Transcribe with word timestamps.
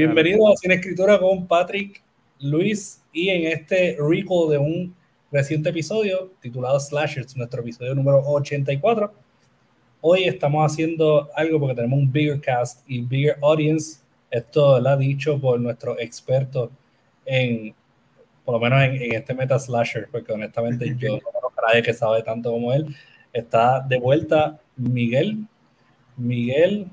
Bienvenido 0.00 0.50
a 0.50 0.56
Sin 0.56 0.72
Escritura 0.72 1.18
con 1.18 1.46
Patrick, 1.46 2.02
Luis 2.38 3.02
y 3.12 3.28
en 3.28 3.52
este 3.52 3.98
recall 4.00 4.48
de 4.48 4.56
un 4.56 4.96
reciente 5.30 5.68
episodio 5.68 6.32
titulado 6.40 6.80
Slashers, 6.80 7.36
nuestro 7.36 7.60
episodio 7.60 7.94
número 7.94 8.22
84. 8.26 9.12
Hoy 10.00 10.24
estamos 10.24 10.64
haciendo 10.72 11.28
algo 11.34 11.60
porque 11.60 11.74
tenemos 11.74 11.98
un 11.98 12.10
bigger 12.10 12.40
cast 12.40 12.82
y 12.88 13.02
bigger 13.02 13.36
audience. 13.42 14.00
Esto 14.30 14.80
lo 14.80 14.88
ha 14.88 14.96
dicho 14.96 15.38
por 15.38 15.60
nuestro 15.60 16.00
experto 16.00 16.70
en, 17.26 17.74
por 18.46 18.54
lo 18.54 18.60
menos 18.60 18.82
en, 18.82 19.14
este 19.14 19.34
meta 19.34 19.58
slasher, 19.58 20.08
porque 20.10 20.32
honestamente 20.32 20.94
yo 20.98 21.18
no 21.18 21.30
conozco 21.30 21.60
a 21.62 21.68
nadie 21.68 21.82
que 21.82 21.92
sabe 21.92 22.22
tanto 22.22 22.50
como 22.50 22.72
él. 22.72 22.86
Está 23.34 23.80
de 23.80 23.98
vuelta 23.98 24.58
Miguel. 24.76 25.44
Miguel, 26.16 26.86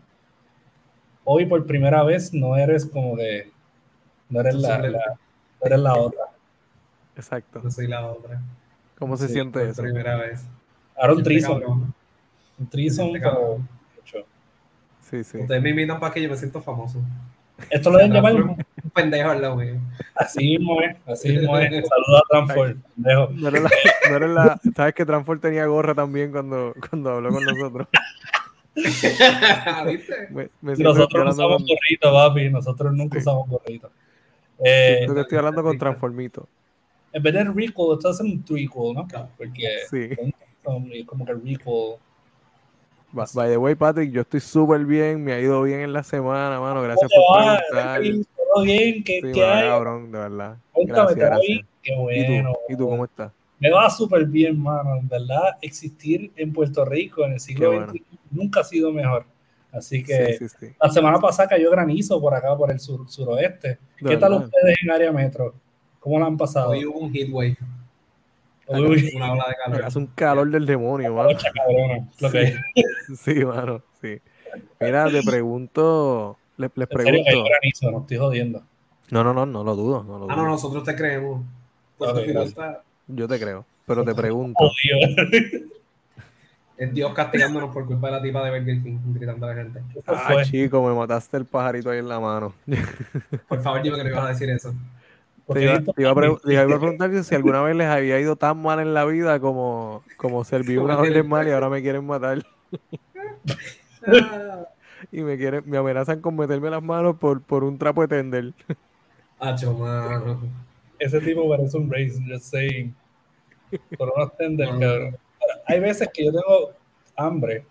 hoy 1.30 1.46
por 1.46 1.66
primera 1.66 2.04
vez 2.04 2.34
no 2.34 2.56
eres 2.56 2.86
como 2.86 3.16
de. 3.18 3.52
No 4.30 4.40
eres, 4.40 4.56
la, 4.56 4.78
eres 5.62 5.80
la 5.80 5.96
otra. 5.96 6.22
Exacto. 7.16 7.62
No 7.64 7.70
soy 7.70 7.88
la 7.88 8.06
otra. 8.08 8.42
¿Cómo 8.98 9.16
se 9.18 9.28
siente 9.28 9.60
por 9.60 9.68
eso? 9.70 9.82
primera 9.82 10.16
vez. 10.18 10.46
Ahora 10.96 11.14
un 11.14 11.24
trison. 11.24 11.94
Un 12.58 12.70
trison, 12.70 13.12
pero. 13.14 13.60
Sí, 15.02 15.24
sí. 15.24 15.38
Ustedes 15.38 15.62
me 15.62 15.70
invitan 15.70 16.00
para 16.00 16.14
que 16.14 16.22
yo 16.22 16.30
me 16.30 16.36
siento 16.36 16.62
famoso. 16.62 17.00
Esto 17.70 17.90
lo 17.90 17.98
deben 17.98 18.14
llamar. 18.14 18.36
Un 18.36 18.66
pendejo 18.94 19.30
al 19.30 19.42
lado 19.42 19.56
mío. 19.56 19.76
Así 20.16 20.58
mismo 20.58 20.82
es, 20.82 20.98
así 21.06 21.30
mismo 21.30 21.58
es. 21.58 21.70
Saluda 21.88 22.20
a 22.20 22.24
Tranford, 22.30 22.78
pendejo. 22.96 23.30
No 23.32 23.48
eres 23.48 23.64
la, 23.64 23.70
no 24.10 24.16
eres 24.16 24.30
la, 24.30 24.60
Sabes 24.76 24.94
que 24.94 25.06
Tranford 25.06 25.40
tenía 25.40 25.66
gorra 25.66 25.96
también 25.96 26.32
cuando, 26.32 26.74
cuando 26.90 27.12
habló 27.12 27.32
con 27.32 27.44
nosotros. 27.44 27.88
Nosotros 30.62 31.24
no 31.26 31.32
usamos 31.32 31.58
con- 31.58 31.66
gorrito, 31.68 32.12
papi. 32.14 32.50
Nosotros 32.50 32.94
nunca 32.94 33.16
Sí. 33.16 33.22
usamos 33.22 33.50
gorrito. 33.50 33.90
Eh, 34.64 34.96
siento 35.00 35.16
que 35.16 35.22
estoy 35.22 35.38
hablando 35.38 35.64
con 35.64 35.78
Transformito. 35.78 36.48
en 37.14 37.24
vez 37.24 37.34
de 37.34 37.44
recall, 37.46 37.94
estás 37.98 38.16
haciendo 38.16 38.36
un 38.36 38.44
trequel, 38.44 38.94
¿no? 38.94 39.08
Porque 39.38 39.68
Sí. 39.90 40.10
son- 40.64 40.92
es 40.94 41.06
como 41.06 41.26
que 41.26 41.34
recall. 41.34 41.96
By, 43.12 43.50
the 43.50 43.58
way, 43.58 43.74
Patrick, 43.74 44.12
yo 44.12 44.22
estoy 44.22 44.40
súper 44.42 44.84
bien, 44.86 45.24
me 45.24 45.34
ha 45.34 45.40
ido 45.40 45.62
bien 45.64 45.80
en 45.80 45.94
la 45.94 46.04
semana, 46.04 46.60
mano. 46.60 46.82
Gracias 46.84 47.10
¿Cómo 47.16 47.28
por 47.46 47.58
te 47.58 47.64
preguntar. 47.72 48.02
Sí, 48.04 48.26
¿Todo 48.54 48.64
bien? 48.64 49.04
¿Qué, 49.04 49.22
me 49.24 49.32
qué 49.32 49.46
hay? 49.46 49.68
cabrón, 49.70 50.12
de 50.12 50.18
verdad. 50.20 50.58
Cuéntame, 50.72 51.14
Gracias. 51.16 51.66
Qué 51.82 51.94
¿Y 51.94 51.96
bueno. 51.98 52.54
tú? 52.68 52.74
¿Y 52.74 52.78
tú 52.78 52.90
cómo 52.90 53.06
estás? 53.06 53.32
Me 53.60 53.72
va 53.72 53.90
súper 53.90 54.26
bien, 54.26 54.60
mano. 54.62 54.96
En 54.98 55.08
verdad, 55.08 55.58
existir 55.62 56.32
en 56.36 56.54
Puerto 56.54 56.86
Rico 56.86 57.26
en 57.26 57.34
el 57.34 57.40
siglo 57.40 57.70
bueno. 57.72 57.92
XXI 57.92 58.04
nunca 58.32 58.60
ha 58.60 58.64
sido 58.64 58.92
mejor. 58.92 59.26
Así 59.72 60.04
que 60.04 60.34
Sí, 60.38 60.48
sí, 60.48 60.56
sí. 60.60 60.76
la 60.82 60.90
semana 60.90 61.20
pasada 61.20 61.50
cayó 61.50 61.70
granizo 61.72 62.20
por 62.22 62.34
acá, 62.34 62.56
por 62.56 62.72
el 62.72 62.80
sur, 62.80 63.10
suroeste. 63.10 63.80
¿Qué 63.98 64.18
tal 64.18 64.34
ustedes 64.34 64.78
en 64.84 64.92
área 64.92 65.12
metro? 65.12 65.54
¿Cómo 66.00 66.20
la 66.20 66.26
han 66.28 66.38
pasado? 66.38 66.70
Hoy 66.70 66.86
hubo 66.86 67.00
un 67.00 67.14
heatwave. 67.14 67.58
Uy, 68.70 69.12
Una 69.16 69.32
ola 69.34 69.46
de 69.48 69.56
calor. 69.64 69.86
Hace 69.86 69.98
un 70.00 70.08
calor 70.08 70.50
del 70.52 70.66
demonio, 70.66 71.14
mano. 71.14 71.30
mucha 71.30 71.50
cabrona, 71.52 72.08
lo 72.20 72.32
que 72.32 72.42
es. 72.44 72.56
Sí, 73.20 73.34
mano, 73.46 73.82
sí. 74.02 74.20
Mira, 74.80 75.10
te 75.10 75.22
pregunto, 75.24 76.38
le- 76.58 76.70
les 76.76 76.88
En 76.92 76.98
serio, 76.98 77.24
pregunto. 77.24 77.44
granizo, 77.50 77.92
no 77.92 78.00
estoy 78.02 78.18
jodiendo. 78.18 78.64
No, 79.10 79.24
no, 79.24 79.34
no, 79.34 79.46
no 79.46 79.64
lo 79.64 79.76
dudo, 79.76 80.04
no 80.04 80.20
lo 80.20 80.26
Ah, 80.30 80.36
dudo. 80.36 80.44
no, 80.44 80.50
nosotros 80.52 80.84
te 80.84 80.96
creemos. 80.96 81.46
Puerto 81.98 82.16
Ok, 82.20 82.22
Rico 82.28 82.34
gracias. 82.40 82.50
está- 82.58 82.84
Yo 83.08 83.28
te 83.28 83.40
creo, 83.40 83.66
pero 83.86 84.04
te 84.04 84.14
pregunto. 84.14 84.60
Jodido. 84.70 85.68
Es 86.78 86.94
Dios 86.94 87.12
castigándonos 87.16 87.74
por 87.74 87.88
culpa 87.88 88.06
de 88.06 88.14
la 88.14 88.22
tipa 88.22 88.44
de 88.44 88.52
Burger 88.60 88.84
King, 88.84 89.00
gritando 89.16 89.48
a 89.48 89.50
la 89.50 89.64
gente. 89.64 89.80
Eso 89.96 90.04
Ah, 90.06 90.30
fue. 90.34 90.44
chico, 90.46 90.88
me 90.88 90.94
mataste 90.94 91.36
el 91.38 91.46
pajarito 91.46 91.90
ahí 91.90 91.98
en 91.98 92.08
la 92.08 92.20
mano. 92.20 92.54
Por 93.48 93.64
favor, 93.64 93.82
dime 93.82 93.98
que 93.98 94.04
no 94.04 94.10
ibas 94.12 94.26
a 94.26 94.28
decir 94.28 94.48
eso. 94.52 94.76
Te 95.52 95.64
iba, 95.64 95.74
esto- 95.74 95.92
te 95.94 96.02
iba 96.04 96.12
a 96.12 96.14
pre- 96.14 96.38
te 96.46 96.54
iba 96.54 96.62
a 96.62 96.68
preguntar 96.68 97.24
si 97.24 97.34
alguna 97.34 97.64
vez 97.64 97.76
les 97.76 97.88
había 97.88 98.20
ido 98.20 98.36
tan 98.36 98.62
mal 98.62 98.80
en 98.80 98.94
la 98.94 99.06
vida 99.06 99.40
como, 99.40 100.04
como 100.18 100.44
servir 100.44 100.78
una 100.78 101.00
orden 101.00 101.28
mal 101.28 101.48
y 101.48 101.52
ahora 101.52 101.70
me 101.70 101.82
quieren 101.82 102.06
matar. 102.06 102.46
Y 105.12 105.22
me 105.22 105.38
quieren, 105.38 105.64
me 105.66 105.78
amenazan 105.78 106.22
con 106.22 106.36
meterme 106.36 106.70
las 106.70 106.84
manos 106.84 107.16
por, 107.18 107.42
por 107.42 107.64
un 107.64 107.78
trapo 107.80 108.02
de 108.02 108.08
tender. 108.08 108.54
Hacho, 109.40 109.74
mano. 109.74 110.40
Ese 111.00 111.20
tipo 111.22 111.48
parece 111.50 111.78
un 111.78 111.92
race, 111.92 112.20
just 112.28 112.46
saying. 112.46 112.96
Por 113.98 114.12
unos 114.16 114.36
tender, 114.38 114.72
No, 114.74 114.80
cabrón. 114.80 115.18
Hay 115.66 115.80
veces 115.80 116.10
que 116.14 116.26
yo 116.26 116.32
tengo 116.32 116.72
hambre, 117.16 117.66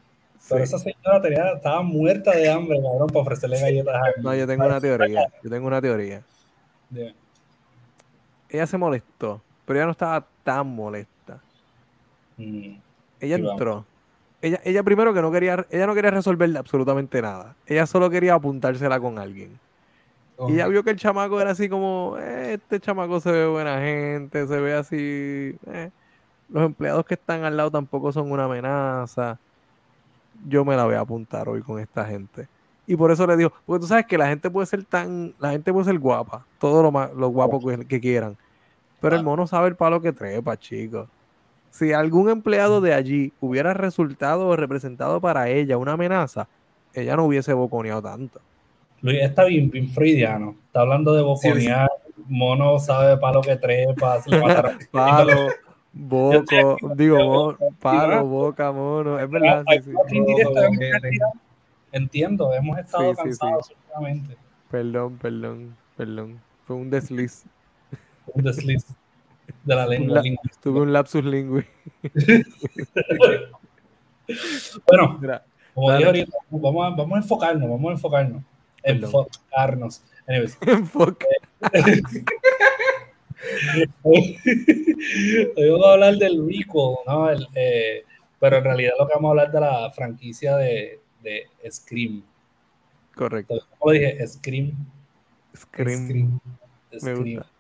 pero 0.49 0.59
Sí. 0.65 0.75
esa 0.75 0.79
señora 0.79 1.21
tenía, 1.21 1.53
estaba 1.53 1.83
muerta 1.83 2.33
de 2.33 2.51
hambre, 2.51 2.79
cabrón, 2.83 3.09
para 3.09 3.21
ofrecerle 3.21 3.61
galletas 3.61 3.95
a 3.95 4.21
No, 4.21 4.35
yo 4.35 4.47
tengo 4.47 4.67
una 4.67 4.81
teoría. 4.81 5.27
Yo 5.43 5.51
tengo 5.51 5.67
una 5.67 5.81
teoría. 5.81 6.23
Ella 8.49 8.67
se 8.67 8.79
molestó, 8.79 9.43
pero 9.65 9.79
ella 9.79 9.87
no 9.87 9.93
estaba 9.93 10.25
tan 10.45 10.69
molesta. 10.75 11.41
Mm, 12.37 12.77
Ella 13.21 13.37
Sí, 13.37 13.43
vamos. 13.43 13.53
entró. 13.53 13.85
Ella, 14.43 14.61
ella 14.65 14.83
primero 14.83 15.15
que 15.15 15.23
no 15.23 15.33
quería, 15.33 15.67
ella 15.71 15.87
no 15.87 15.95
quería 15.95 16.11
resolver 16.11 16.55
absolutamente 16.57 17.21
nada. 17.23 17.57
Ella 17.67 17.87
solo 17.87 18.11
quería 18.11 18.35
apuntársela 18.35 19.01
con 19.01 19.19
alguien. 19.19 19.59
Oh, 20.39 20.49
Y 20.51 20.55
ella 20.55 20.69
vio 20.69 20.85
que 20.85 20.91
el 20.91 20.97
chamaco 20.99 21.41
era 21.41 21.51
así 21.53 21.69
como, 21.69 22.17
"Eh, 22.19 22.55
este 22.55 22.81
chamaco 22.81 23.21
se 23.21 23.33
ve 23.33 23.47
buena 23.49 23.81
gente, 23.81 24.47
se 24.47 24.61
ve 24.61 24.75
así. 24.75 24.97
eh, 25.67 25.91
Los 26.49 26.65
empleados 26.67 27.05
que 27.07 27.15
están 27.15 27.45
al 27.45 27.57
lado 27.57 27.71
tampoco 27.73 28.13
son 28.13 28.31
una 28.33 28.45
amenaza. 28.47 29.41
Yo 30.33 30.65
me 30.65 30.77
la 30.77 30.85
voy 30.85 30.95
a 30.95 31.01
apuntar 31.01 31.49
hoy 31.49 31.63
con 31.63 31.81
esta 31.81 32.05
gente. 32.07 32.49
Y 32.87 32.97
por 32.97 33.11
eso 33.11 33.27
le 33.27 33.37
digo, 33.37 33.53
porque 33.65 33.81
tú 33.81 33.87
sabes 33.89 34.07
que 34.07 34.19
la 34.19 34.29
gente 34.29 34.51
puede 34.51 34.67
ser 34.67 34.85
tan, 34.85 35.35
la 35.39 35.51
gente 35.53 35.73
puede 35.73 35.87
ser 35.87 35.99
guapa, 35.99 36.49
todo 36.59 36.83
lo, 36.83 36.93
ma- 36.93 37.09
lo 37.15 37.29
guapo 37.29 37.61
que, 37.67 37.87
que 37.87 38.01
quieran. 38.01 38.39
Pero 39.01 39.17
el 39.17 39.23
mono 39.23 39.47
sabe 39.47 39.69
el 39.69 39.77
palo 39.77 40.01
que 40.03 40.13
trepa, 40.13 40.59
chicos. 40.59 41.11
Si 41.71 41.93
algún 41.93 42.31
empleado 42.31 42.81
de 42.81 42.95
allí 42.95 43.35
hubiera 43.41 43.75
resultado 43.75 44.49
o 44.49 44.57
representado 44.57 45.21
para 45.21 45.49
ella 45.51 45.79
una 45.79 45.93
amenaza, 45.95 46.51
ella 46.93 47.17
no 47.17 47.27
hubiese 47.27 47.53
boconeado 47.55 48.03
tanto. 48.03 48.43
Luis 49.03 49.19
está 49.23 49.45
bien, 49.45 49.71
bien 49.71 49.89
freudiano. 49.89 50.57
Está 50.67 50.81
hablando 50.81 51.15
de 51.15 51.23
boconear, 51.23 51.89
mono 52.27 52.79
sabe 52.79 53.17
palo 53.19 53.41
que 53.41 53.57
trepa. 53.57 54.21
Palo, 54.91 55.49
boco, 55.93 56.77
digo, 56.95 57.57
palo, 57.81 58.27
boca, 58.27 58.73
mono. 58.73 59.19
Es 59.19 59.31
verdad, 59.31 59.65
sí, 59.71 59.93
sí. 60.09 61.19
Entiendo, 61.93 62.53
hemos 62.53 62.79
estado 62.79 63.05
Sí, 63.05 63.09
sí, 63.11 63.17
sí. 63.17 63.39
cansados 63.39 63.71
últimamente. 63.71 64.37
Perdón, 64.71 65.19
perdón, 65.19 65.77
perdón. 65.97 66.41
Fue 66.67 66.77
un 66.77 66.91
desliz. 66.91 67.45
Un 68.35 68.43
desliz 68.43 68.85
de 69.65 69.75
la 69.75 69.87
lengua. 69.87 70.23
la-. 70.23 70.37
Tuve 70.63 70.81
un 70.81 70.93
lapsus 70.93 71.25
lingüi. 71.25 71.65
Bueno, 74.89 75.21
como 75.73 75.93
dije 75.93 76.05
ahorita, 76.05 76.37
vamos 76.51 76.85
a, 76.87 76.91
vamos 76.97 77.13
a 77.15 77.19
enfocarnos, 77.19 77.71
vamos 77.71 77.91
a 77.91 77.93
enfocarnos. 77.93 78.43
Enfocarnos. 78.87 80.03
Anyways, 80.27 80.59
enfoque. 80.67 81.27
hoy 84.03 84.39
vamos 85.71 85.87
a 85.87 85.93
hablar 85.93 86.17
del 86.17 86.47
recall, 86.47 86.97
¿no? 87.07 87.31
El, 87.31 87.47
eh, 87.55 88.05
pero 88.39 88.59
en 88.59 88.65
realidad 88.65 88.93
lo 88.99 89.07
que 89.07 89.15
vamos 89.15 89.29
a 89.29 89.31
hablar 89.31 89.53
de 89.53 89.61
la 89.61 89.91
franquicia 89.91 90.57
de, 90.57 91.01
de 91.23 91.47
Scream. 91.71 92.23
Correcto. 93.15 93.55
Como 93.79 93.93
dije, 93.93 94.27
Scream. 94.27 94.73
Scream. 95.57 96.07
Scream. 96.07 96.41
Me 96.93 97.01
Scream. 97.01 97.37
gusta. 97.37 97.51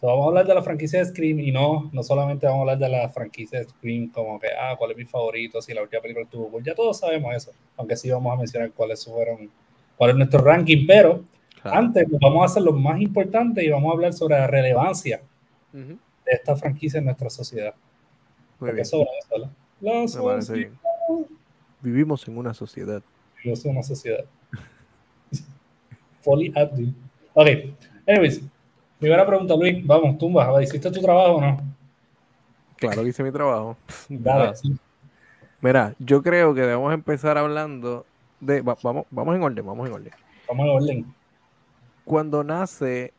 So, 0.00 0.08
vamos 0.08 0.24
a 0.24 0.28
hablar 0.28 0.46
de 0.46 0.54
la 0.54 0.62
franquicia 0.62 0.98
de 0.98 1.06
Scream 1.06 1.40
y 1.40 1.52
no, 1.52 1.90
no 1.92 2.02
solamente 2.02 2.46
vamos 2.46 2.58
a 2.58 2.60
hablar 2.62 2.78
de 2.78 2.88
la 2.88 3.08
franquicia 3.08 3.60
de 3.60 3.68
Scream 3.68 4.10
como 4.10 4.38
que, 4.38 4.48
ah, 4.48 4.74
cuál 4.76 4.90
es 4.90 4.96
mi 4.96 5.04
favorito, 5.04 5.62
si 5.62 5.72
la 5.72 5.82
última 5.82 6.02
película 6.02 6.24
estuvo 6.24 6.50
cool. 6.50 6.64
Ya 6.64 6.74
todos 6.74 6.98
sabemos 6.98 7.34
eso, 7.34 7.52
aunque 7.76 7.96
sí 7.96 8.10
vamos 8.10 8.32
a 8.32 8.36
mencionar 8.36 8.72
cuáles 8.72 9.04
fueron, 9.04 9.50
cuál 9.96 10.10
es 10.10 10.16
nuestro 10.16 10.40
ranking, 10.40 10.86
pero 10.86 11.22
Claro. 11.62 11.78
antes 11.78 12.06
pues, 12.08 12.20
vamos 12.20 12.42
a 12.42 12.44
hacer 12.46 12.62
lo 12.62 12.72
más 12.72 13.00
importante 13.00 13.64
y 13.64 13.70
vamos 13.70 13.90
a 13.90 13.94
hablar 13.94 14.12
sobre 14.12 14.34
la 14.38 14.46
relevancia 14.46 15.22
de 15.72 15.96
esta 16.26 16.54
franquicia 16.56 16.98
en 16.98 17.06
nuestra 17.06 17.30
sociedad. 17.30 17.74
Muy 17.74 18.58
Porque 18.58 18.74
bien. 18.74 18.84
sobre 18.84 19.08
eso. 19.18 19.50
La 19.80 19.92
parece 19.92 20.08
sociedad. 20.46 20.70
Vivimos 21.80 22.28
en 22.28 22.36
una 22.38 22.52
sociedad. 22.54 23.02
Yo 23.42 23.56
soy 23.56 23.70
una 23.70 23.82
sociedad. 23.82 24.24
Folly 26.22 26.52
Abdi. 26.54 26.94
Ok, 27.34 27.46
anyways, 28.06 28.42
primera 28.98 29.26
pregunta, 29.26 29.54
Luis. 29.56 29.84
Vamos, 29.86 30.16
tumba, 30.18 30.62
¿hiciste 30.62 30.90
tu 30.90 31.00
trabajo 31.00 31.36
o 31.36 31.40
no? 31.40 31.60
Claro 32.76 33.02
que 33.02 33.08
hice 33.08 33.22
mi 33.22 33.32
trabajo. 33.32 33.76
Dale, 34.08 34.54
sí. 34.56 34.74
Mira, 35.60 35.94
yo 35.98 36.22
creo 36.22 36.54
que 36.54 36.60
debemos 36.60 36.92
empezar 36.92 37.38
hablando 37.38 38.04
de. 38.44 38.60
va- 38.62 38.76
vamos, 38.82 39.06
vamos 39.10 39.34
en 39.36 39.42
orden, 39.42 39.66
vamos 39.66 39.88
en 39.88 39.94
orden. 39.94 40.12
vamos 40.48 40.66
a 40.68 40.72
orden. 40.72 41.14
Cuando 42.04 42.44
nace 42.44 43.12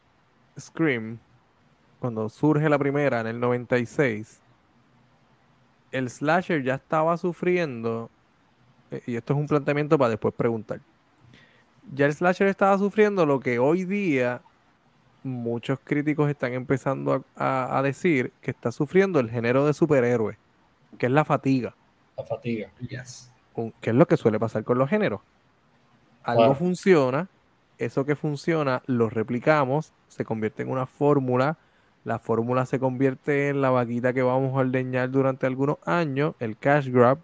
Scream, 0.60 1.18
cuando 2.00 2.30
surge 2.30 2.70
la 2.70 2.78
primera 2.78 3.20
en 3.22 3.28
el 3.28 3.40
96, 3.40 4.42
el 5.92 6.10
slasher 6.10 6.62
ya 6.64 6.76
estaba 6.76 7.18
sufriendo, 7.18 8.10
eh, 8.92 9.02
y 9.08 9.16
esto 9.16 9.34
es 9.34 9.40
un 9.40 9.48
planteamiento 9.48 9.98
para 9.98 10.10
después 10.10 10.34
preguntar, 10.34 10.82
ya 11.94 12.06
el 12.06 12.14
slasher 12.14 12.48
estaba 12.48 12.78
sufriendo 12.78 13.26
lo 13.26 13.40
que 13.40 13.60
hoy 13.60 13.86
día 13.86 14.42
muchos 15.24 15.80
críticos 15.84 16.30
están 16.30 16.54
empezando 16.54 17.26
a, 17.36 17.44
a- 17.44 17.78
a 17.80 17.82
decir 17.82 18.32
que 18.42 18.52
está 18.52 18.72
sufriendo 18.72 19.20
el 19.20 19.30
género 19.30 19.66
de 19.66 19.74
superhéroe, 19.74 20.38
que 21.00 21.08
es 21.08 21.12
la 21.12 21.26
fatiga, 21.26 21.76
La 22.18 22.24
fatiga. 22.24 22.70
Yes. 22.88 23.32
Un- 23.56 23.74
que 23.82 23.90
es 23.92 23.96
lo 23.96 24.06
que 24.08 24.18
suele 24.18 24.40
pasar 24.40 24.64
con 24.64 24.78
los 24.78 24.90
géneros. 24.90 25.22
Algo 26.24 26.56
funciona, 26.56 27.28
eso 27.78 28.06
que 28.06 28.16
funciona 28.16 28.82
lo 28.88 29.10
replicamos, 29.10 29.94
se 30.08 30.26
convierte 30.26 30.64
en 30.64 30.70
una 30.70 30.86
fórmula, 30.86 31.58
la 32.04 32.20
fórmula 32.20 32.66
se 32.66 32.80
convierte 32.80 33.50
en 33.50 33.62
la 33.62 33.70
vaquita 33.70 34.14
que 34.14 34.22
vamos 34.24 34.54
a 34.54 34.60
ordeñar 34.60 35.10
durante 35.12 35.46
algunos 35.46 35.78
años, 35.86 36.34
el 36.40 36.58
cash 36.58 36.90
grab, 36.90 37.20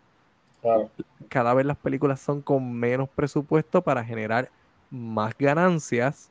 cada 1.29 1.53
vez 1.53 1.65
las 1.65 1.77
películas 1.77 2.19
son 2.19 2.41
con 2.41 2.73
menos 2.73 3.09
presupuesto 3.09 3.81
para 3.81 4.03
generar 4.03 4.49
más 4.89 5.35
ganancias, 5.37 6.29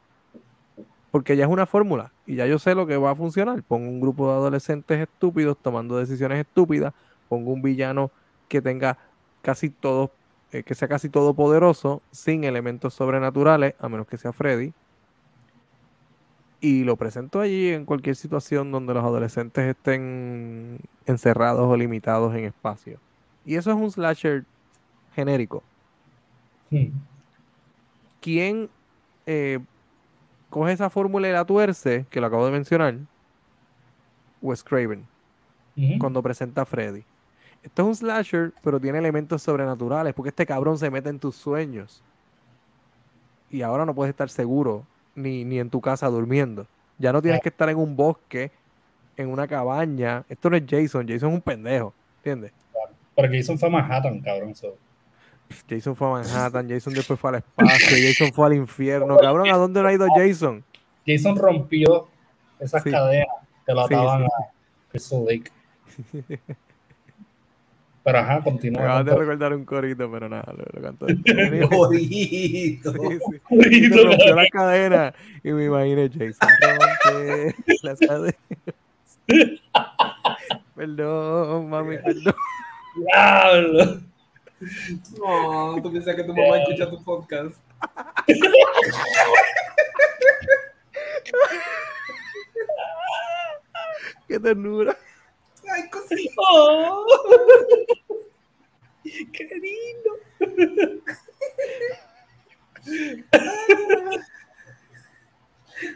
porque 1.10 1.36
ya 1.36 1.44
es 1.46 1.50
una 1.50 1.66
fórmula 1.66 2.12
y 2.26 2.36
ya 2.36 2.46
yo 2.46 2.58
sé 2.58 2.74
lo 2.74 2.86
que 2.86 2.96
va 2.96 3.10
a 3.10 3.14
funcionar. 3.16 3.62
Pongo 3.64 3.88
un 3.88 4.00
grupo 4.00 4.28
de 4.30 4.34
adolescentes 4.34 5.00
estúpidos 5.00 5.56
tomando 5.60 5.96
decisiones 5.96 6.38
estúpidas, 6.38 6.92
pongo 7.28 7.52
un 7.52 7.62
villano 7.62 8.10
que 8.48 8.62
tenga 8.62 8.96
casi 9.42 9.70
todo, 9.70 10.10
eh, 10.52 10.62
que 10.62 10.74
sea 10.74 10.88
casi 10.88 11.08
todopoderoso, 11.08 12.02
sin 12.10 12.44
elementos 12.44 12.94
sobrenaturales, 12.94 13.74
a 13.78 13.88
menos 13.88 14.06
que 14.06 14.16
sea 14.16 14.32
Freddy. 14.32 14.72
Y 16.60 16.84
lo 16.84 16.96
presento 16.96 17.40
allí 17.40 17.68
en 17.70 17.86
cualquier 17.86 18.16
situación 18.16 18.70
donde 18.70 18.92
los 18.92 19.02
adolescentes 19.02 19.64
estén 19.66 20.78
encerrados 21.06 21.66
o 21.66 21.76
limitados 21.76 22.34
en 22.34 22.44
espacio. 22.44 22.98
Y 23.46 23.54
eso 23.54 23.70
es 23.70 23.76
un 23.76 23.90
slasher 23.90 24.44
genérico. 25.14 25.62
Hmm. 26.70 26.88
¿Quién 28.20 28.68
eh, 29.26 29.58
coge 30.50 30.72
esa 30.72 30.90
fórmula 30.90 31.28
y 31.28 31.32
la 31.32 31.46
tuerce, 31.46 32.04
que 32.10 32.20
lo 32.20 32.26
acabo 32.26 32.44
de 32.44 32.52
mencionar? 32.52 32.98
Wes 34.42 34.62
Craven, 34.62 35.06
Ujú. 35.76 35.98
cuando 35.98 36.22
presenta 36.22 36.62
a 36.62 36.64
Freddy. 36.66 37.04
Esto 37.62 37.82
es 37.82 37.88
un 37.88 37.94
slasher, 37.96 38.52
pero 38.62 38.80
tiene 38.80 38.98
elementos 38.98 39.42
sobrenaturales, 39.42 40.14
porque 40.14 40.30
este 40.30 40.46
cabrón 40.46 40.78
se 40.78 40.90
mete 40.90 41.08
en 41.10 41.18
tus 41.18 41.36
sueños. 41.36 42.02
Y 43.50 43.62
ahora 43.62 43.84
no 43.84 43.94
puedes 43.94 44.10
estar 44.10 44.30
seguro, 44.30 44.84
ni, 45.14 45.44
ni 45.44 45.58
en 45.58 45.68
tu 45.70 45.80
casa 45.80 46.06
durmiendo. 46.08 46.66
Ya 46.98 47.12
no 47.12 47.20
tienes 47.20 47.40
que 47.42 47.48
estar 47.50 47.68
en 47.68 47.76
un 47.78 47.96
bosque, 47.96 48.50
en 49.16 49.28
una 49.28 49.46
cabaña. 49.46 50.24
Esto 50.28 50.48
no 50.50 50.56
es 50.56 50.62
Jason, 50.68 51.06
Jason 51.06 51.28
es 51.30 51.34
un 51.34 51.40
pendejo, 51.42 51.92
¿entiendes? 52.18 52.52
Pero 53.14 53.28
Jason 53.32 53.58
fue 53.58 53.68
a 53.68 53.72
Manhattan, 53.72 54.20
cabrón. 54.20 54.54
so. 54.54 54.76
Jason 55.68 55.96
fue 55.96 56.06
a 56.06 56.10
Manhattan, 56.12 56.68
Jason 56.68 56.94
después 56.94 57.18
fue 57.18 57.30
al 57.30 57.36
espacio, 57.36 57.96
Jason 58.08 58.32
fue 58.32 58.46
al 58.46 58.54
infierno. 58.54 59.16
Cabrón, 59.18 59.50
¿a 59.50 59.56
dónde 59.56 59.82
no 59.82 59.88
ha 59.88 59.92
ido 59.92 60.06
Jason? 60.14 60.64
Jason 61.06 61.36
rompió 61.36 62.08
esas 62.60 62.82
Sí. 62.84 62.90
cadenas 62.90 63.26
que 63.66 63.74
lo 63.74 63.86
Sí, 63.88 63.94
ataban 63.94 64.22
sí. 64.22 64.26
a 64.26 64.90
Crystal 64.92 65.24
Lake. 65.26 65.50
Pero 68.02 68.18
ajá, 68.18 68.42
continúa. 68.42 68.82
acabas 68.82 69.04
de 69.04 69.14
recordar 69.14 69.52
un 69.52 69.64
corito, 69.64 70.10
pero 70.10 70.28
nada, 70.28 70.52
lo, 70.56 70.64
lo 70.72 70.82
canto 70.82 71.06
después. 71.06 71.68
Bonito. 71.70 72.92
Sí, 72.92 73.18
sí. 73.30 73.38
Corito, 73.40 74.04
rompió 74.06 74.34
la 74.34 74.46
cadena 74.46 75.14
y 75.42 75.50
me 75.50 75.64
imaginé 75.66 76.08
Jason 76.08 76.48
rompe 76.62 77.54
las 77.82 77.98
cadenas. 77.98 78.34
Perdón, 80.74 81.68
mami, 81.68 81.98
perdón. 81.98 82.34
Diablo. 82.96 84.00
No, 85.18 85.76
tú 85.82 85.90
piensas 85.90 86.16
que 86.16 86.24
tu 86.24 86.34
mamá 86.34 86.58
escucha 86.58 86.88
tu 86.88 87.02
podcast. 87.04 87.56
Qué 94.28 94.38
ternura. 94.38 94.96
Ay, 95.74 95.88
cosita. 95.90 96.32
Oh. 96.52 97.06
Qué 99.32 99.48
lindo. 99.60 100.10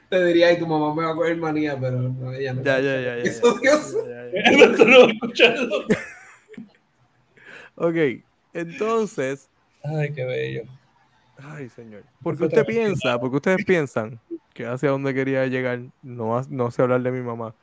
Te 0.09 0.25
diría, 0.25 0.53
y 0.53 0.59
tu 0.59 0.67
mamá 0.67 0.95
me 0.95 1.05
va 1.05 1.13
a 1.13 1.15
coger 1.15 1.37
manía, 1.37 1.79
pero 1.79 2.01
no, 2.01 2.33
ella 2.33 2.55
no. 2.55 2.63
Ya, 2.63 2.81
ya, 2.81 3.01
ya, 3.01 3.17
ya. 3.17 3.23
Eso, 3.23 3.59
Dios. 3.61 3.95
Esto 4.33 4.85
no 4.87 5.07
escuchado. 5.11 5.85
Ok, 7.77 7.97
entonces, 8.55 9.51
Ay, 9.83 10.13
qué 10.15 10.25
bello. 10.25 10.63
ay, 11.39 11.69
señor. 11.69 12.05
Porque 12.23 12.45
usted 12.45 12.65
piensa, 12.65 13.19
porque 13.19 13.37
ustedes 13.37 13.65
piensan 13.65 14.21
que 14.55 14.65
hacia 14.65 14.91
dónde 14.91 15.13
quería 15.13 15.47
llegar, 15.47 15.81
no, 16.03 16.41
no 16.49 16.71
sé 16.71 16.83
hablar 16.83 17.03
de 17.03 17.11
mi 17.11 17.21
mamá, 17.21 17.55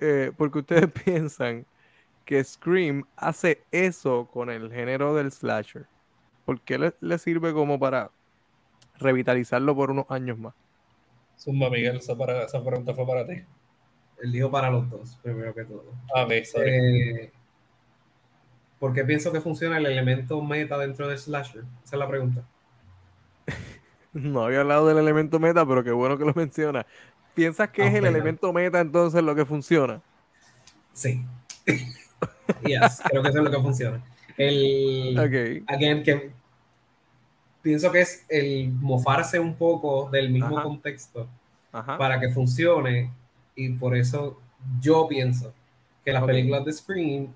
eh, 0.00 0.32
porque 0.36 0.60
ustedes 0.60 0.90
piensan 1.04 1.66
que 2.24 2.44
Scream 2.44 3.04
hace 3.16 3.66
eso 3.72 4.28
con 4.30 4.50
el 4.50 4.72
género 4.72 5.14
del 5.14 5.32
slasher. 5.32 5.88
¿Por 6.44 6.62
qué 6.62 6.78
le, 6.78 6.94
le 7.00 7.18
sirve 7.18 7.52
como 7.54 7.78
para 7.80 8.12
revitalizarlo 8.96 9.74
por 9.76 9.90
unos 9.92 10.06
años 10.10 10.38
más? 10.38 10.54
Zumba, 11.38 11.70
Miguel, 11.70 11.96
esa, 11.96 12.16
para- 12.16 12.44
esa 12.44 12.62
pregunta 12.64 12.94
fue 12.94 13.06
para 13.06 13.26
ti. 13.26 13.34
Él 14.22 14.32
dijo 14.32 14.50
para 14.50 14.70
los 14.70 14.88
dos, 14.90 15.18
primero 15.22 15.54
que 15.54 15.64
todo. 15.64 15.84
Ah, 16.14 16.24
ok, 16.24 16.32
sorry. 16.44 16.70
Eh, 16.70 17.32
¿Por 18.80 18.92
qué 18.92 19.04
pienso 19.04 19.30
que 19.30 19.40
funciona 19.40 19.78
el 19.78 19.86
elemento 19.86 20.42
meta 20.42 20.76
dentro 20.76 21.06
del 21.06 21.18
slasher? 21.18 21.62
Esa 21.84 21.94
es 21.96 22.00
la 22.00 22.08
pregunta. 22.08 22.44
No 24.12 24.42
había 24.44 24.60
hablado 24.60 24.88
del 24.88 24.98
elemento 24.98 25.38
meta, 25.38 25.66
pero 25.66 25.84
qué 25.84 25.92
bueno 25.92 26.18
que 26.18 26.24
lo 26.24 26.34
menciona. 26.34 26.86
¿Piensas 27.34 27.68
que 27.70 27.82
Ah, 27.82 27.86
es 27.88 27.94
el 27.94 28.04
elemento 28.06 28.52
meta 28.52 28.80
entonces 28.80 29.22
lo 29.22 29.34
que 29.34 29.44
funciona? 29.44 30.00
Sí. 30.92 31.24
yes, 31.66 33.00
creo 33.04 33.22
que 33.22 33.28
eso 33.28 33.38
es 33.38 33.44
lo 33.44 33.50
que 33.50 33.60
funciona. 33.60 34.02
El, 34.36 35.16
Ok. 35.18 35.64
again, 35.68 36.02
que 36.02 36.32
pienso 37.62 37.92
que 37.92 38.00
es 38.00 38.24
el 38.28 38.70
mofarse 38.72 39.38
un 39.38 39.54
poco 39.54 40.08
del 40.10 40.30
mismo 40.30 40.56
Ajá. 40.58 40.62
contexto 40.64 41.28
Ajá. 41.72 41.98
para 41.98 42.18
que 42.18 42.30
funcione 42.30 43.10
y 43.54 43.68
por 43.70 43.96
eso 43.96 44.40
yo 44.80 45.06
pienso 45.08 45.52
que 46.04 46.12
las 46.12 46.24
películas 46.24 46.64
de 46.64 46.72
Scream 46.72 47.28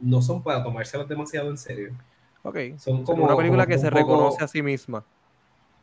no 0.00 0.22
son 0.22 0.42
para 0.42 0.62
tomárselas 0.64 1.08
demasiado 1.08 1.50
en 1.50 1.58
serio. 1.58 1.92
Ok. 2.42 2.56
Son 2.78 3.04
Como 3.04 3.04
como 3.04 3.24
una 3.26 3.36
película 3.36 3.64
como 3.64 3.74
que 3.76 3.78
se 3.80 3.90
poco- 3.90 3.98
reconoce 3.98 4.44
a 4.44 4.48
sí 4.48 4.62
misma. 4.62 5.04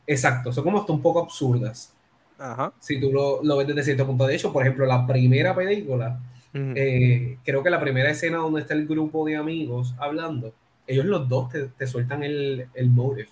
Exacto, 0.08 0.52
son 0.52 0.64
como 0.64 0.80
hasta 0.80 0.92
un 0.94 1.02
poco 1.02 1.20
absurdas. 1.22 1.94
Ajá. 2.42 2.74
Si 2.80 3.00
tú 3.00 3.12
lo, 3.12 3.44
lo 3.44 3.58
ves 3.58 3.68
desde 3.68 3.84
cierto 3.84 4.06
punto. 4.08 4.26
De 4.28 4.36
hecho, 4.36 4.52
por 4.52 4.64
ejemplo, 4.64 4.86
la 4.86 5.06
primera 5.06 5.54
película, 5.56 6.20
eh, 6.54 7.38
creo 7.46 7.64
que 7.64 7.70
la 7.70 7.80
primera 7.80 8.10
escena 8.10 8.38
donde 8.38 8.62
está 8.62 8.74
el 8.74 8.88
grupo 8.88 9.26
de 9.26 9.36
amigos 9.38 9.94
hablando, 10.00 10.54
ellos 10.88 11.06
los 11.06 11.30
dos 11.30 11.50
te, 11.50 11.68
te 11.68 11.88
sueltan 11.88 12.24
el, 12.24 12.68
el 12.74 12.90
motive 12.90 13.30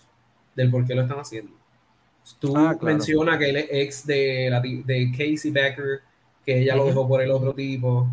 del 0.55 0.69
por 0.71 0.85
qué 0.85 0.95
lo 0.95 1.01
están 1.03 1.19
haciendo. 1.19 1.51
Tú 2.39 2.55
Ah, 2.55 2.75
claro. 2.79 2.95
mencionas 2.95 3.37
que 3.39 3.49
él 3.49 3.57
es 3.57 3.67
ex 3.71 4.05
de, 4.05 4.49
la, 4.51 4.61
de 4.61 5.11
Casey 5.11 5.49
Becker, 5.51 6.01
que 6.45 6.59
ella 6.59 6.75
lo 6.75 6.85
dejó 6.85 7.07
por 7.07 7.21
el 7.21 7.31
otro 7.31 7.53
tipo. 7.53 8.07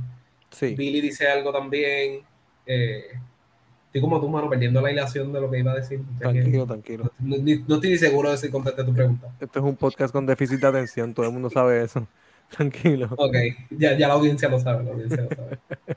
Sí. 0.50 0.74
Billy 0.74 1.00
dice 1.02 1.28
algo 1.28 1.52
también. 1.52 2.20
Eh, 2.64 3.02
estoy 3.96 4.00
como 4.08 4.20
tú, 4.20 4.28
mano, 4.28 4.48
perdiendo 4.50 4.80
la 4.80 4.92
hilación 4.92 5.32
de 5.32 5.40
lo 5.40 5.50
que 5.50 5.58
iba 5.58 5.72
a 5.72 5.76
decir. 5.76 6.00
Que- 6.18 6.24
Tranquilo, 6.24 6.66
tranquilo. 6.66 7.12
No, 7.18 7.36
ni- 7.38 7.64
no 7.66 7.76
estoy 7.76 7.90
ni 7.90 7.98
seguro 7.98 8.30
de 8.30 8.36
si 8.36 8.50
contesté 8.50 8.84
tu 8.84 8.92
pregunta. 8.92 9.28
Este 9.40 9.58
es 9.58 9.64
un 9.64 9.76
podcast 9.76 10.12
con 10.12 10.26
déficit 10.26 10.60
de 10.60 10.66
atención, 10.66 11.14
todo 11.14 11.26
el 11.26 11.32
mundo 11.32 11.48
sabe 11.50 11.82
eso. 11.82 12.06
Tranquilo. 12.50 13.08
Ok, 13.16 13.34
ya, 13.70 13.96
ya 13.98 14.08
la 14.08 14.14
audiencia 14.14 14.48
lo 14.48 14.60
sabe, 14.60 14.84
la 14.84 14.90
audiencia 14.92 15.22
lo 15.22 15.28
sabe. 15.36 15.58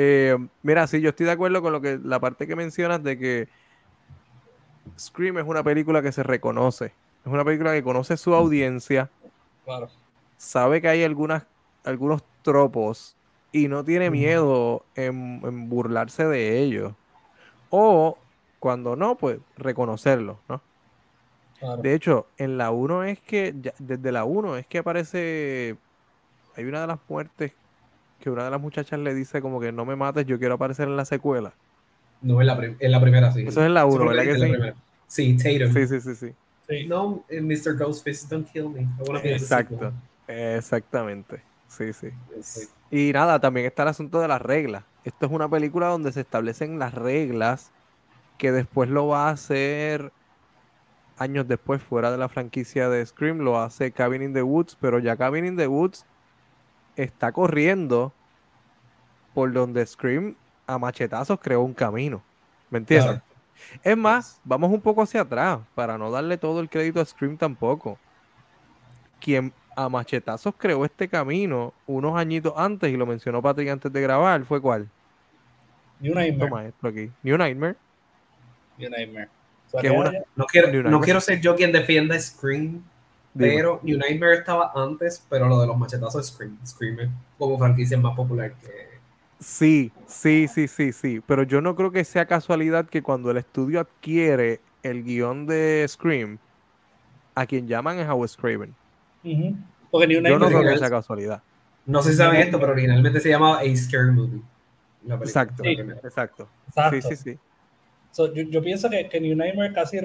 Eh, 0.00 0.36
mira, 0.62 0.86
sí, 0.86 1.00
yo 1.00 1.08
estoy 1.08 1.26
de 1.26 1.32
acuerdo 1.32 1.60
con 1.60 1.72
lo 1.72 1.80
que 1.80 1.98
la 2.00 2.20
parte 2.20 2.46
que 2.46 2.54
mencionas 2.54 3.02
de 3.02 3.18
que 3.18 3.48
Scream 4.96 5.38
es 5.38 5.44
una 5.44 5.64
película 5.64 6.02
que 6.02 6.12
se 6.12 6.22
reconoce. 6.22 6.86
Es 7.24 7.32
una 7.32 7.44
película 7.44 7.72
que 7.72 7.82
conoce 7.82 8.16
su 8.16 8.32
audiencia, 8.34 9.10
Claro. 9.64 9.88
sabe 10.36 10.80
que 10.80 10.88
hay 10.88 11.02
algunas, 11.02 11.44
algunos 11.84 12.22
tropos 12.42 13.16
y 13.50 13.66
no 13.66 13.84
tiene 13.84 14.08
miedo 14.10 14.84
en, 14.94 15.40
en 15.42 15.68
burlarse 15.68 16.24
de 16.26 16.60
ellos. 16.60 16.92
O 17.70 18.18
cuando 18.58 18.96
no, 18.96 19.16
pues 19.16 19.38
reconocerlo, 19.56 20.40
¿no? 20.48 20.60
claro. 21.58 21.82
De 21.82 21.94
hecho, 21.94 22.26
en 22.38 22.58
la 22.58 22.70
1 22.70 23.04
es 23.04 23.20
que, 23.20 23.54
ya- 23.60 23.74
desde 23.78 24.12
la 24.12 24.24
1 24.24 24.56
es 24.56 24.66
que 24.66 24.78
aparece, 24.78 25.76
hay 26.56 26.64
una 26.64 26.80
de 26.80 26.86
las 26.86 26.98
muertes 27.08 27.52
que 28.20 28.30
una 28.30 28.44
de 28.44 28.50
las 28.50 28.60
muchachas 28.60 28.98
le 28.98 29.14
dice 29.14 29.40
como 29.40 29.60
que 29.60 29.70
no 29.70 29.84
me 29.84 29.94
mates, 29.96 30.26
yo 30.26 30.38
quiero 30.38 30.54
aparecer 30.54 30.88
en 30.88 30.96
la 30.96 31.04
secuela. 31.04 31.52
No, 32.20 32.40
en 32.40 32.48
la, 32.48 32.58
en 32.80 32.90
la 32.90 33.00
primera, 33.00 33.30
sí. 33.30 33.42
Eso 33.46 33.60
es 33.60 33.66
en 33.66 33.74
la 33.74 33.84
uno, 33.86 33.94
Eso 33.94 34.04
fue 34.04 34.14
lo 34.14 34.20
¿verdad 34.20 34.32
que 34.32 34.34
sí? 34.34 34.40
la 34.40 34.48
primera. 34.52 34.74
Sí, 35.06 35.36
Tatum. 35.36 35.72
Sí, 35.72 35.86
sí, 35.86 36.00
sí, 36.00 36.14
sí. 36.16 36.34
Sí. 36.68 36.86
No, 36.86 37.24
eh, 37.28 37.40
Mr. 37.40 37.76
Ghostface, 37.78 38.26
don't 38.28 38.46
kill 38.50 38.68
me. 38.70 38.80
I 38.82 38.88
wanna 39.06 39.20
be 39.20 39.32
Exacto. 39.34 39.92
Exactamente. 40.26 41.42
Sí, 41.68 41.92
sí. 41.92 42.10
Sí. 42.42 42.68
Y 42.90 43.12
nada, 43.12 43.38
también 43.40 43.66
está 43.66 43.82
el 43.84 43.88
asunto 43.90 44.20
de 44.20 44.28
las 44.28 44.42
reglas. 44.42 44.84
Esto 45.08 45.24
es 45.24 45.32
una 45.32 45.48
película 45.48 45.86
donde 45.86 46.12
se 46.12 46.20
establecen 46.20 46.78
las 46.78 46.92
reglas 46.92 47.72
que 48.36 48.52
después 48.52 48.90
lo 48.90 49.06
va 49.06 49.28
a 49.28 49.30
hacer 49.30 50.12
años 51.16 51.48
después, 51.48 51.82
fuera 51.82 52.10
de 52.10 52.18
la 52.18 52.28
franquicia 52.28 52.90
de 52.90 53.06
Scream, 53.06 53.38
lo 53.38 53.58
hace 53.58 53.90
Cabin 53.90 54.20
in 54.20 54.34
the 54.34 54.42
Woods, 54.42 54.76
pero 54.78 54.98
ya 54.98 55.16
Cabin 55.16 55.46
in 55.46 55.56
the 55.56 55.66
Woods 55.66 56.04
está 56.94 57.32
corriendo 57.32 58.12
por 59.32 59.50
donde 59.50 59.86
Scream 59.86 60.36
a 60.66 60.76
machetazos 60.76 61.40
creó 61.40 61.62
un 61.62 61.72
camino. 61.72 62.22
¿Me 62.68 62.76
entiendes? 62.76 63.22
Claro. 63.22 63.80
Es 63.82 63.96
más, 63.96 64.42
vamos 64.44 64.70
un 64.70 64.82
poco 64.82 65.00
hacia 65.00 65.22
atrás, 65.22 65.60
para 65.74 65.96
no 65.96 66.10
darle 66.10 66.36
todo 66.36 66.60
el 66.60 66.68
crédito 66.68 67.00
a 67.00 67.04
Scream 67.06 67.38
tampoco. 67.38 67.98
Quien 69.22 69.54
a 69.74 69.88
machetazos 69.88 70.54
creó 70.58 70.84
este 70.84 71.08
camino 71.08 71.72
unos 71.86 72.14
añitos 72.14 72.52
antes, 72.58 72.92
y 72.92 72.96
lo 72.98 73.06
mencionó 73.06 73.40
Patrick 73.40 73.70
antes 73.70 73.90
de 73.90 74.02
grabar, 74.02 74.44
fue 74.44 74.60
cuál? 74.60 74.90
New 76.00 76.14
Nightmare. 76.14 76.48
Toma 76.50 76.64
esto 76.66 76.88
aquí. 76.88 77.10
New 77.22 77.36
Nightmare. 77.36 77.76
New 78.78 78.90
Nightmare. 78.90 79.28
Una- 79.72 80.12
No 80.36 80.46
quiero, 80.46 80.68
New 80.68 80.76
no 80.82 80.82
Nightmare. 80.90 81.04
quiero 81.04 81.20
ser 81.20 81.40
yo 81.40 81.54
quien 81.56 81.72
defienda 81.72 82.18
Scream, 82.18 82.82
Dime. 83.34 83.54
pero 83.54 83.80
New 83.82 83.98
Nightmare 83.98 84.34
estaba 84.38 84.72
antes, 84.74 85.24
pero 85.28 85.46
lo 85.48 85.60
de 85.60 85.66
los 85.66 85.76
machetazos 85.76 86.14
de 86.14 86.22
Scream, 86.32 86.58
Scream 86.64 87.00
es 87.00 87.08
como 87.36 87.58
franquicia 87.58 87.98
más 87.98 88.14
popular 88.16 88.52
que... 88.54 88.88
Sí, 89.40 89.92
sí, 90.06 90.48
sí, 90.48 90.66
sí, 90.68 90.92
sí. 90.92 91.20
Pero 91.26 91.42
yo 91.44 91.60
no 91.60 91.76
creo 91.76 91.92
que 91.92 92.04
sea 92.04 92.26
casualidad 92.26 92.86
que 92.86 93.02
cuando 93.02 93.30
el 93.30 93.36
estudio 93.36 93.80
adquiere 93.80 94.60
el 94.82 95.04
guion 95.04 95.46
de 95.46 95.84
Scream, 95.86 96.38
a 97.34 97.46
quien 97.46 97.68
llaman 97.68 97.98
es 97.98 98.08
a 98.08 98.14
Wes 98.14 98.36
Craven. 98.36 98.74
Porque 99.90 100.06
New 100.06 100.16
Yo 100.16 100.22
no 100.22 100.28
Nightmare. 100.38 100.48
creo 100.50 100.62
que 100.62 100.74
es- 100.74 100.80
sea 100.80 100.90
casualidad. 100.90 101.42
No 101.86 102.02
sé 102.02 102.10
si 102.12 102.16
saben 102.18 102.40
esto, 102.40 102.58
pero 102.58 102.72
originalmente 102.72 103.20
se 103.20 103.28
llamaba 103.28 103.60
A 103.60 103.76
Scary 103.76 104.10
Movie. 104.10 104.42
Película, 105.00 105.24
Exacto, 105.24 105.62
primera. 105.62 106.00
exacto. 106.04 106.48
Exacto. 106.68 107.08
Sí, 107.08 107.16
sí, 107.16 107.22
sí. 107.32 107.38
So, 108.10 108.32
yo, 108.34 108.42
yo 108.44 108.62
pienso 108.62 108.88
que, 108.90 109.08
que 109.08 109.20
New 109.20 109.36
Nightmare 109.36 109.72
casi 109.72 109.98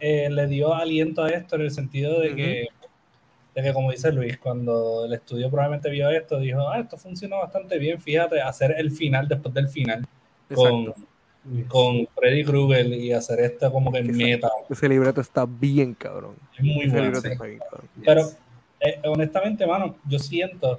eh, 0.00 0.28
le 0.30 0.46
dio 0.46 0.74
aliento 0.74 1.22
a 1.24 1.30
esto 1.30 1.56
en 1.56 1.62
el 1.62 1.70
sentido 1.70 2.20
de 2.20 2.34
que, 2.34 2.66
de 3.54 3.62
que, 3.62 3.72
como 3.72 3.90
dice 3.90 4.12
Luis, 4.12 4.38
cuando 4.38 5.04
el 5.06 5.14
estudio 5.14 5.50
probablemente 5.50 5.90
vio 5.90 6.10
esto, 6.10 6.38
dijo, 6.38 6.68
ah, 6.68 6.80
esto 6.80 6.96
funciona 6.96 7.36
bastante 7.36 7.78
bien, 7.78 8.00
fíjate, 8.00 8.40
hacer 8.40 8.74
el 8.76 8.90
final 8.90 9.28
después 9.28 9.54
del 9.54 9.68
final 9.68 10.06
con, 10.54 10.94
con 11.68 12.06
Freddy 12.14 12.44
Krueger 12.44 12.86
y 12.86 13.12
hacer 13.12 13.40
esto 13.40 13.72
como 13.72 13.90
que 13.92 13.98
Exacto. 13.98 14.18
meta. 14.18 14.50
Ese 14.68 14.88
libreto 14.88 15.20
está 15.20 15.46
bien 15.46 15.94
cabrón. 15.94 16.36
Es 16.56 16.64
muy 16.64 16.84
Ese 16.84 16.96
bueno. 16.96 17.20
sí. 17.20 17.28
bien. 17.28 17.58
Yes. 17.96 18.04
Pero 18.04 18.22
eh, 18.80 19.00
honestamente, 19.04 19.66
mano, 19.66 19.96
yo 20.06 20.18
siento 20.18 20.78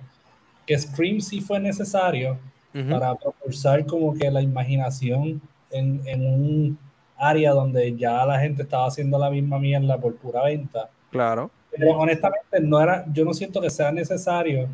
que 0.66 0.78
Scream 0.78 1.22
sí 1.22 1.42
fue 1.42 1.60
necesario 1.60 2.38
Ujú. 2.76 2.90
para 2.90 3.16
propulsar 3.16 3.86
como 3.86 4.14
que 4.14 4.30
la 4.30 4.42
imaginación 4.42 5.42
en, 5.72 6.02
en 6.06 6.26
un 6.26 6.78
área 7.18 7.52
donde 7.54 7.96
ya 7.96 8.26
la 8.26 8.40
gente 8.40 8.64
estaba 8.64 8.88
haciendo 8.88 9.18
la 9.18 9.30
misma 9.30 9.58
mierda 9.60 9.98
por 9.98 10.16
pura 10.18 10.44
venta. 10.44 10.90
Claro. 11.10 11.50
Pero 11.72 11.92
honestamente 11.98 12.60
no 12.62 12.82
era, 12.82 13.06
yo 13.14 13.24
no 13.24 13.34
siento 13.34 13.62
que 13.62 13.70
sea 13.70 13.92
necesario 13.92 14.68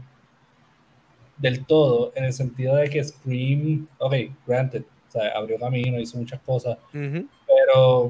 del 1.38 1.66
todo, 1.66 2.12
en 2.16 2.26
el 2.26 2.34
sentido 2.34 2.76
de 2.76 2.90
que 2.90 3.04
Scream, 3.04 3.88
ok, 4.00 4.14
granted, 4.46 4.84
o 5.08 5.12
sea, 5.12 5.30
abrió 5.36 5.58
camino, 5.60 6.00
hizo 6.00 6.18
muchas 6.18 6.40
cosas, 6.42 6.78
Ujú. 6.94 7.26
pero 7.48 8.10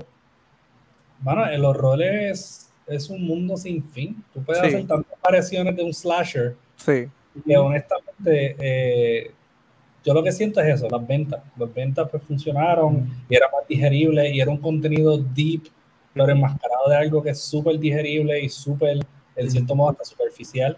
bueno, 1.19 1.45
el 1.47 1.63
horror 1.63 2.01
es, 2.01 2.71
es 2.87 3.09
un 3.09 3.25
mundo 3.25 3.55
sin 3.57 3.83
fin. 3.91 4.23
Tú 4.33 4.41
puedes 4.43 4.61
Sí. 4.61 4.67
hacer 4.69 4.87
tantas 4.87 5.19
variaciones 5.21 5.75
de 5.75 5.83
un 5.83 5.93
slasher 5.93 6.55
Sí. 6.77 7.07
que 7.45 7.57
honestamente 7.57 8.55
eh, 8.59 9.31
yo 10.03 10.13
lo 10.13 10.23
que 10.23 10.31
siento 10.31 10.59
es 10.61 10.75
eso, 10.75 10.89
las 10.89 11.05
ventas. 11.05 11.41
Las 11.57 11.73
ventas 11.73 12.09
pues 12.09 12.23
funcionaron 12.23 13.09
y 13.29 13.35
era 13.35 13.47
más 13.51 13.67
digerible 13.67 14.29
y 14.29 14.41
era 14.41 14.51
un 14.51 14.57
contenido 14.57 15.17
deep, 15.17 15.63
pero 16.13 16.29
enmascarado 16.29 16.89
de 16.89 16.95
algo 16.95 17.21
que 17.21 17.31
es 17.31 17.39
súper 17.39 17.79
digerible 17.79 18.41
y 18.41 18.49
súper, 18.49 18.97
en 19.35 19.51
cierto 19.51 19.75
modo, 19.75 19.91
hasta 19.91 20.05
superficial. 20.05 20.77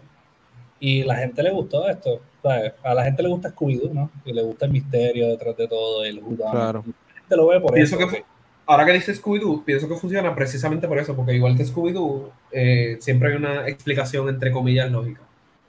Y 0.79 1.03
la 1.03 1.15
gente 1.15 1.41
le 1.41 1.51
gustó 1.51 1.87
esto. 1.87 2.21
¿sabes? 2.43 2.73
A 2.83 2.93
la 2.93 3.05
gente 3.05 3.23
le 3.23 3.29
gusta 3.29 3.55
Scooby-Doo, 3.55 3.93
¿no? 3.93 4.11
Y 4.25 4.33
le 4.33 4.43
gusta 4.43 4.65
el 4.65 4.71
misterio 4.73 5.29
detrás 5.29 5.55
de 5.55 5.67
todo, 5.67 6.03
el 6.03 6.19
whodunit. 6.19 6.51
Claro. 6.51 6.83
La 6.85 7.13
gente 7.21 7.35
lo 7.37 7.47
ve 7.47 7.61
por 7.61 7.73
Pienso 7.73 7.97
eso. 7.97 8.07
que 8.09 8.25
ahora 8.65 8.85
que 8.85 8.93
dice 8.93 9.13
Scooby-Doo, 9.13 9.63
pienso 9.63 9.87
que 9.87 9.95
funciona 9.95 10.35
precisamente 10.35 10.87
por 10.87 10.99
eso, 10.99 11.15
porque 11.15 11.33
igual 11.33 11.55
que 11.55 11.65
Scooby-Doo, 11.65 12.31
eh, 12.51 12.97
siempre 12.99 13.29
hay 13.31 13.37
una 13.37 13.67
explicación 13.67 14.27
entre 14.27 14.51
comillas 14.51 14.91
lógica. 14.91 15.21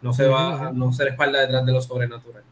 No 0.02 0.12
se 0.12 0.26
va, 0.26 0.72
no 0.72 0.92
se 0.92 1.04
respalda 1.04 1.40
detrás 1.40 1.64
de 1.64 1.72
lo 1.72 1.80
sobrenatural. 1.80 2.42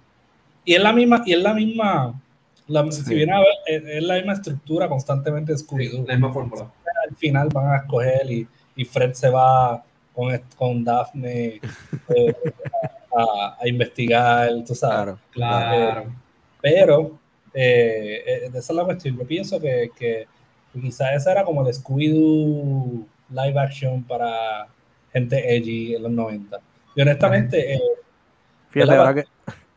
Y 0.64 0.75
es 0.75 0.83
la 0.83 0.92
misma, 0.92 1.23
y 1.26 1.33
es 1.33 1.40
la 1.42 1.54
misma, 1.54 2.21
la- 2.69 2.90
Sí. 2.92 3.02
si 3.02 3.14
viene 3.14 3.33
a 3.33 3.38
ver, 3.40 3.49
es, 3.66 3.83
es 3.85 4.02
la 4.02 4.14
misma 4.16 4.33
estructura 4.35 4.88
constantemente 4.88 5.52
de 5.52 5.59
Scooby-Doo. 5.59 6.04
La 6.07 6.14
misma 6.14 6.33
fórmula. 6.33 6.71
al 7.09 7.16
final 7.16 7.49
van 7.52 7.73
a 7.73 7.76
escoger 7.78 8.31
y, 8.31 8.47
y 8.76 8.85
Fred 8.85 9.12
se 9.14 9.28
va 9.28 9.83
con, 10.14 10.40
con 10.57 10.85
Daphne 10.85 11.61
eh, 12.16 12.35
a, 13.16 13.57
a 13.61 13.69
investigar, 13.69 14.50
tú 14.66 14.75
sabes. 14.75 15.16
Claro. 15.33 15.78
Claro. 15.95 16.12
Pero 16.61 17.19
eh, 17.52 18.23
eh, 18.26 18.40
esa 18.49 18.59
es 18.59 18.71
la 18.71 18.85
cuestión. 18.85 19.19
Yo 19.19 19.26
pienso 19.26 19.61
que, 19.61 19.90
que 19.99 20.26
quizás 20.81 21.12
esa 21.14 21.33
era 21.33 21.45
como 21.45 21.66
el 21.66 21.75
Scooby-Doo 21.75 23.04
live 23.31 23.59
action 23.61 24.02
para 24.04 24.69
gente 25.12 25.57
edgy 25.57 25.97
en 25.97 26.04
los 26.04 26.12
90. 26.12 26.59
Y 26.95 27.02
honestamente, 27.02 27.75
eh, 27.75 27.81
Fíjate, 28.71 28.92
la- 28.92 28.99
ahora 28.99 29.14
que, 29.14 29.25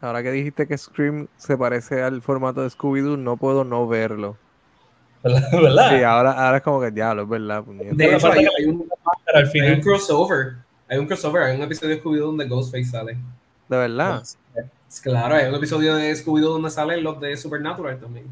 ahora 0.01 0.21
que 0.23 0.31
dijiste 0.31 0.67
que 0.67 0.77
Scream 0.77 1.27
se 1.37 1.57
parece 1.57 2.01
al 2.03 2.21
formato 2.21 2.61
de 2.61 2.69
Scooby-Doo, 2.69 3.17
no 3.17 3.37
puedo 3.37 3.63
no 3.63 3.87
verlo. 3.87 4.37
¿verdad? 5.23 5.89
Sí, 5.97 6.03
ahora, 6.03 6.31
ahora 6.33 6.57
es 6.57 6.63
como 6.63 6.79
que 6.81 6.91
diablo, 6.91 7.23
es 7.23 7.29
verdad. 7.29 7.63
puñeta. 7.63 7.95
De 7.95 8.15
hecho, 8.15 8.31
hay, 8.31 8.43
que- 8.43 8.49
hay 8.59 8.65
un, 8.65 8.87
hay 9.33 9.81
crossover. 9.81 10.53
Hay 10.87 10.99
un 10.99 11.07
crossover, 11.07 11.41
hay 11.43 11.55
un 11.57 11.63
episodio 11.63 11.95
de 11.95 12.01
Scooby-Doo 12.03 12.27
donde 12.27 12.47
Ghostface 12.47 12.85
sale. 12.85 13.13
De 13.67 13.77
verdad. 13.77 14.23
Claro, 15.01 15.35
hay 15.35 15.49
un 15.49 15.55
episodio 15.55 15.95
de 15.95 16.11
Scooby-Doo 16.13 16.53
donde 16.53 16.69
salen 16.69 17.03
los 17.03 17.19
de 17.19 17.35
Supernatural 17.35 17.99
también. 17.99 18.27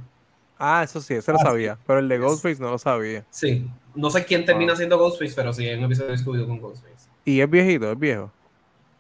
Ah, 0.60 0.82
eso 0.84 1.02
sí, 1.02 1.16
ese 1.16 1.32
lo 1.32 1.38
Ah, 1.40 1.42
sí. 1.42 1.48
sabía. 1.48 1.78
Pero 1.88 1.98
el 2.00 2.08
de 2.08 2.20
Ghostface 2.20 2.62
no 2.62 2.70
lo 2.70 2.78
sabía. 2.78 3.26
Sí. 3.32 3.68
No 3.96 4.12
sé 4.12 4.24
quién 4.24 4.46
termina 4.46 4.74
Wow. 4.74 4.78
siendo 4.78 4.98
Ghostface, 5.00 5.34
pero 5.36 5.52
sí, 5.52 5.68
hay 5.68 5.78
un 5.80 5.86
episodio 5.86 6.12
de 6.12 6.18
Scooby-Doo 6.18 6.48
con 6.48 6.60
Ghostface. 6.60 7.10
Y 7.26 7.42
es 7.42 7.50
viejito, 7.50 7.92
es 7.92 7.98
viejo. 8.00 8.32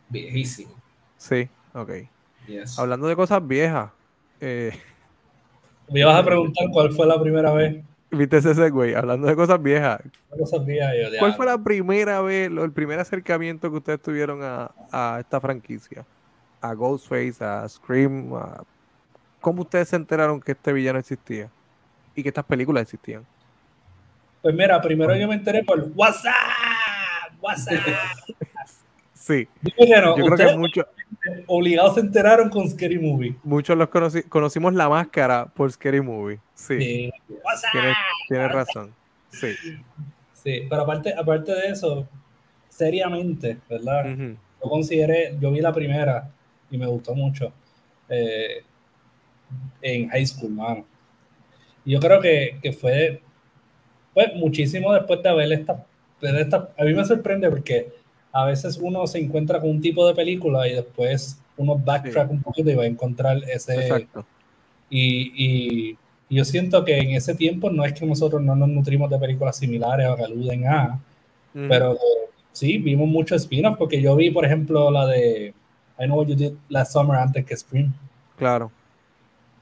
Viejísimo. 0.10 0.74
Sí, 1.17 1.48
ok. 1.74 1.91
Yes. 2.48 2.78
Hablando 2.78 3.08
de 3.08 3.16
cosas 3.16 3.46
viejas, 3.48 3.92
eh, 4.42 4.72
me 5.90 6.02
ibas 6.02 6.16
a 6.16 6.24
preguntar 6.26 6.68
cuál 6.72 6.92
fue 6.92 7.06
la 7.08 7.20
primera 7.22 7.52
vez. 7.54 7.84
¿viste 8.12 8.38
ese 8.38 8.54
segue? 8.54 8.96
Hablando 8.96 9.26
de 9.28 9.36
cosas 9.36 9.62
viejas, 9.62 10.02
yo. 10.04 10.10
¿cuál 11.20 11.34
fue 11.34 11.46
la 11.48 11.58
primera 11.58 12.22
vez, 12.22 12.52
lo- 12.52 12.64
el 12.64 12.72
primer 12.72 13.00
acercamiento 13.00 13.72
que 13.72 13.78
ustedes 13.78 14.02
tuvieron 14.02 14.42
a, 14.44 14.70
a 14.92 15.18
esta 15.20 15.40
franquicia? 15.42 16.06
A 16.62 16.74
Ghostface, 16.76 17.44
a 17.44 17.68
Scream, 17.68 18.34
a- 18.36 18.64
¿cómo 19.42 19.64
ustedes 19.64 19.90
se 19.90 19.96
enteraron 19.96 20.40
que 20.40 20.52
este 20.52 20.72
villano 20.74 21.00
existía? 21.00 21.50
Y 22.16 22.22
que 22.22 22.30
estas 22.30 22.46
películas 22.46 22.84
existían. 22.84 23.26
Pues 24.44 24.54
mira, 24.54 24.80
primero 24.80 25.16
yo 25.16 25.28
me 25.28 25.34
enteré 25.36 25.64
por 25.64 25.84
WhatsApp. 25.96 26.34
WhatsApp. 27.42 27.80
Sí, 29.24 29.48
yo 29.63 30.25
creo 30.25 30.36
que 30.36 30.58
muchos 30.58 30.86
obligados 31.48 31.94
se 31.96 32.01
enteraron 32.01 32.50
con 32.50 32.70
Scary 32.70 33.00
Movie. 33.00 33.34
muchos 33.44 33.77
los 33.77 33.88
conoci- 33.89 34.27
conocimos 34.27 34.74
la 34.74 34.89
máscara 34.89 35.46
por 35.46 35.72
Scary 35.72 36.01
Movie. 36.01 36.39
Sí, 36.53 36.77
Sí. 36.77 37.12
Tienes, 37.72 37.96
tienes 38.27 38.51
razón. 38.51 38.94
Sí. 39.30 39.53
Sí, 40.34 40.63
pero 40.70 40.82
aparte, 40.82 41.13
aparte 41.18 41.53
de 41.53 41.68
eso, 41.70 42.06
seriamente, 42.68 43.60
¿verdad? 43.70 44.12
Ujú. 44.12 44.36
Yo 44.62 44.70
consideré, 44.70 45.38
yo 45.39 45.51
vi 45.51 45.62
la 45.62 45.72
primera 45.72 46.30
y 46.70 46.77
me 46.77 46.86
gustó 46.88 47.15
mucho 47.15 47.53
eh, 48.10 48.62
en 49.82 50.10
high 50.10 50.25
school, 50.25 50.51
mano. 50.51 50.86
Y 51.86 51.94
yo 51.94 52.01
creo 52.01 52.20
que, 52.20 52.60
que 52.62 52.74
fue 52.74 53.22
pues, 54.13 54.36
muchísimo 54.36 54.94
después 54.94 55.24
de 55.24 55.34
ver 55.34 55.53
esta, 55.53 55.86
ver 56.22 56.36
esta. 56.36 56.70
A 56.77 56.84
mí 56.84 56.94
me 56.94 57.06
sorprende 57.06 57.50
porque 57.50 58.03
a 58.34 58.46
veces 58.46 58.78
uno 58.82 59.06
se 59.08 59.20
encuentra 59.20 59.60
con 59.62 59.70
un 59.70 59.80
tipo 59.82 60.06
de 60.08 60.13
película 60.16 60.68
y 60.68 60.74
después 60.74 61.40
uno 61.56 61.78
backtrack 61.78 62.30
un 62.32 62.42
poquito 62.42 62.70
y 62.72 62.75
va 62.75 62.84
a 62.84 62.88
encontrar 62.88 63.38
ese. 63.48 63.75
Exacto. 63.75 64.25
Y, 64.90 65.32
y- 65.92 65.98
y 66.30 66.36
yo 66.38 66.46
siento 66.46 66.84
que 66.84 66.98
en 66.98 67.12
ese 67.12 67.36
tiempo 67.36 67.70
no 67.70 67.86
es 67.86 67.94
que 67.94 68.06
nosotros 68.08 68.42
no 68.42 68.56
nos 68.56 68.68
nutrimos 68.70 69.10
de 69.10 69.20
películas 69.20 69.56
similares 69.58 70.08
o 70.10 70.16
que 70.16 70.24
aluden 70.24 70.68
a, 70.68 71.00
Ujú. 71.54 71.66
pero 71.70 71.98
sí, 72.52 72.78
vimos 72.80 73.08
muchos 73.08 73.44
spin-offs 73.44 73.78
porque 73.78 74.02
yo 74.02 74.16
vi, 74.16 74.32
por 74.32 74.44
ejemplo, 74.46 74.90
la 74.90 75.06
de 75.06 75.54
I 76.00 76.06
Know 76.06 76.18
What 76.18 76.28
You 76.28 76.36
Did 76.36 76.54
Last 76.70 76.94
Summer 76.94 77.18
antes 77.18 77.46
que 77.46 77.56
Scream. 77.56 77.94
Claro. 78.36 78.72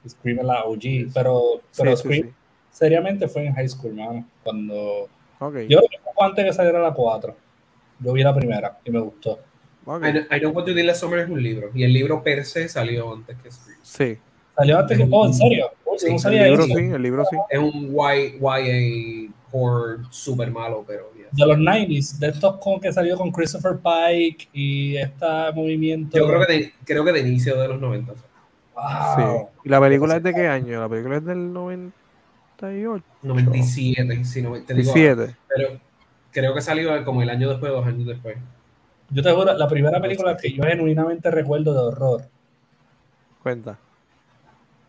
Scream 0.07 0.39
es 0.39 0.45
la 0.45 0.63
OG, 0.63 1.11
pero, 1.13 1.61
pero 1.77 1.95
Sí, 1.97 2.03
sí, 2.03 2.03
Scream 2.07 2.27
sí. 2.27 2.33
seriamente 2.71 3.27
fue 3.27 3.45
en 3.47 3.53
high 3.53 3.67
school, 3.67 3.93
mano. 3.93 4.25
Cuando 4.43 5.09
Ok. 5.39 5.55
yo 5.67 5.79
antes 6.21 6.45
que 6.45 6.53
saliera 6.53 6.79
la 6.81 6.93
4. 6.93 7.35
Yo 8.03 8.13
vi 8.13 8.23
la 8.23 8.33
primera 8.35 8.79
y 8.83 8.91
me 8.91 8.99
gustó. 8.99 9.39
ok. 9.85 10.03
I 10.05 10.11
know, 10.11 10.23
I 10.31 10.39
Know 10.39 10.51
What 10.51 10.65
You 10.67 10.73
Did 10.73 10.85
Last 10.85 11.01
Summer 11.01 11.19
es 11.19 11.29
un 11.29 11.41
libro. 11.41 11.69
Y 11.73 11.83
el 11.83 11.93
libro 11.93 12.21
per 12.23 12.43
se 12.45 12.67
salió 12.67 13.13
antes 13.13 13.37
que 13.41 13.51
Scream. 13.51 13.79
Sí, 13.83 14.17
Salió 14.55 14.79
antes 14.79 14.97
que. 14.97 15.07
Oh, 15.09 15.25
en 15.25 15.33
serio. 15.33 15.71
Yo 15.85 15.97
Sí, 15.97 16.07
no 16.23 16.29
el 16.29 16.43
libro 16.43 16.63
eso. 16.63 16.73
sí, 16.77 16.83
el 16.85 17.01
libro 17.01 17.25
sí. 17.29 17.37
Es 17.49 17.59
un 17.59 17.73
Y- 17.89 19.27
YA 19.27 19.33
horror 19.53 19.99
super 20.09 20.49
malo, 20.51 20.83
pero 20.87 21.11
yes. 21.15 21.27
De 21.31 21.45
los 21.45 21.57
90s, 21.57 22.17
de 22.19 22.27
estos 22.29 22.57
con 22.59 22.79
que 22.79 22.91
salió 22.93 23.17
con 23.17 23.31
Christopher 23.31 23.77
Pike 23.77 24.47
y 24.53 24.95
este 24.97 25.25
movimiento. 25.53 26.17
Yo 26.17 26.27
creo 26.27 26.45
que 26.45 26.53
de, 26.53 26.73
creo 26.85 27.03
que 27.05 27.11
de 27.11 27.19
inicio 27.21 27.59
de 27.59 27.67
los 27.67 27.79
90. 27.81 28.13
Wow. 28.73 28.83
Sí. 29.17 29.23
¿Y 29.65 29.69
la 29.69 29.79
película 29.81 30.15
es 30.17 30.23
de 30.23 30.33
qué 30.33 30.47
año? 30.47 30.79
La 30.79 30.87
película 30.89 31.17
es 31.17 31.25
del 31.25 31.51
98. 31.53 33.03
97, 33.23 34.23
si 34.25 34.41
no 34.41 34.51
te 34.63 34.73
digo. 34.73 34.93
17. 34.93 35.35
Pero 35.55 35.79
creo 36.31 36.53
que 36.53 36.61
salió 36.61 37.03
como 37.05 37.21
el 37.21 37.29
año 37.29 37.49
después, 37.49 37.71
dos 37.71 37.85
años 37.85 38.07
después. 38.07 38.37
Yo 39.09 39.21
te 39.21 39.31
juro, 39.31 39.53
la 39.57 39.67
primera 39.67 40.01
película 40.01 40.37
que 40.37 40.53
yo 40.53 40.63
genuinamente 40.63 41.29
recuerdo 41.31 41.73
de 41.73 41.79
horror, 41.79 42.21
Cuenta. 43.43 43.77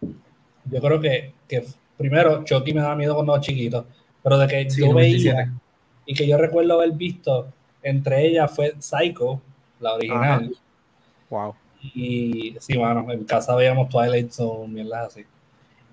yo 0.00 0.80
creo 0.80 1.00
que, 1.00 1.32
que 1.48 1.64
primero 1.96 2.44
Chucky 2.44 2.72
me 2.74 2.80
daba 2.82 2.94
miedo 2.96 3.14
cuando 3.14 3.34
era 3.34 3.40
chiquito, 3.42 3.86
pero 4.22 4.38
de 4.38 4.46
que 4.46 4.70
Sí, 4.70 4.80
yo 4.82 4.92
97. 4.92 5.34
veía 5.36 5.52
y 6.06 6.14
que 6.14 6.26
yo 6.28 6.36
recuerdo 6.38 6.74
haber 6.74 6.92
visto, 6.92 7.48
entre 7.82 8.26
ellas 8.26 8.54
fue 8.54 8.74
Psycho, 8.78 9.40
la 9.80 9.94
original, 9.94 10.54
Wow. 11.30 11.54
y 11.82 12.54
sí, 12.60 12.76
bueno, 12.76 13.10
en 13.10 13.24
casa 13.24 13.56
veíamos 13.56 13.88
Twilight 13.88 14.30
Zone, 14.30 14.68
mierdas 14.68 15.08
así. 15.08 15.24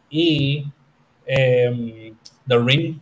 Y 0.10 0.66
em, 1.26 2.14
The 2.48 2.58
Ring, 2.60 3.00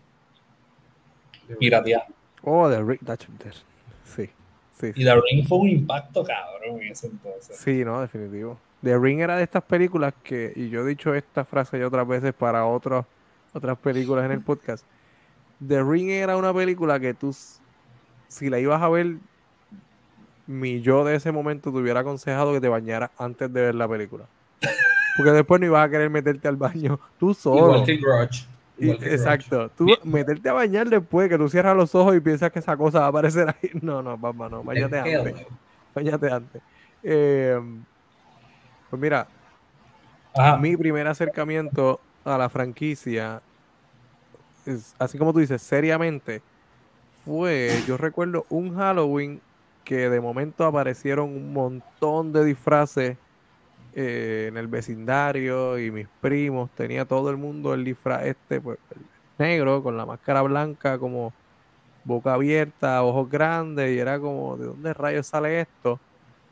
pirateada. 1.60 2.08
Oh, 2.50 2.70
The 2.70 2.82
Ring. 2.82 3.00
that's- 3.04 3.28
that's- 3.40 3.64
Sí. 4.06 4.30
Sí, 4.80 4.92
Y 4.96 5.04
The 5.04 5.16
Ring 5.16 5.48
fue 5.48 5.58
un 5.58 5.70
impacto 5.70 6.24
cabrón 6.24 6.82
en 6.82 6.92
ese 6.92 7.08
entonces. 7.08 7.58
Sí, 7.58 7.84
no, 7.84 8.00
definitivo. 8.00 8.58
The 8.84 8.98
Ring 8.98 9.20
era 9.22 9.36
de 9.36 9.44
estas 9.44 9.64
películas 9.64 10.14
que, 10.24 10.54
y 10.56 10.70
yo 10.70 10.82
he 10.82 10.86
dicho 10.90 11.14
esta 11.16 11.44
frase 11.44 11.80
ya 11.80 11.88
otras 11.88 12.08
veces 12.08 12.34
para 12.34 12.66
otros, 12.66 13.06
otras 13.54 13.78
películas 13.80 14.26
en 14.26 14.32
el 14.34 14.42
podcast. 14.42 14.86
The 15.68 15.84
Ring 15.84 16.10
era 16.12 16.38
una 16.38 16.54
película 16.54 17.00
que 17.00 17.14
tú, 17.16 17.36
si 18.28 18.50
la 18.50 18.60
ibas 18.60 18.82
a 18.82 18.88
ver, 18.90 19.18
mi 20.46 20.80
yo 20.82 21.04
de 21.04 21.16
ese 21.16 21.32
momento 21.32 21.72
te 21.72 21.78
hubiera 21.80 22.02
aconsejado 22.02 22.54
que 22.54 22.62
te 22.62 22.70
bañaras 22.70 23.10
antes 23.18 23.52
de 23.52 23.62
ver 23.62 23.76
la 23.76 23.88
película. 23.88 24.26
Porque 25.18 25.32
después 25.32 25.60
no 25.60 25.66
ibas 25.68 25.88
a 25.88 25.90
querer 25.90 26.10
meterte 26.12 26.48
al 26.48 26.56
baño 26.56 27.00
tú 27.20 27.34
solo. 27.34 27.58
Igual 27.74 27.84
que 27.84 27.98
Grudge. 27.98 28.48
Exacto. 28.80 29.70
Tú 29.70 29.88
meterte 30.04 30.50
a 30.50 30.54
bañar 30.54 30.90
después 30.90 31.30
que 31.30 31.38
tú 31.38 31.50
cierras 31.50 31.76
los 31.76 31.94
ojos 31.96 32.16
y 32.16 32.20
piensas 32.20 32.52
que 32.52 32.60
esa 32.60 32.78
cosa 32.78 33.00
va 33.00 33.06
a 33.06 33.10
aparecer 33.10 33.48
ahí. 33.50 33.72
No, 33.82 34.02
no, 34.02 34.20
papá, 34.20 34.50
no. 34.50 34.64
Bañate 34.64 35.00
antes. 35.00 35.46
Bañate 35.96 36.32
antes. 36.32 36.62
Eh, 37.04 37.60
pues 38.90 39.02
mira, 39.02 39.28
Ajá. 40.36 40.58
mi 40.58 40.76
primer 40.78 41.08
acercamiento 41.08 42.00
a 42.24 42.38
la 42.38 42.50
franquicia, 42.50 43.42
es, 44.66 44.96
así 45.00 45.18
como 45.18 45.34
tú 45.34 45.40
dices, 45.40 45.62
seriamente, 45.62 46.42
fue, 47.26 47.84
yo 47.88 47.98
recuerdo 47.98 48.46
un 48.50 48.76
Halloween 48.76 49.42
que 49.84 50.10
de 50.10 50.20
momento 50.20 50.66
aparecieron 50.66 51.30
un 51.30 51.54
montón 51.54 52.34
de 52.34 52.44
disfraces 52.44 53.18
eh, 54.00 54.46
en 54.50 54.58
el 54.58 54.68
vecindario 54.68 55.80
y 55.80 55.90
mis 55.90 56.08
primos, 56.22 56.70
tenía 56.76 57.06
todo 57.06 57.32
el 57.32 57.38
mundo 57.38 57.74
el 57.74 57.84
disfraz 57.84 58.28
este, 58.28 58.62
pues 58.62 58.78
negro, 59.40 59.82
con 59.82 59.98
la 59.98 60.06
máscara 60.06 60.44
blanca, 60.44 61.00
como 61.00 61.34
boca 62.04 62.36
abierta, 62.36 63.02
ojos 63.02 63.28
grandes, 63.28 63.96
y 63.96 63.98
era 63.98 64.20
como, 64.20 64.56
¿de 64.56 64.68
dónde 64.68 64.94
rayos 64.94 65.26
sale 65.26 65.62
esto? 65.62 66.00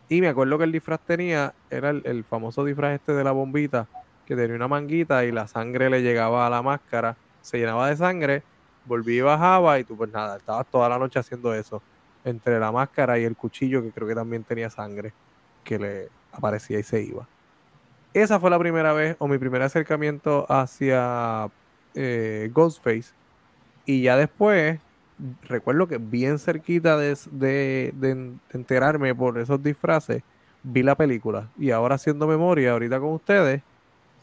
Y 0.09 0.21
me 0.21 0.29
acuerdo 0.29 0.57
que 0.57 0.63
el 0.63 0.71
disfraz 0.71 0.99
tenía, 1.01 1.53
era 1.69 1.91
el, 1.91 2.23
famoso 2.23 2.65
disfraz 2.65 2.95
este 2.95 3.13
de 3.13 3.23
la 3.23 3.31
bombita, 3.31 3.85
que 4.25 4.35
tenía 4.35 4.55
una 4.55 4.67
manguita 4.67 5.23
y 5.23 5.31
la 5.31 5.45
sangre 5.45 5.91
le 5.91 6.01
llegaba 6.01 6.47
a 6.47 6.49
la 6.49 6.63
máscara, 6.63 7.15
se 7.43 7.59
llenaba 7.59 7.89
de 7.89 7.95
sangre, 7.95 8.41
volvía 8.85 9.19
y 9.19 9.21
bajaba 9.21 9.77
y 9.77 9.83
tú 9.83 9.95
pues 9.95 10.11
nada, 10.11 10.37
estabas 10.37 10.65
toda 10.71 10.89
la 10.89 10.97
noche 10.97 11.19
haciendo 11.19 11.53
eso, 11.53 11.79
entre 12.23 12.59
la 12.59 12.71
máscara 12.71 13.19
y 13.19 13.23
el 13.23 13.35
cuchillo 13.35 13.83
que 13.83 13.91
creo 13.91 14.07
que 14.07 14.15
también 14.15 14.43
tenía 14.43 14.71
sangre, 14.71 15.13
que 15.63 15.77
le 15.77 16.09
aparecía 16.31 16.79
y 16.79 16.83
se 16.83 17.03
iba. 17.03 17.27
Esa 18.15 18.39
fue 18.39 18.49
la 18.49 18.57
primera 18.57 18.93
vez 18.93 19.17
o 19.19 19.27
mi 19.27 19.37
primer 19.37 19.61
acercamiento 19.61 20.45
hacia 20.49 21.49
eh, 21.95 22.49
Ghostface. 22.53 23.11
Y 23.85 24.03
ya 24.03 24.15
después, 24.15 24.79
recuerdo 25.43 25.87
que 25.87 25.97
bien 25.97 26.39
cerquita 26.39 26.97
de, 26.97 27.17
de- 27.33 28.33
enterarme 28.53 29.13
por 29.13 29.37
esos 29.37 29.61
disfraces, 29.61 30.23
vi 30.63 30.81
la 30.81 30.95
película. 30.95 31.49
Y 31.59 31.71
ahora 31.71 31.95
haciendo 31.95 32.25
memoria, 32.25 32.71
ahorita 32.71 33.01
con 33.01 33.09
ustedes, 33.11 33.61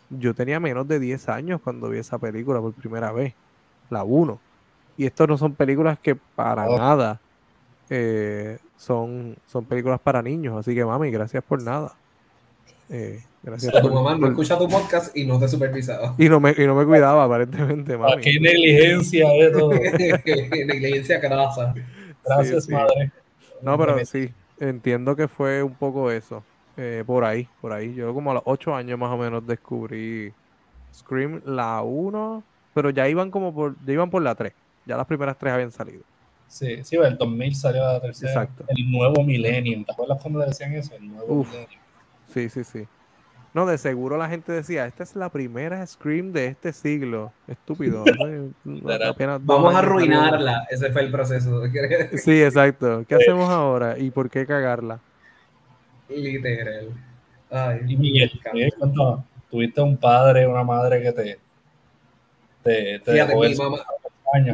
yo 0.09 0.33
tenía 0.35 0.59
menos 0.59 0.89
de 0.89 0.99
10 0.99 1.29
años 1.29 1.61
cuando 1.63 1.91
vi 1.91 1.99
esa 1.99 2.17
película 2.19 2.61
por 2.63 2.73
primera 2.73 3.13
vez, 3.13 3.35
la 3.91 4.05
1. 4.05 4.41
Y 4.97 5.05
estos 5.05 5.29
no 5.29 5.37
son 5.37 5.55
películas 5.55 5.99
que 5.99 6.15
para 6.17 6.67
Oh. 6.67 6.79
nada 6.79 7.21
eh, 7.91 8.59
son, 8.79 9.37
son 9.47 9.67
películas 9.67 10.01
para 10.01 10.23
niños. 10.23 10.57
Así 10.59 10.75
que 10.75 10.83
mami, 10.85 11.11
gracias 11.11 11.45
por 11.45 11.63
nada. 11.63 11.93
Eh, 12.95 13.23
gracias 13.43 13.73
Tu 13.73 13.81
por- 13.81 13.93
mamá 13.95 14.13
no 14.13 14.21
por- 14.21 14.29
escucha 14.31 14.59
tu 14.59 14.69
podcast 14.69 15.17
y 15.17 15.25
no 15.25 15.39
te 15.41 15.49
supervisaba. 15.49 16.15
y 16.19 16.29
no 16.29 16.39
me, 16.41 16.51
y 16.57 16.67
no 16.67 16.75
me 16.75 16.85
cuidaba, 16.85 17.25
aparentemente, 17.25 17.95
Ah, 17.95 17.99
mami. 17.99 18.23
Qué 18.23 18.39
negligencia 18.39 19.27
todo. 19.53 19.71
Negligencia 20.67 21.19
grasa. 21.19 21.75
Gracias, 22.25 22.65
Sí, 22.65 22.69
sí. 22.69 22.73
madre. 22.75 23.11
No, 23.63 23.79
pero 23.79 24.05
sí, 24.05 24.31
entiendo 24.61 25.17
que 25.17 25.27
fue 25.29 25.63
un 25.63 25.75
poco 25.75 26.11
eso. 26.11 26.45
eh, 26.77 27.05
por 27.07 27.23
ahí, 27.25 27.47
por 27.61 27.73
ahí. 27.73 27.95
Yo 27.95 28.15
como 28.15 28.31
a 28.31 28.35
los 28.35 28.43
8 28.47 28.75
años 28.75 28.99
más 28.99 29.11
o 29.11 29.17
menos 29.19 29.47
descubrí 29.47 30.33
Scream 30.95 31.43
la 31.45 31.83
1, 31.83 32.43
pero 32.75 32.89
ya 32.91 33.07
iban 33.09 33.31
como 33.31 33.55
por, 33.55 33.75
ya 33.85 33.93
iban 33.93 34.09
por 34.11 34.23
la 34.23 34.35
3. 34.35 34.53
Ya 34.87 34.97
las 34.97 35.07
primeras 35.07 35.37
tres 35.39 35.53
habían 35.53 35.71
salido. 35.71 36.03
Sí, 36.49 36.83
sí, 36.83 36.97
el 36.97 37.17
2000 37.19 37.55
salió 37.55 37.83
la 37.83 38.01
tercera. 38.01 38.33
Exacto. 38.33 38.65
El 38.69 38.91
nuevo 38.91 39.23
Millennium. 39.23 39.85
¿Te 39.85 39.93
acuerdas 39.93 40.19
cuando 40.23 40.41
le 40.41 40.47
decían 40.47 40.73
eso? 40.75 40.95
El 40.95 41.09
nuevo 41.09 41.41
Uf. 41.41 41.49
Millennium. 41.49 41.82
Sí, 42.33 42.49
sí, 42.49 42.65
sí. 42.65 42.87
No, 43.55 43.67
de 43.67 43.77
seguro 43.77 44.17
la 44.17 44.29
gente 44.29 44.51
decía, 44.51 44.87
esta 44.87 45.03
es 45.03 45.15
la 45.15 45.29
primera 45.29 45.87
Scream 45.87 46.33
de 46.33 46.47
este 46.47 46.73
siglo. 46.73 47.33
Estúpido. 47.47 48.03
Vamos 48.65 49.75
a 49.75 49.79
arruinarla. 49.81 50.67
Ese 50.71 50.91
fue 50.91 51.03
el 51.03 51.11
proceso. 51.11 51.63
Sí, 52.17 52.43
exacto. 52.43 53.05
¿Qué 53.07 53.17
hacemos 53.17 53.49
ahora? 53.51 53.99
¿Y 53.99 54.11
por 54.11 54.31
qué 54.31 54.47
cagarla? 54.47 55.01
Literal. 56.09 56.89
Ay, 57.51 57.81
Y 57.87 57.97
Miguel, 57.97 58.31
cuéntame, 58.79 59.23
¿tuviste 59.51 59.83
un 59.83 59.99
padre, 59.99 60.47
una 60.47 60.65
madre 60.65 61.03
que 61.03 61.13
te, 61.13 61.39
te, 62.63 62.99
te 63.01 63.13
Fíjate, 63.13 63.37
dejó 63.37 63.43
mi 63.43 63.55
mamá, 63.55 63.79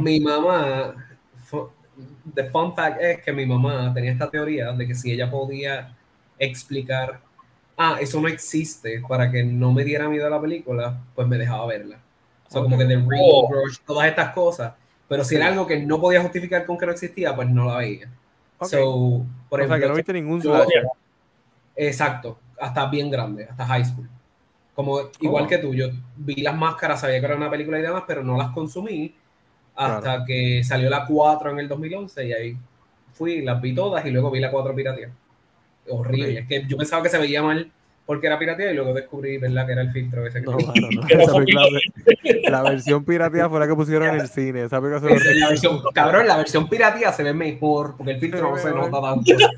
mi 0.01 0.21
mamá, 0.21 0.95
the 2.35 2.51
fun 2.51 2.75
fact 2.75 3.01
es 3.01 3.23
que 3.23 3.33
mi 3.33 3.47
mamá 3.47 3.93
tenía 3.95 4.13
esta 4.13 4.29
teoría 4.29 4.73
de 4.73 4.87
que 4.87 4.95
si 4.97 5.13
ella 5.13 5.31
podía 5.31 5.97
explicar, 6.39 7.21
ah, 7.79 7.97
eso 8.01 8.21
no 8.21 8.29
existe, 8.29 9.03
para 9.09 9.31
que 9.31 9.43
no 9.45 9.73
me 9.73 9.85
diera 9.85 10.09
miedo 10.09 10.27
a 10.27 10.31
la 10.31 10.41
película, 10.41 10.99
pues 11.15 11.27
me 11.27 11.39
dejaba 11.39 11.67
verla. 11.67 11.99
O 12.49 12.51
sea, 12.51 12.63
como 12.63 12.77
que 12.77 12.85
The 12.85 12.97
Ring, 12.97 13.09
Oh. 13.21 13.49
Grudge, 13.49 13.79
todas 13.87 14.09
estas 14.09 14.35
cosas. 14.35 14.75
Pero 15.09 15.25
si 15.25 15.37
era 15.37 15.47
algo 15.49 15.67
que 15.67 15.79
no 15.79 16.01
podía 16.01 16.21
justificar 16.21 16.67
con 16.67 16.77
que 16.77 16.85
no 16.87 16.93
existía, 16.93 17.35
pues 17.35 17.49
no 17.49 17.67
la 17.67 17.79
veía. 17.79 18.11
Ok. 18.59 18.69
So, 18.69 19.25
por 19.49 19.63
o 19.63 19.67
sea, 19.67 19.79
que 19.79 19.87
no 19.89 19.95
viste 19.95 20.13
ningún 20.13 20.43
yo-. 20.43 20.67
Exacto, 21.77 22.39
hasta 22.61 22.87
bien 22.87 23.11
grande, 23.11 23.45
hasta 23.45 23.65
high 23.67 23.85
school. 23.85 24.09
Como 24.75 25.01
igual 25.21 25.47
que 25.47 25.59
tú, 25.59 25.75
yo 25.75 25.89
vi 26.17 26.37
las 26.43 26.57
máscaras, 26.57 27.01
sabía 27.01 27.21
que 27.21 27.27
era 27.27 27.37
una 27.37 27.51
película 27.51 27.79
y 27.79 27.83
demás, 27.83 28.05
pero 28.07 28.23
no 28.23 28.37
las 28.37 28.51
consumí 28.51 29.15
hasta 29.75 30.01
Claro. 30.01 30.25
que 30.27 30.63
salió 30.65 30.91
la 30.91 31.05
4 31.07 31.51
en 31.53 31.59
el 31.61 31.69
2011 31.69 32.27
y 32.27 32.33
ahí 32.33 32.57
fui, 33.13 33.43
las 33.43 33.61
vi 33.61 33.75
todas 33.75 34.05
y 34.07 34.11
luego 34.11 34.31
vi 34.31 34.41
la 34.41 34.51
4 34.51 34.75
pirateada. 34.75 35.13
Horrible, 35.91 36.33
Ok. 36.33 36.39
es 36.41 36.47
que 36.49 36.65
yo 36.67 36.77
pensaba 36.77 37.03
que 37.03 37.09
se 37.09 37.19
veía 37.19 37.43
mal 37.43 37.71
porque 38.07 38.27
era 38.27 38.39
pirateada 38.39 38.73
y 38.73 38.75
luego 38.75 38.95
descubrí, 38.95 39.37
¿verdad? 39.39 39.67
Que 39.67 39.73
era 39.73 39.83
el 39.83 39.91
filtro 39.93 40.27
ese 40.27 40.41
que 40.41 40.47
No, 40.47 40.57
no. 40.57 41.07
Esa 41.09 41.35
película 41.35 41.67
la 42.49 42.63
versión 42.63 43.05
pirateada 43.05 43.51
fue 43.51 43.61
la 43.61 43.67
que 43.69 43.75
pusieron 43.75 44.09
en 44.15 44.21
el 44.21 44.29
cine. 44.29 44.63
Esa 44.65 44.81
película 44.81 45.01
se 45.11 45.15
Esa 45.17 45.31
es 45.31 45.37
la 45.37 45.49
versión, 45.51 45.81
cabrón, 45.95 46.27
la 46.27 46.37
versión 46.39 46.69
pirateada 46.69 47.13
se 47.13 47.23
ve 47.23 47.35
mejor 47.35 47.95
porque 47.97 48.13
el 48.13 48.21
filtro 48.21 48.39
Se 48.41 48.45
no 48.51 48.57
se 48.59 48.65
mejor. 48.73 48.91
nota 48.91 49.15
tanto. 49.15 49.33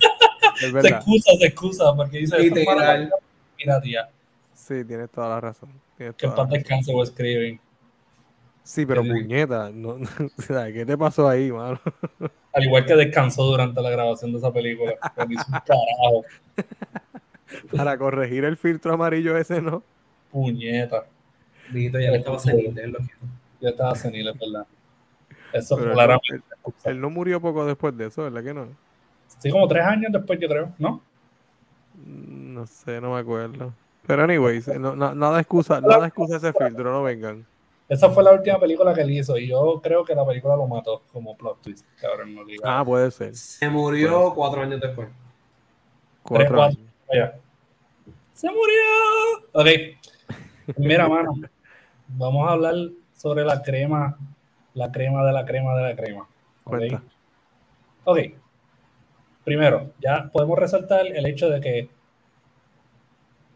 Es 0.61 0.73
Se 0.83 0.89
excusa, 0.89 1.31
se 1.39 1.47
excusa, 1.47 1.85
porque 1.97 2.19
dice, 2.19 2.39
Literal. 2.39 2.59
"Esto 2.59 2.71
es 2.71 2.77
para 2.77 2.99
la 2.99 3.11
piratía". 3.57 4.09
Sí, 4.53 4.85
tienes 4.85 5.09
toda 5.11 5.29
la 5.31 5.41
razón. 5.41 5.71
Tienes 5.97 6.17
Que 6.17 6.27
en 6.27 6.35
paz 6.35 6.51
descanse 6.51 6.93
o 6.95 7.03
escriben. 7.03 7.59
Sí, 8.63 8.87
pero 8.87 9.03
puñeta, 9.03 9.71
no, 9.71 9.91
o 10.39 10.43
sea, 10.43 10.73
¿qué 10.73 10.85
te 10.87 10.97
pasó 10.97 11.29
ahí, 11.29 11.51
mano? 11.51 11.81
Al 12.53 12.65
igual 12.65 12.85
que 12.85 12.95
descansó 12.95 13.45
durante 13.45 13.81
la 13.81 13.91
grabación 13.91 14.33
de 14.33 14.39
esa 14.39 14.53
película. 14.53 14.93
que 15.15 15.27
no 15.27 15.33
hizo 15.33 15.45
un 15.47 15.61
carajo. 15.61 16.25
Para 17.77 17.97
corregir 17.99 18.45
el 18.45 18.57
filtro 18.57 18.93
amarillo 18.93 19.37
ese, 19.37 19.61
¿no? 19.63 19.83
Puñeta. 20.31 21.05
Dito, 21.69 21.99
ya 22.01 22.11
le 22.11 22.19
estaba 22.19 22.39
senil, 22.39 22.75
lo. 22.93 22.99
Yo 23.61 23.69
estaba 23.69 23.95
senil, 23.95 24.29
es 24.29 24.39
verdad. 24.39 24.67
Eso 25.53 25.77
Pero 25.77 25.93
claramente. 25.93 26.27
él- 26.35 26.43
él 26.85 27.01
no 27.01 27.11
murió 27.11 27.41
poco 27.41 27.65
después 27.67 27.97
de 27.97 28.07
eso, 28.07 28.25
¿verdad 28.25 28.43
que 28.43 28.55
no? 28.55 28.69
Sí, 29.39 29.51
como 29.51 29.67
tres 29.69 29.85
años 29.85 30.13
después, 30.13 30.39
yo 30.41 30.49
creo, 30.49 30.73
¿no? 30.79 31.03
No 31.95 32.67
sé, 32.67 33.01
no 33.01 33.15
me 33.15 33.21
acuerdo. 33.21 33.73
Pero 34.07 34.25
anyways, 34.25 34.69
no, 34.79 34.97
na- 34.97 35.15
nada 35.15 35.41
excusa, 35.41 35.81
nada 35.81 36.07
excusa 36.07 36.37
ese 36.37 36.53
filtro, 36.53 36.91
no 36.91 37.03
vengan. 37.03 37.45
Esa 37.91 38.09
fue 38.09 38.23
la 38.23 38.31
última 38.31 38.61
película 38.61 38.95
que 38.95 39.01
él 39.01 39.11
hizo 39.11 39.37
y 39.37 39.49
yo 39.49 39.81
creo 39.83 40.05
que 40.05 40.15
la 40.15 40.25
película 40.25 40.55
lo 40.55 40.65
mató 40.69 41.03
como 41.13 41.37
plot 41.37 41.61
twist. 41.61 41.85
Cabrón, 42.01 42.37
no 42.37 42.45
diga. 42.45 42.63
Ah, 42.65 42.85
puede 42.85 43.11
ser. 43.11 43.35
Se 43.35 43.69
murió 43.69 44.33
cuatro 44.33 44.63
años 44.63 44.81
después. 44.81 45.09
Tres, 45.09 46.49
Cuatro 46.49 46.63
años. 46.63 46.79
Vaya. 47.09 47.35
¡Se 48.33 48.47
murió! 48.49 49.49
Ok. 49.55 50.77
Mira, 50.77 51.09
mano. 51.09 51.35
Vamos 52.07 52.49
a 52.49 52.53
hablar 52.53 52.75
sobre 53.13 53.45
la 53.45 53.61
crema, 53.61 54.17
la 54.75 54.93
crema 54.93 55.27
de 55.27 55.33
la 55.33 55.45
crema 55.45 55.77
de 55.77 55.83
la 55.83 55.97
crema. 55.97 56.29
¿ok? 56.63 56.77
Cuenta. 56.77 57.03
Ok. 58.05 58.19
Primero, 59.43 59.91
ya 59.99 60.31
podemos 60.33 60.57
resaltar 60.57 61.09
el 61.09 61.27
hecho 61.27 61.51
de 61.51 61.61
que 61.61 61.91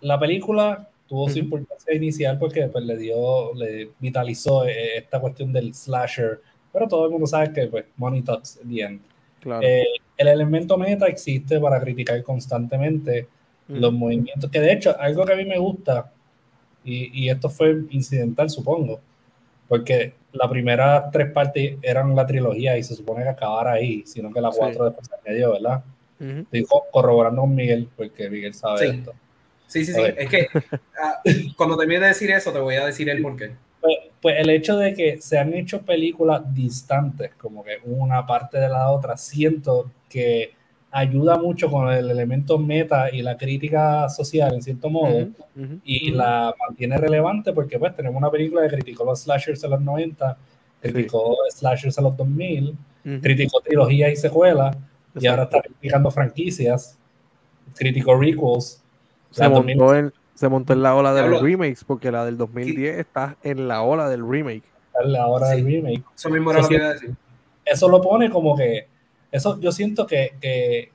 la 0.00 0.18
película 0.18 0.88
tuvo 1.08 1.28
su 1.28 1.36
Ujú. 1.38 1.44
importancia 1.44 1.94
inicial 1.94 2.38
porque 2.38 2.66
pues, 2.68 2.84
le 2.84 2.96
dio, 2.96 3.54
le 3.54 3.90
vitalizó 3.98 4.66
eh, 4.66 4.98
esta 4.98 5.20
cuestión 5.20 5.52
del 5.52 5.74
slasher, 5.74 6.40
pero 6.72 6.88
todo 6.88 7.04
el 7.06 7.10
mundo 7.12 7.26
sabe 7.26 7.52
que 7.52 7.66
pues, 7.66 7.84
money 7.96 8.22
talks 8.22 8.58
at 8.58 8.68
the 8.68 8.80
end. 8.82 9.00
Claro. 9.40 9.66
Eh, 9.66 9.84
el 10.16 10.28
elemento 10.28 10.78
meta 10.78 11.06
existe 11.06 11.60
para 11.60 11.80
criticar 11.80 12.22
constantemente 12.22 13.26
Ujú. 13.68 13.80
los 13.80 13.92
movimientos, 13.92 14.50
que 14.50 14.60
de 14.60 14.72
hecho, 14.72 14.94
algo 14.98 15.24
que 15.24 15.32
a 15.32 15.36
mí 15.36 15.44
me 15.44 15.58
gusta, 15.58 16.10
y, 16.84 17.24
y 17.24 17.30
esto 17.30 17.48
fue 17.48 17.82
incidental, 17.90 18.50
supongo, 18.50 19.00
porque 19.68 20.12
las 20.32 20.48
primeras 20.50 21.10
tres 21.10 21.30
partes 21.32 21.76
eran 21.82 22.14
la 22.14 22.26
trilogía 22.26 22.76
y 22.76 22.82
se 22.82 22.94
supone 22.94 23.22
que 23.22 23.28
acabara 23.30 23.72
ahí, 23.72 24.02
sino 24.06 24.32
que 24.32 24.40
la 24.40 24.50
Sí. 24.52 24.58
cuatro 24.58 24.84
después 24.84 25.06
se 25.08 25.14
añadió, 25.30 25.52
¿verdad? 25.52 25.82
Ujú. 26.20 26.40
Estoy 26.40 26.64
co- 26.64 26.84
corroborando 26.90 27.40
con 27.42 27.54
Miguel, 27.54 27.88
porque 27.96 28.28
Miguel 28.28 28.52
sabe 28.54 28.78
Sí. 28.90 28.96
esto. 28.98 29.12
Sí, 29.74 29.84
sí, 29.84 29.92
sí. 29.92 30.02
Es 30.16 30.28
que 30.28 30.46
ah, 31.02 31.20
cuando 31.56 31.76
termine 31.76 31.98
de 31.98 32.06
decir 32.06 32.30
eso, 32.30 32.52
te 32.52 32.60
voy 32.60 32.76
a 32.76 32.86
decir 32.86 33.08
el 33.08 33.20
por 33.20 33.34
qué. 33.34 33.50
Pues, 33.80 33.96
pues 34.22 34.36
el 34.38 34.48
hecho 34.50 34.76
de 34.76 34.94
que 34.94 35.20
se 35.20 35.36
han 35.36 35.52
hecho 35.52 35.82
películas 35.82 36.42
distantes, 36.54 37.32
como 37.34 37.64
que 37.64 37.78
una 37.82 38.24
parte 38.24 38.58
de 38.60 38.68
la 38.68 38.88
otra, 38.92 39.16
siento 39.16 39.90
que 40.08 40.52
ayuda 40.92 41.38
mucho 41.38 41.68
con 41.68 41.92
el 41.92 42.08
elemento 42.08 42.56
meta 42.56 43.10
y 43.12 43.20
la 43.20 43.36
crítica 43.36 44.08
social, 44.08 44.54
en 44.54 44.62
cierto 44.62 44.88
modo, 44.88 45.16
Ujú. 45.16 45.34
Ujú. 45.56 45.80
y 45.84 46.12
la 46.12 46.54
mantiene 46.68 46.96
relevante 46.96 47.52
porque 47.52 47.76
pues 47.76 47.96
tenemos 47.96 48.16
una 48.16 48.30
película 48.30 48.62
que 48.62 48.76
criticó 48.76 49.04
los 49.04 49.22
slashers 49.22 49.64
en 49.64 49.70
los 49.70 49.80
90, 49.80 50.38
criticó 50.80 51.36
slashers 51.50 51.98
en 51.98 52.04
los 52.04 52.16
2000, 52.16 52.76
Ujú. 53.04 53.20
criticó 53.20 53.60
trilogías 53.60 54.12
y 54.12 54.16
secuelas, 54.16 54.76
y 54.76 55.18
Exacto. 55.18 55.30
ahora 55.30 55.42
está 55.42 55.62
criticando 55.62 56.12
franquicias, 56.12 56.96
criticó 57.74 58.14
requels, 58.14 58.83
se 59.34 59.42
la 59.42 59.48
montó, 59.50 59.94
en, 59.94 60.12
se 60.34 60.48
montó 60.48 60.72
en 60.72 60.82
la 60.82 60.94
ola 60.94 61.12
de 61.14 61.28
los 61.28 61.42
remakes, 61.42 61.84
porque 61.84 62.10
la 62.10 62.24
del 62.24 62.36
2010 62.36 62.98
está 62.98 63.36
en 63.42 63.68
la 63.68 63.82
ola 63.82 64.08
del 64.08 64.26
remake. 64.28 64.62
la 65.04 65.26
hora 65.26 65.48
Sí. 65.50 65.56
del 65.56 65.66
remake. 65.66 66.02
Eso 66.14 66.30
mismo 66.30 66.50
era 66.52 66.60
lo 66.62 66.68
que 66.68 66.74
sí. 66.74 66.80
iba 66.80 66.88
a 66.88 66.92
decir. 66.94 67.14
Eso 67.64 67.88
lo 67.88 68.00
pone 68.00 68.30
como 68.30 68.56
que, 68.56 68.86
eso 69.32 69.58
yo 69.60 69.72
siento 69.72 70.06
que, 70.06 70.34
que, 70.40 70.92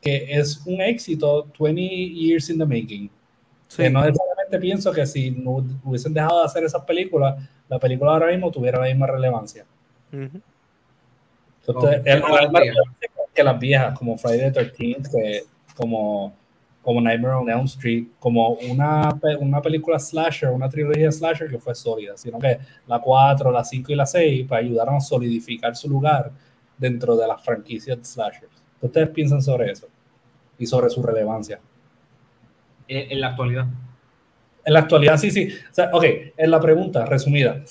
que 0.00 0.26
es 0.38 0.62
un 0.66 0.80
éxito 0.80 1.46
20 1.58 1.80
years 1.82 2.48
in 2.50 2.58
the 2.58 2.64
making. 2.66 3.10
Sí. 3.68 3.82
Que 3.84 3.90
no 3.90 4.04
necesariamente 4.04 4.58
pienso 4.58 4.92
que 4.92 5.06
si 5.06 5.30
no 5.30 5.64
hubiesen 5.84 6.12
dejado 6.14 6.40
de 6.40 6.46
hacer 6.46 6.64
esas 6.64 6.82
películas, 6.84 7.36
la 7.68 7.78
película 7.78 8.12
ahora 8.12 8.26
mismo 8.28 8.50
tuviera 8.50 8.78
la 8.80 8.86
misma 8.86 9.06
relevancia. 9.06 9.64
Entonces, 10.12 10.40
Oh, 11.66 11.74
la 11.74 12.40
misma 12.42 12.60
viejas. 12.60 12.76
relevancia 12.76 13.08
que 13.32 13.44
las 13.44 13.58
viejas, 13.60 13.98
como 13.98 14.18
Friday 14.18 14.52
the 14.52 14.60
13th, 14.72 15.10
que, 15.12 15.42
como, 15.76 16.34
como 16.82 17.00
Nightmare 17.00 17.34
on 17.34 17.50
Elm 17.50 17.64
Street, 17.64 18.06
como 18.18 18.54
una, 18.70 19.10
una 19.38 19.60
película 19.60 19.98
slasher, 19.98 20.50
una 20.50 20.68
trilogía 20.68 21.12
slasher 21.12 21.48
que 21.48 21.58
fue 21.58 21.74
sólida, 21.74 22.16
sino 22.16 22.38
que 22.38 22.58
la 22.86 22.98
4, 22.98 23.50
la 23.50 23.64
5 23.64 23.92
y 23.92 23.94
la 23.94 24.06
6 24.06 24.46
pues, 24.48 24.60
ayudaron 24.62 24.96
a 24.96 25.00
solidificar 25.00 25.76
su 25.76 25.88
lugar 25.88 26.32
dentro 26.78 27.16
de 27.16 27.28
las 27.28 27.42
franquicias 27.44 27.98
de 27.98 28.04
slashers. 28.04 28.62
¿Qué 28.80 28.86
ustedes 28.86 29.10
piensan 29.10 29.42
sobre 29.42 29.70
eso? 29.70 29.88
Y 30.58 30.66
sobre 30.66 30.88
su 30.88 31.02
relevancia. 31.02 31.60
En, 32.88 33.12
en 33.12 33.20
la 33.20 33.28
actualidad. 33.28 33.66
En 34.64 34.72
la 34.72 34.80
actualidad, 34.80 35.18
sí, 35.18 35.30
sí. 35.30 35.48
O 35.70 35.74
sea, 35.74 35.90
ok, 35.92 36.04
en 36.36 36.50
la 36.50 36.60
pregunta 36.60 37.04
resumida. 37.04 37.62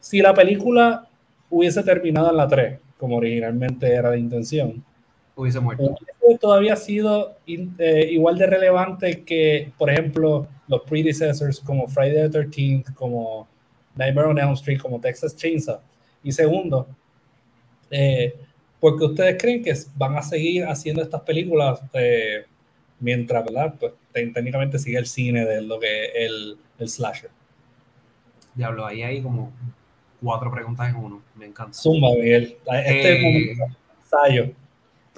Si 0.00 0.20
la 0.22 0.32
película 0.32 1.06
hubiese 1.50 1.82
terminado 1.82 2.30
en 2.30 2.36
la 2.36 2.48
3, 2.48 2.80
como 2.96 3.16
originalmente 3.16 3.92
era 3.92 4.10
la 4.10 4.16
intención, 4.16 4.84
Hubiese 5.38 5.60
muerto. 5.60 5.96
todavía 6.40 6.74
sido 6.74 7.36
in- 7.46 7.74
eh, 7.78 8.08
igual 8.10 8.36
de 8.36 8.46
relevante 8.48 9.22
que, 9.22 9.70
por 9.78 9.88
ejemplo, 9.88 10.48
los 10.66 10.82
predecessors 10.82 11.60
como 11.60 11.86
Friday 11.86 12.28
the 12.28 12.40
13th, 12.40 12.92
como 12.94 13.46
Nightmare 13.94 14.26
on 14.28 14.38
Elm 14.40 14.52
Street, 14.54 14.80
como 14.80 15.00
Texas 15.00 15.36
Chainsaw. 15.36 15.80
Y 16.24 16.32
segundo, 16.32 16.88
eh, 17.90 18.34
porque 18.80 19.04
ustedes 19.04 19.36
creen 19.40 19.62
que 19.62 19.72
van 19.94 20.16
a 20.16 20.22
seguir 20.22 20.64
haciendo 20.64 21.02
estas 21.02 21.20
películas 21.22 21.80
eh, 21.92 22.44
mientras, 22.98 23.44
¿verdad? 23.44 23.74
Pues 23.78 23.92
te- 24.12 24.26
técnicamente 24.26 24.76
sigue 24.80 24.98
el 24.98 25.06
cine 25.06 25.44
de 25.44 25.62
lo 25.62 25.78
que 25.78 26.06
el, 26.16 26.58
el 26.80 26.88
slasher. 26.88 27.30
Diablo, 28.56 28.84
ahí 28.84 29.02
hay 29.02 29.22
como 29.22 29.52
cuatro 30.20 30.50
preguntas 30.50 30.88
en 30.90 30.96
uno. 30.96 31.22
Me 31.36 31.46
encanta. 31.46 31.72
Zumba, 31.74 32.08
Miguel. 32.12 32.56
Este 32.66 33.12
Eh, 33.20 33.22
momento, 33.22 33.76
ensayo. 34.02 34.50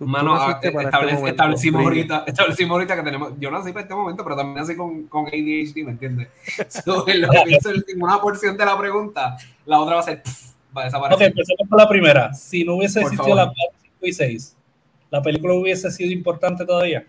Tú- 0.00 0.06
tú 0.06 0.10
Mano, 0.10 0.34
ah, 0.34 0.46
naciste 0.48 0.72
para 0.72 0.88
este 0.88 1.28
establecimos, 1.28 1.82
ahorita, 1.82 2.24
establecimos 2.26 2.70
ahorita 2.72 2.96
que 2.96 3.02
tenemos. 3.02 3.32
Yo 3.38 3.50
nací 3.50 3.70
para 3.70 3.82
este 3.82 3.94
momento, 3.94 4.24
pero 4.24 4.34
también 4.34 4.56
nací 4.56 4.74
con, 4.74 5.02
con 5.08 5.26
ADHD, 5.26 5.84
¿me 5.84 5.90
entiendes? 5.90 6.28
So, 6.84 6.96
lo 6.96 7.04
que 7.04 7.12
en 7.12 8.02
una 8.02 8.18
porción 8.18 8.56
de 8.56 8.64
la 8.64 8.78
pregunta, 8.78 9.36
la 9.66 9.78
otra 9.78 9.96
va 9.96 10.00
a 10.00 10.04
ser. 10.04 10.22
pff, 10.22 10.52
va 10.74 10.84
a 10.84 10.86
Ok, 10.86 10.92
desaparecer. 10.92 11.26
empecemos 11.28 11.68
por 11.68 11.78
la 11.78 11.86
primera. 11.88 12.32
Si 12.32 12.64
no 12.64 12.76
hubiese 12.76 13.00
Por 13.02 13.12
existido 13.12 13.36
favor. 13.36 13.48
la 13.48 13.52
4, 13.68 13.78
5 13.82 14.06
y 14.06 14.12
6, 14.14 14.56
¿la 15.10 15.20
película 15.22 15.52
hubiese 15.54 15.90
sido 15.90 16.10
importante 16.12 16.64
todavía? 16.64 17.06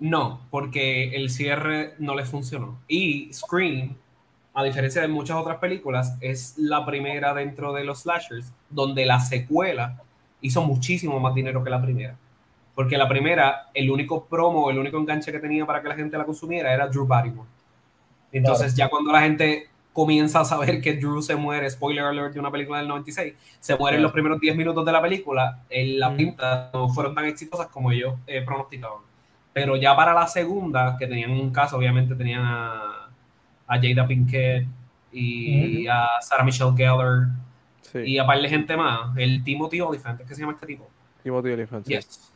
No, 0.00 0.40
porque 0.50 1.14
el 1.14 1.30
cierre 1.30 1.94
no 2.00 2.16
le 2.16 2.24
funcionó. 2.24 2.80
Y 2.88 3.32
Scream, 3.32 3.96
a 4.52 4.64
diferencia 4.64 5.00
de 5.00 5.06
muchas 5.08 5.36
otras 5.36 5.58
películas, 5.58 6.16
es 6.20 6.54
la 6.58 6.84
primera 6.84 7.32
dentro 7.34 7.72
de 7.72 7.84
los 7.84 8.00
slashers 8.00 8.52
donde 8.68 9.06
la 9.06 9.20
secuela 9.20 10.02
hizo 10.40 10.62
muchísimo 10.62 11.18
más 11.20 11.34
dinero 11.34 11.62
que 11.62 11.70
la 11.70 11.80
primera. 11.80 12.16
Porque 12.74 12.98
la 12.98 13.08
primera, 13.08 13.70
el 13.72 13.90
único 13.90 14.26
promo, 14.26 14.70
el 14.70 14.78
único 14.78 14.98
enganche 14.98 15.32
que 15.32 15.38
tenía 15.38 15.64
para 15.64 15.80
que 15.80 15.88
la 15.88 15.94
gente 15.94 16.18
la 16.18 16.24
consumiera 16.24 16.72
era 16.72 16.86
Drew 16.88 17.06
Barrymore. 17.06 17.48
Entonces, 18.32 18.74
ya 18.74 18.88
cuando 18.88 19.12
la 19.12 19.22
gente 19.22 19.70
comienza 19.94 20.40
a 20.40 20.44
saber 20.44 20.82
que 20.82 20.92
Drew 20.94 21.22
se 21.22 21.36
muere, 21.36 21.70
spoiler 21.70 22.04
alert 22.04 22.34
de 22.34 22.40
una 22.40 22.50
película 22.50 22.78
del 22.78 22.88
96, 22.88 23.32
se 23.58 23.76
muere 23.76 23.96
en 23.96 24.02
los 24.02 24.12
primeros 24.12 24.38
10 24.38 24.54
minutos 24.54 24.84
de 24.84 24.92
la 24.92 25.00
película, 25.00 25.62
en 25.70 25.98
la 25.98 26.14
pinta 26.14 26.70
no 26.74 26.90
fueron 26.90 27.14
tan 27.14 27.24
exitosas 27.24 27.68
como 27.68 27.90
ellos 27.90 28.14
eh, 28.26 28.42
pronosticaban. 28.42 28.98
Pero 29.54 29.74
ya 29.76 29.96
para 29.96 30.12
la 30.12 30.26
segunda, 30.26 30.96
que 30.98 31.06
tenían 31.06 31.30
un 31.30 31.50
caso, 31.50 31.78
obviamente 31.78 32.14
tenían 32.14 32.42
a, 32.44 33.08
a 33.66 33.80
Jada 33.80 34.06
Pinkett 34.06 34.66
y 35.12 35.86
a 35.86 36.08
Sarah 36.20 36.44
Michelle 36.44 36.76
Gellar 36.76 37.28
Sí, 38.04 38.10
y 38.12 38.18
a 38.18 38.26
par 38.26 38.40
de 38.40 38.48
gente 38.48 38.76
más, 38.76 39.16
el 39.16 39.42
Timothy 39.44 39.80
Olyphant, 39.80 40.20
¿qué 40.20 40.34
se 40.34 40.40
llama 40.40 40.52
este 40.52 40.66
tipo? 40.66 40.88
Timothy 41.22 41.50
Olyphant, 41.50 41.86
sí. 41.86 41.94
Yes. 41.94 42.32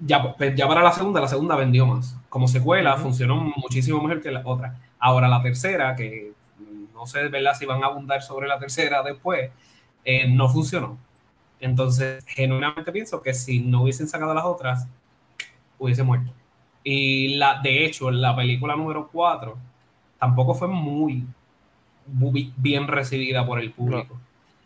Ya, 0.00 0.34
pues, 0.36 0.54
ya 0.54 0.68
para 0.68 0.82
la 0.82 0.92
segunda, 0.92 1.20
la 1.20 1.28
segunda 1.28 1.56
vendió 1.56 1.86
más. 1.86 2.16
Como 2.28 2.48
secuela, 2.48 2.96
funcionó 2.96 3.36
muchísimo 3.56 4.02
mejor 4.02 4.20
que 4.20 4.30
la 4.30 4.42
otra. 4.44 4.76
Ahora 4.98 5.28
la 5.28 5.40
tercera, 5.42 5.94
que 5.94 6.32
no 6.92 7.06
sé 7.06 7.28
¿verdad? 7.28 7.54
si 7.54 7.64
van 7.64 7.82
a 7.82 7.86
abundar 7.86 8.22
sobre 8.22 8.48
la 8.48 8.58
tercera 8.58 9.02
después, 9.02 9.50
eh, 10.04 10.28
no 10.28 10.48
funcionó. 10.48 10.98
Entonces, 11.60 12.24
genuinamente 12.26 12.92
pienso 12.92 13.22
que 13.22 13.32
si 13.32 13.60
no 13.60 13.82
hubiesen 13.82 14.08
sacado 14.08 14.34
las 14.34 14.44
otras, 14.44 14.86
hubiese 15.78 16.02
muerto. 16.02 16.30
Y 16.82 17.36
la, 17.36 17.60
de 17.62 17.86
hecho, 17.86 18.10
la 18.10 18.36
película 18.36 18.76
número 18.76 19.08
4 19.10 19.56
tampoco 20.18 20.54
fue 20.54 20.68
muy 20.68 21.24
bien 22.06 22.86
recibida 22.86 23.46
por 23.46 23.60
el 23.60 23.72
público. 23.72 24.20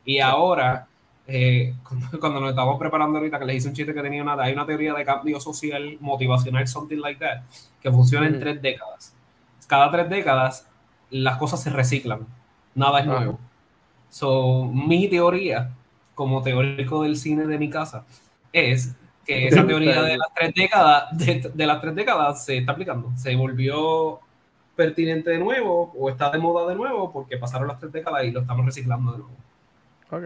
Y 0.08 0.20
ahora, 0.20 0.88
eh, 1.26 1.74
cuando, 2.18 2.40
nos 2.40 2.48
estábamos 2.48 2.78
preparando 2.78 3.18
ahorita, 3.18 3.38
que 3.38 3.44
les 3.44 3.56
hice 3.56 3.68
un 3.68 3.74
chiste 3.74 3.92
que 3.92 4.00
tenía 4.00 4.22
una, 4.22 4.42
hay 4.42 4.54
una 4.54 4.64
teoría 4.64 4.94
de 4.94 5.04
cambio 5.04 5.38
social 5.38 5.98
motivacional, 6.00 6.66
something 6.66 6.96
like 6.96 7.20
that, 7.20 7.42
que 7.78 7.92
funciona 7.92 8.26
en 8.26 8.32
Ujú. 8.32 8.40
tres 8.40 8.62
décadas. 8.62 9.14
Cada 9.66 9.90
tres 9.90 10.08
décadas, 10.08 10.66
las 11.10 11.36
cosas 11.36 11.62
se 11.62 11.68
reciclan. 11.68 12.26
Nada 12.74 13.00
es 13.00 13.06
nuevo. 13.06 13.38
So, 14.08 14.64
mi 14.72 15.08
teoría, 15.08 15.72
como 16.14 16.42
teórico 16.42 17.02
del 17.02 17.18
cine 17.18 17.46
de 17.46 17.58
mi 17.58 17.68
casa, 17.68 18.06
es 18.50 18.96
que 19.26 19.48
esa 19.48 19.66
teoría 19.66 20.00
de 20.00 20.16
las 20.16 20.32
tres 20.34 20.54
décadas, 20.54 21.04
de, 21.18 21.50
de 21.52 21.66
las 21.66 21.82
tres 21.82 21.94
décadas 21.94 22.46
se 22.46 22.56
está 22.56 22.72
aplicando. 22.72 23.12
Se 23.14 23.36
volvió 23.36 24.20
pertinente 24.74 25.28
de 25.28 25.38
nuevo 25.38 25.92
o 25.98 26.08
está 26.08 26.30
de 26.30 26.38
moda 26.38 26.66
de 26.66 26.76
nuevo 26.76 27.12
porque 27.12 27.36
pasaron 27.36 27.68
las 27.68 27.78
tres 27.78 27.92
décadas 27.92 28.24
y 28.24 28.30
lo 28.30 28.40
estamos 28.40 28.64
reciclando 28.64 29.12
de 29.12 29.18
nuevo. 29.18 29.47
Ok. 30.10 30.22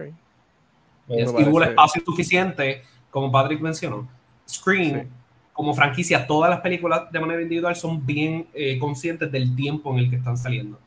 Me 1.07 1.15
Yes, 1.17 1.31
parece- 1.31 1.41
y 1.41 1.51
hubo 1.51 1.61
el 1.63 1.69
espacio 1.69 2.01
suficiente, 2.05 2.83
como 3.11 3.31
Patrick 3.31 3.59
mencionó. 3.61 4.07
Scream, 4.49 5.01
Sí. 5.01 5.07
como 5.51 5.73
franquicia, 5.73 6.25
todas 6.25 6.49
las 6.49 6.61
películas 6.61 7.11
de 7.11 7.19
manera 7.19 7.41
individual 7.41 7.75
son 7.75 8.05
bien 8.05 8.47
eh, 8.53 8.77
conscientes 8.79 9.31
del 9.31 9.55
tiempo 9.55 9.91
en 9.93 9.99
el 9.99 10.09
que 10.09 10.15
están 10.17 10.37
saliendo. 10.37 10.79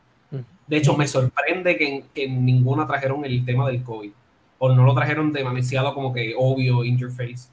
De 0.66 0.76
hecho, 0.78 0.96
me 0.96 1.06
sorprende 1.06 1.76
que 1.76 1.88
en, 1.88 2.02
que 2.12 2.28
ninguna 2.28 2.86
trajeron 2.88 3.24
el 3.24 3.44
tema 3.44 3.68
del 3.68 3.84
COVID. 3.84 4.10
O 4.58 4.74
no 4.74 4.82
lo 4.84 4.94
trajeron 4.94 5.32
demasiado 5.32 5.94
como 5.94 6.12
que 6.12 6.34
obvio, 6.36 6.82
interface. 6.82 7.48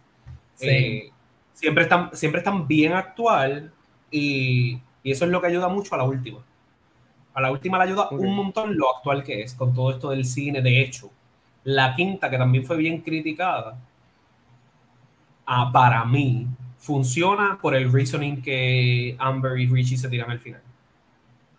Sí. 0.56 0.68
Eh, 0.68 1.12
siempre, 1.54 1.84
están, 1.84 2.10
siempre 2.14 2.40
están 2.40 2.68
bien 2.68 2.94
actual 2.94 3.72
y, 4.10 4.80
y 5.04 5.12
eso 5.12 5.26
es 5.26 5.32
lo 5.32 5.40
que 5.42 5.48
ayuda 5.48 5.68
mucho 5.68 5.94
a 5.94 6.00
la 6.00 6.06
última. 6.06 6.40
A 7.36 7.42
la 7.42 7.52
última 7.52 7.78
le 7.78 7.84
ayuda 7.84 8.08
un 8.10 8.36
montón 8.36 8.76
lo 8.76 8.96
actual 8.96 9.24
que 9.24 9.44
es 9.44 9.54
con 9.54 9.74
todo 9.76 9.92
esto 9.92 10.10
del 10.10 10.26
cine. 10.26 10.62
De 10.64 10.82
hecho, 10.82 11.12
la 11.66 11.96
quinta, 11.96 12.30
que 12.30 12.38
también 12.38 12.66
fue 12.66 12.78
bien 12.78 13.02
criticada, 13.02 13.78
ah, 15.46 15.70
para 15.72 16.04
mí 16.06 16.48
funciona 16.78 17.58
por 17.62 17.76
el 17.76 17.92
reasoning 17.92 18.42
que 18.42 19.16
Amber 19.20 19.58
y 19.60 19.68
Richie 19.68 19.98
se 19.98 20.10
tiran 20.10 20.32
al 20.32 20.40
final. 20.40 20.62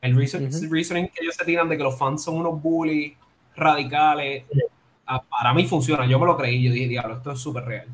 El 0.03 0.15
reason- 0.17 0.51
reasoning 0.71 1.09
que 1.09 1.23
ellos 1.23 1.35
se 1.35 1.45
tiran 1.47 1.69
de 1.69 1.77
que 1.79 1.83
los 1.83 1.97
fans 1.99 2.23
son 2.23 2.37
unos 2.37 2.61
bullies 2.63 3.15
radicales, 3.57 4.45
Sí. 4.53 4.61
ah, 5.07 5.23
para 5.23 5.55
mí 5.55 5.65
funciona. 5.67 6.05
Yo 6.07 6.19
me 6.19 6.27
lo 6.27 6.37
creí, 6.37 6.63
yo 6.63 6.73
dije, 6.73 6.89
diablo, 6.89 7.17
esto 7.17 7.33
es 7.33 7.39
súper 7.41 7.65
real. 7.65 7.87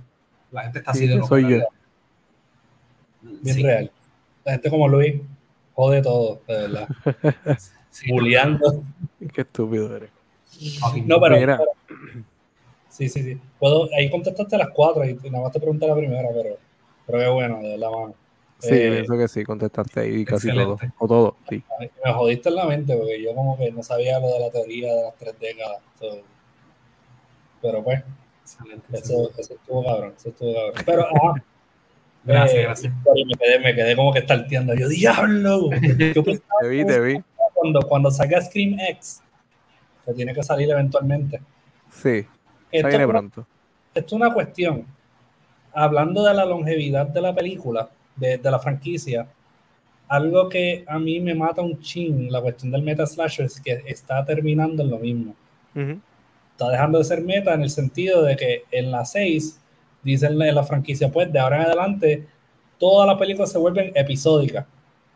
La 0.51 0.63
gente 0.65 0.81
está 0.81 0.91
así 0.91 1.01
Sí, 1.01 1.07
de 1.07 1.15
loca, 1.15 1.29
soy 1.29 1.43
yo. 1.43 1.59
Bien 3.23 3.55
Sí, 3.55 3.63
real. 3.63 3.93
La 4.45 4.53
gente 4.53 4.71
como 4.71 4.89
Luis 4.89 5.21
jode 5.75 6.03
todo, 6.03 6.41
de 6.49 6.55
verdad. 6.55 6.89
sí. 7.91 8.11
Bulleando. 8.11 8.83
Qué 9.33 9.43
estúpido 9.43 9.95
eres. 9.97 10.11
No, 11.07 11.21
pero, 11.21 11.37
Sí, 12.89 13.09
sí, 13.09 13.23
sí. 13.23 13.39
Puedo, 13.59 13.89
ahí 13.97 14.11
contestaste 14.11 14.59
las 14.59 14.71
cuatro 14.71 15.05
y 15.05 15.15
nada 15.31 15.45
más 15.45 15.53
te 15.53 15.61
pregunté 15.61 15.87
la 15.87 15.95
primera, 15.95 16.29
pero, 16.35 16.57
pero 17.07 17.19
qué 17.19 17.29
bueno, 17.29 17.59
de 17.61 17.71
verdad, 17.71 17.91
mano. 17.91 18.15
Sí, 18.59 18.69
Eh, 18.75 18.91
pienso 18.93 19.17
que 19.17 19.29
sí, 19.29 19.45
contestaste 19.45 20.01
ahí 20.01 20.25
casi 20.25 20.53
todo. 20.53 20.77
O 20.99 21.09
todo, 21.09 21.37
sí. 21.49 21.63
Me 22.05 22.13
jodiste 22.13 22.49
en 22.51 22.57
la 22.57 22.67
mente 22.67 22.95
porque 22.97 23.23
yo 23.23 23.35
como 23.35 23.57
que 23.57 23.71
no 23.71 23.83
sabía 23.83 24.19
lo 24.21 24.29
de 24.29 24.41
la 24.41 24.51
teoría 24.51 24.93
de 24.95 25.03
las 25.03 25.15
tres 25.17 25.35
décadas. 25.41 25.79
so. 25.99 26.19
Pero 27.63 27.83
pues, 27.85 28.03
Excelente, 28.43 28.85
eso, 28.99 29.31
eso 29.39 29.55
estuvo 29.55 29.85
cabrón, 29.85 30.15
eso 30.19 30.29
estuvo 30.31 30.53
cabrón. 30.55 30.83
Pero, 30.85 31.03
ajá. 31.07 31.45
Gracias, 32.25 32.59
Eh, 32.59 32.63
gracias. 32.65 32.93
me 33.27 33.35
quedé, 33.39 33.59
me 33.61 33.75
quedé 33.75 33.97
como 33.97 34.13
que 34.13 34.19
estarteando. 34.19 34.75
Yo, 34.75 34.89
diablo. 34.89 35.71
Yo 36.15 36.23
pensaba 36.23 36.61
Te 36.61 36.69
vi, 36.69 36.85
te 36.85 37.01
vi. 37.01 37.23
cuando, 37.55 37.81
cuando 37.89 38.11
salga 38.11 38.43
Scream 38.43 38.79
X, 38.79 39.23
que 40.05 40.13
tiene 40.15 40.33
que 40.35 40.43
salir 40.43 40.71
eventualmente. 40.71 41.41
Sí, 41.91 42.27
Esto 42.71 42.89
viene 42.89 42.89
es 42.91 42.95
una- 42.97 43.07
pronto. 43.09 43.47
esto 43.95 44.07
es 44.07 44.13
una 44.13 44.33
cuestión. 44.33 44.85
Hablando 45.73 46.25
de 46.25 46.35
la 46.35 46.45
longevidad 46.45 47.07
de 47.07 47.21
la 47.21 47.35
película, 47.35 47.89
de, 48.17 48.39
de 48.39 48.51
la 48.51 48.59
franquicia, 48.59 49.27
algo 50.09 50.49
que 50.49 50.85
a 50.89 50.99
mí 50.99 51.21
me 51.21 51.35
mata 51.35 51.63
un 51.63 51.81
chin, 51.81 52.31
la 52.33 52.41
cuestión 52.41 52.73
del 52.73 52.83
meta 52.83 53.07
slasher, 53.07 53.47
es 53.47 53.61
que 53.61 53.83
está 53.87 54.25
terminando 54.25 54.83
en 54.83 54.91
lo 54.91 54.99
mismo. 54.99 55.35
Ujú. 55.75 56.01
Está 56.53 56.71
dejando 56.71 56.99
de 56.99 57.05
ser 57.05 57.23
meta 57.23 57.55
en 57.55 57.63
el 57.63 57.71
sentido 57.71 58.23
de 58.23 58.37
que 58.37 58.65
en 58.73 58.91
la 58.91 59.05
6, 59.05 59.61
dicen 60.03 60.41
en 60.43 60.55
la 60.55 60.65
franquicia, 60.65 61.11
pues 61.11 61.33
de 61.33 61.39
ahora 61.39 61.57
en 61.57 61.63
adelante, 61.63 62.27
todas 62.79 63.07
las 63.07 63.17
películas 63.19 63.53
se 63.53 63.59
vuelven 63.59 63.93
episódicas. 63.95 64.67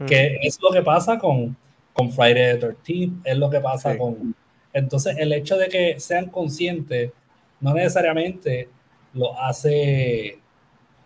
que 0.06 0.38
es 0.42 0.58
lo 0.60 0.70
que 0.70 0.82
pasa 0.82 1.18
con, 1.18 1.56
con 1.92 2.10
Friday 2.12 2.58
the 2.58 2.66
13th, 2.84 3.20
es 3.24 3.36
lo 3.38 3.48
que 3.48 3.60
pasa 3.60 3.92
Sí. 3.92 3.98
con... 3.98 4.34
Entonces, 4.74 5.16
el 5.18 5.32
hecho 5.32 5.56
de 5.56 5.68
que 5.68 5.98
sean 6.00 6.28
conscientes 6.28 7.12
no 7.60 7.72
necesariamente 7.72 8.68
lo 9.14 9.40
hace... 9.40 10.38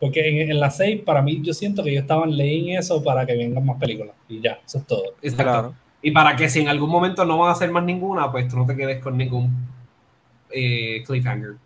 Porque 0.00 0.28
en, 0.42 0.50
en 0.50 0.60
la 0.60 0.70
6, 0.70 1.02
para 1.02 1.22
mí, 1.22 1.40
yo 1.42 1.52
siento 1.52 1.82
que 1.84 1.90
ellos 1.90 2.02
estaban 2.02 2.36
leyendo 2.36 2.80
eso 2.80 3.02
para 3.02 3.26
que 3.26 3.36
vengan 3.36 3.64
más 3.64 3.78
películas. 3.78 4.14
Y 4.28 4.40
ya, 4.40 4.58
eso 4.64 4.78
es 4.78 4.86
todo. 4.86 5.04
Exacto. 5.22 5.42
Claro. 5.42 5.74
Y 6.00 6.10
para 6.12 6.36
que 6.36 6.48
si 6.48 6.60
en 6.60 6.68
algún 6.68 6.88
momento 6.90 7.24
no 7.24 7.38
van 7.38 7.50
a 7.50 7.52
hacer 7.52 7.70
más 7.70 7.84
ninguna, 7.84 8.30
pues 8.30 8.48
tú 8.48 8.56
no 8.56 8.64
te 8.66 8.76
quedes 8.76 9.00
con 9.02 9.16
ningún 9.16 9.50
eh, 10.50 11.02
cliffhanger. 11.06 11.56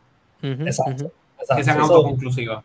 Exacto. 0.43 1.13
Exacto. 1.39 1.57
Que 1.57 1.65
sean 1.65 1.81
autoconclusivas. 1.81 2.65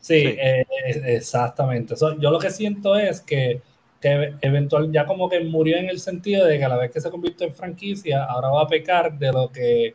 Sí, 0.00 0.20
Sí. 0.20 0.26
eh, 0.28 0.66
eh, 0.86 1.02
exactamente. 1.16 1.96
So, 1.96 2.18
yo 2.18 2.30
lo 2.30 2.38
que 2.38 2.50
siento 2.50 2.96
es 2.96 3.20
que, 3.20 3.62
que 4.00 4.34
eventual 4.40 4.90
ya 4.92 5.06
como 5.06 5.28
que 5.28 5.40
murió 5.44 5.76
en 5.76 5.88
el 5.90 6.00
sentido 6.00 6.46
de 6.46 6.58
que 6.58 6.64
a 6.64 6.68
la 6.68 6.76
vez 6.76 6.90
que 6.90 7.00
se 7.00 7.10
convirtió 7.10 7.46
en 7.46 7.54
franquicia, 7.54 8.24
ahora 8.24 8.48
va 8.50 8.62
a 8.62 8.68
pecar 8.68 9.18
de 9.18 9.32
lo 9.32 9.50
que 9.52 9.94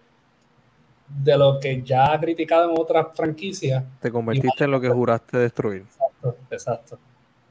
de 1.23 1.37
lo 1.37 1.59
que 1.59 1.81
ya 1.83 2.13
ha 2.13 2.19
criticado 2.19 2.71
en 2.71 2.79
otras 2.79 3.07
franquicias. 3.15 3.83
Te 4.01 4.11
convertiste 4.11 4.63
en 4.65 4.71
lo 4.71 4.81
que 4.81 4.89
juraste 4.89 5.37
destruir. 5.37 5.83
Exacto, 5.83 6.35
exacto. 6.49 6.99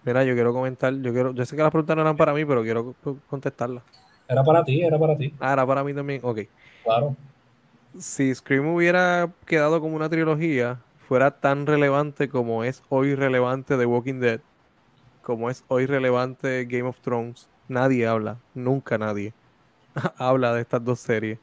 Mira, 0.05 0.23
yo 0.25 0.35
quiero 0.35 0.53
comentar, 0.53 0.93
yo 1.01 1.13
quiero, 1.13 1.33
yo 1.33 1.45
sé 1.47 1.57
que 1.57 1.63
las 1.63 1.71
preguntas 1.71 1.97
no 1.97 2.03
eran 2.03 2.17
para 2.17 2.35
mí, 2.35 2.45
pero 2.45 2.63
quiero 2.63 2.95
co- 3.03 3.17
contestarlas. 3.29 3.83
Era 4.29 4.43
para 4.45 4.65
ti, 4.65 4.83
era 4.83 4.99
para 4.99 5.17
ti, 5.17 5.33
Ah, 5.41 5.53
era 5.55 5.67
para 5.67 5.83
mí 5.85 5.95
también. 5.95 6.21
Ok. 6.23 6.41
claro. 6.83 7.17
Si 7.99 8.35
Scream 8.35 8.67
hubiera 8.75 9.33
quedado 9.47 9.81
como 9.81 9.97
una 9.97 10.09
trilogía, 10.09 10.81
fuera 10.97 11.31
tan 11.41 11.67
relevante 11.67 12.29
como 12.29 12.65
es 12.65 12.83
hoy 12.89 13.15
relevante 13.15 13.77
The 13.77 13.87
Walking 13.87 14.21
Dead, 14.21 14.41
como 15.25 15.51
es 15.51 15.65
hoy 15.69 15.87
relevante 15.87 16.67
Game 16.67 16.89
of 16.89 17.01
Thrones, 17.01 17.49
nadie 17.67 18.07
habla, 18.07 18.37
nunca 18.55 18.99
nadie 18.99 19.33
habla 20.19 20.55
de 20.55 20.61
estas 20.61 20.85
dos 20.85 21.01
series. 21.01 21.39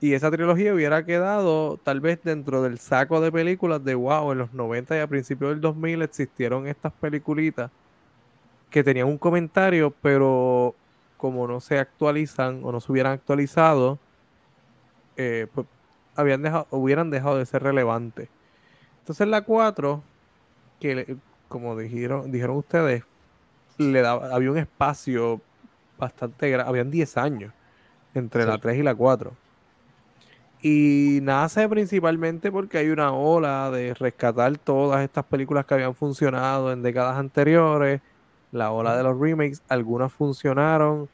Y 0.00 0.14
esa 0.14 0.32
trilogía 0.32 0.74
hubiera 0.74 1.04
quedado 1.04 1.76
tal 1.76 2.00
vez 2.00 2.20
dentro 2.24 2.62
del 2.62 2.78
saco 2.80 3.20
de 3.20 3.30
películas 3.30 3.84
de 3.84 3.94
wow, 3.94 4.32
en 4.32 4.38
los 4.38 4.52
90 4.52 4.96
y 4.96 5.00
a 5.00 5.06
principios 5.06 5.50
del 5.52 5.60
2000 5.60 6.02
existieron 6.02 6.66
estas 6.66 6.92
peliculitas 6.94 7.70
que 8.68 8.82
tenían 8.82 9.06
un 9.06 9.18
comentario, 9.18 9.94
pero 10.02 10.74
como 11.18 11.46
no 11.46 11.60
se 11.60 11.78
actualizan 11.78 12.62
o 12.64 12.72
no 12.72 12.80
se 12.80 12.90
hubieran 12.90 13.12
actualizado, 13.12 13.98
eh, 15.16 15.46
pues, 15.54 15.66
habían 16.16 16.42
dejado, 16.42 16.66
hubieran 16.70 17.10
dejado 17.10 17.38
de 17.38 17.46
ser 17.46 17.62
relevantes. 17.62 18.28
Entonces 19.00 19.28
la 19.28 19.42
4, 19.42 20.02
que 20.80 21.16
como 21.52 21.76
dijeron, 21.76 22.32
dijeron 22.32 22.56
ustedes, 22.56 23.04
le 23.76 24.00
daba, 24.00 24.34
había 24.34 24.50
un 24.50 24.58
espacio 24.58 25.40
bastante 25.98 26.50
grande, 26.50 26.68
habían 26.68 26.90
10 26.90 27.16
años 27.18 27.52
entre 28.14 28.46
la 28.46 28.54
Sí. 28.54 28.60
3 28.62 28.78
y 28.78 28.82
la 28.82 28.94
4. 28.94 29.32
Y 30.62 31.18
nace 31.22 31.68
principalmente 31.68 32.50
porque 32.50 32.78
hay 32.78 32.88
una 32.88 33.12
ola 33.12 33.70
de 33.70 33.94
rescatar 33.94 34.56
todas 34.58 35.02
estas 35.02 35.24
películas 35.24 35.66
que 35.66 35.74
habían 35.74 35.94
funcionado 35.94 36.72
en 36.72 36.82
décadas 36.82 37.18
anteriores, 37.18 38.00
la 38.52 38.70
ola 38.70 38.96
de 38.96 39.02
los 39.02 39.18
remakes, 39.18 39.62
algunas 39.68 40.12
funcionaron 40.12 41.08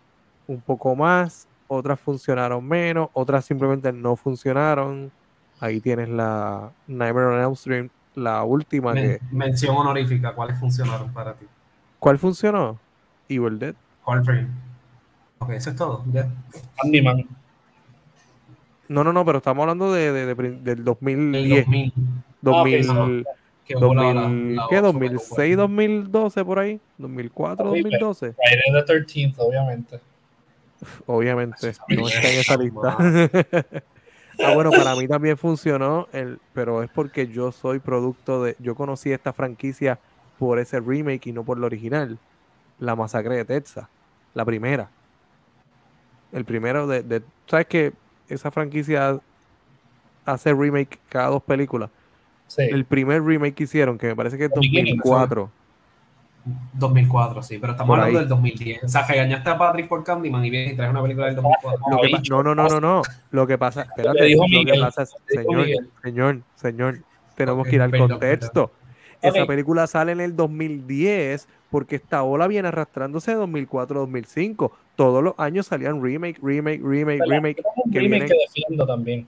un 0.46 0.60
poco 0.60 0.94
más, 0.94 1.48
otras 1.66 1.98
funcionaron 1.98 2.64
menos, 2.66 3.08
otras 3.12 3.44
simplemente 3.44 3.92
no 3.92 4.16
funcionaron. 4.16 5.10
Ahí 5.60 5.80
tienes 5.80 6.08
la 6.08 6.70
Nightmare 6.86 7.26
on 7.26 7.40
Elm 7.40 7.52
Street, 7.52 7.90
la 8.18 8.42
última 8.44 8.92
que... 8.94 9.00
Men- 9.00 9.20
mención 9.30 9.76
honorífica, 9.76 10.32
¿cuáles 10.34 10.58
funcionaron 10.58 11.12
para 11.12 11.34
ti? 11.34 11.46
¿Cuál 11.98 12.18
funcionó? 12.18 12.78
Evil 13.28 13.58
Dead. 13.58 13.74
Ok, 14.04 15.50
eso 15.50 15.70
es 15.70 15.76
todo. 15.76 16.04
Ya. 16.12 16.28
Candyman. 16.82 17.24
No, 18.88 19.04
no, 19.04 19.12
no, 19.12 19.24
pero 19.24 19.38
estamos 19.38 19.62
hablando 19.62 19.92
de, 19.92 20.12
de- 20.12 20.26
de 20.26 20.36
prin- 20.36 20.62
del 20.64 20.78
El 20.78 20.84
2010. 20.84 21.66
2000. 21.66 21.92
2000, 22.40 23.24
Ah, 23.28 23.34
Que 23.64 23.76
hubo 23.76 23.94
la- 23.94 24.02
2000, 24.02 24.56
la- 24.56 24.62
la 24.62 24.68
¿Qué? 24.70 24.76
otra, 24.78 24.80
2006, 24.92 25.56
2012 25.56 26.44
por 26.44 26.58
ahí. 26.58 26.80
2004, 26.96 27.72
Sí, 27.74 27.82
2012. 27.82 28.32
Friday 28.34 28.72
the 28.72 28.92
13th, 28.94 29.34
obviamente. 29.38 30.00
Obviamente, 31.06 31.72
no 31.88 32.08
está 32.08 32.28
en 32.30 32.38
esa 32.38 32.56
lista. 32.56 32.96
ah, 34.44 34.54
bueno, 34.54 34.70
para 34.70 34.94
mí 34.96 35.06
también 35.08 35.36
funcionó, 35.36 36.08
el, 36.12 36.38
pero 36.54 36.82
es 36.82 36.90
porque 36.90 37.26
yo 37.28 37.52
soy 37.52 37.78
producto 37.78 38.42
de. 38.42 38.56
Yo 38.58 38.74
conocí 38.74 39.10
esta 39.12 39.32
franquicia 39.32 39.98
por 40.38 40.58
ese 40.58 40.80
remake 40.80 41.26
y 41.28 41.32
no 41.32 41.44
por 41.44 41.58
la 41.58 41.66
original. 41.66 42.18
La 42.78 42.94
masacre 42.94 43.36
de 43.36 43.44
Texas, 43.44 43.88
la 44.34 44.44
primera. 44.44 44.88
El 46.32 46.44
primero 46.44 46.86
de. 46.86 47.02
de- 47.02 47.22
¿Sabes 47.46 47.66
que 47.66 47.92
esa 48.28 48.50
franquicia 48.50 49.18
hace 50.24 50.52
remake 50.52 50.98
cada 51.08 51.28
dos 51.28 51.42
películas? 51.42 51.90
Sí. 52.46 52.62
El 52.62 52.84
primer 52.84 53.22
remake 53.22 53.54
que 53.54 53.64
hicieron, 53.64 53.98
que 53.98 54.06
me 54.08 54.16
parece 54.16 54.38
que 54.38 54.44
es 54.44 54.50
The 54.52 54.60
Beginning, 54.60 54.96
2004. 54.98 55.50
2004, 56.74 57.42
sí, 57.42 57.58
pero 57.58 57.72
estamos 57.72 57.90
Por 57.90 57.98
hablando 58.00 58.18
ahí. 58.18 58.24
del 58.24 58.28
2010. 58.28 58.84
O 58.84 58.88
sea, 58.88 59.06
regañaste 59.06 59.50
a 59.50 59.58
Patrick 59.58 59.88
por 59.88 60.02
Candyman 60.04 60.44
y 60.44 60.50
vienes 60.50 60.72
y 60.72 60.76
traes 60.76 60.90
una 60.90 61.02
película 61.02 61.26
del 61.26 61.36
2004. 61.36 61.80
Lo 61.90 62.00
que 62.00 62.30
no, 62.30 62.42
no, 62.42 62.54
no, 62.54 62.68
no, 62.68 62.80
no. 62.80 63.02
Lo 63.30 63.46
que 63.46 63.58
pasa, 63.58 63.82
espérate, 63.88 64.18
que 64.18 64.24
dijo 64.24 64.44
lo 64.48 64.64
que 64.72 64.80
pasa 64.80 65.02
es- 65.02 65.14
que 65.26 65.38
señor, 65.42 65.66
señor, 66.02 66.40
señor, 66.54 66.98
tenemos 67.36 67.60
Ok, 67.62 67.68
que 67.70 67.76
ir 67.76 67.82
al 67.82 67.90
perdón, 67.90 68.08
contexto. 68.10 68.70
Esa 69.20 69.42
Ok. 69.42 69.48
película 69.48 69.86
sale 69.88 70.12
en 70.12 70.20
el 70.20 70.36
2010 70.36 71.48
porque 71.70 71.96
esta 71.96 72.22
ola 72.22 72.46
viene 72.46 72.68
arrastrándose 72.68 73.32
de 73.32 73.36
2004-2005. 73.38 74.70
Todos 74.96 75.22
los 75.22 75.34
años 75.38 75.66
salían 75.66 76.02
remake, 76.02 76.38
remake, 76.42 76.80
remake, 76.82 77.18
¿Verdad? 77.20 77.34
remake. 77.34 77.62
Un 77.84 77.90
que 77.92 77.98
remake 77.98 78.10
vienen- 78.24 78.28
que 78.28 78.34
defiendo 78.46 78.86
también. 78.86 79.26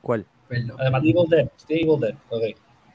¿Cuál? 0.00 0.24
Perdón. 0.48 0.76
Además, 0.80 1.02
Evil 1.02 1.28
Dead. 1.28 1.48
Sí, 1.56 1.74
Evil 1.74 2.00
Dead. 2.00 2.14
Ok. 2.30 2.42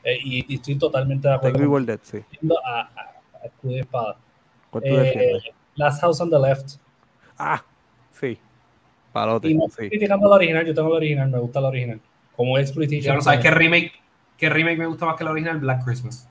Eh, 0.04 0.20
y, 0.24 0.46
y 0.54 0.56
estoy 0.56 0.76
totalmente 0.78 1.28
de 1.28 1.34
acuerdo. 1.34 1.60
Evil 1.64 1.86
Dead, 1.86 2.00
sí. 2.04 2.20
a, 2.66 2.80
a 2.82 3.07
escudo 3.44 3.72
y 3.76 3.80
espada. 3.80 4.18
¿Cuál 4.70 4.84
tú 4.84 4.90
Eh, 4.90 4.98
defiendes? 5.00 5.44
Last 5.76 6.02
House 6.02 6.20
on 6.22 6.30
the 6.30 6.40
Left. 6.40 6.76
Ah, 7.38 7.64
sí. 8.12 8.38
Palote, 9.14 9.50
Y 9.50 9.54
no 9.56 9.62
sí. 9.66 9.70
estoy 9.70 9.90
criticando 9.90 10.28
la 10.30 10.36
original, 10.36 10.66
yo 10.66 10.74
tengo 10.74 10.90
la 10.90 10.96
original, 10.96 11.30
me 11.30 11.40
gusta 11.40 11.62
la 11.62 11.68
original. 11.70 12.00
Como 12.36 12.58
exploitation. 12.58 13.04
Ya 13.04 13.16
no 13.16 13.22
sabes 13.22 13.40
qué 13.40 13.52
remake, 13.52 13.92
qué 14.38 14.50
remake 14.50 14.78
me 14.78 14.86
gusta 14.86 15.06
más 15.06 15.16
que 15.16 15.24
la 15.24 15.32
original, 15.32 15.58
Black 15.60 15.84
Christmas. 15.84 16.28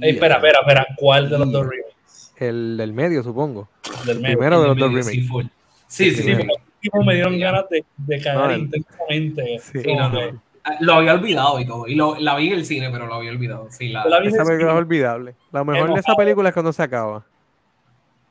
Ey, 0.00 0.10
espera, 0.14 0.36
espera, 0.36 0.60
espera. 0.60 0.86
¿Cuál 0.96 1.28
de 1.30 1.38
los 1.38 1.50
dos 1.50 1.66
remakes? 1.66 2.32
El 2.36 2.76
del 2.76 2.92
medio, 2.92 3.22
supongo. 3.22 3.68
Del 4.04 4.20
medio. 4.20 4.36
Primero 4.38 4.60
de 4.62 4.68
los 4.68 4.76
dos 4.78 4.88
remakes. 4.92 5.26
sí. 5.88 6.10
Sí, 6.10 6.10
sí, 6.10 6.34
me 7.04 7.14
dieron 7.14 7.38
ganas 7.38 7.68
de, 7.70 7.84
de 7.96 8.20
cagar 8.20 8.50
No, 8.50 8.56
intensamente. 8.56 9.58
Sí. 9.58 9.82
No, 9.94 10.08
no. 10.10 10.42
Lo 10.80 10.94
había 10.94 11.14
olvidado 11.14 11.60
y 11.60 11.66
todo. 11.66 11.86
Y 11.86 11.94
lo, 11.94 12.16
la 12.18 12.36
vi 12.36 12.48
en 12.48 12.54
el 12.54 12.64
cine, 12.64 12.90
pero 12.90 13.06
lo 13.06 13.14
había 13.14 13.30
olvidado. 13.30 13.68
Sí, 13.70 13.88
la, 13.88 14.04
la 14.06 14.18
Esa 14.18 14.42
el 14.42 14.48
película 14.48 14.72
es 14.72 14.78
olvidable. 14.78 15.34
Lo 15.52 15.64
mejor 15.64 15.94
de 15.94 16.00
esa 16.00 16.14
película 16.14 16.48
es 16.48 16.52
cuando 16.52 16.72
se 16.72 16.82
acaba. 16.82 17.24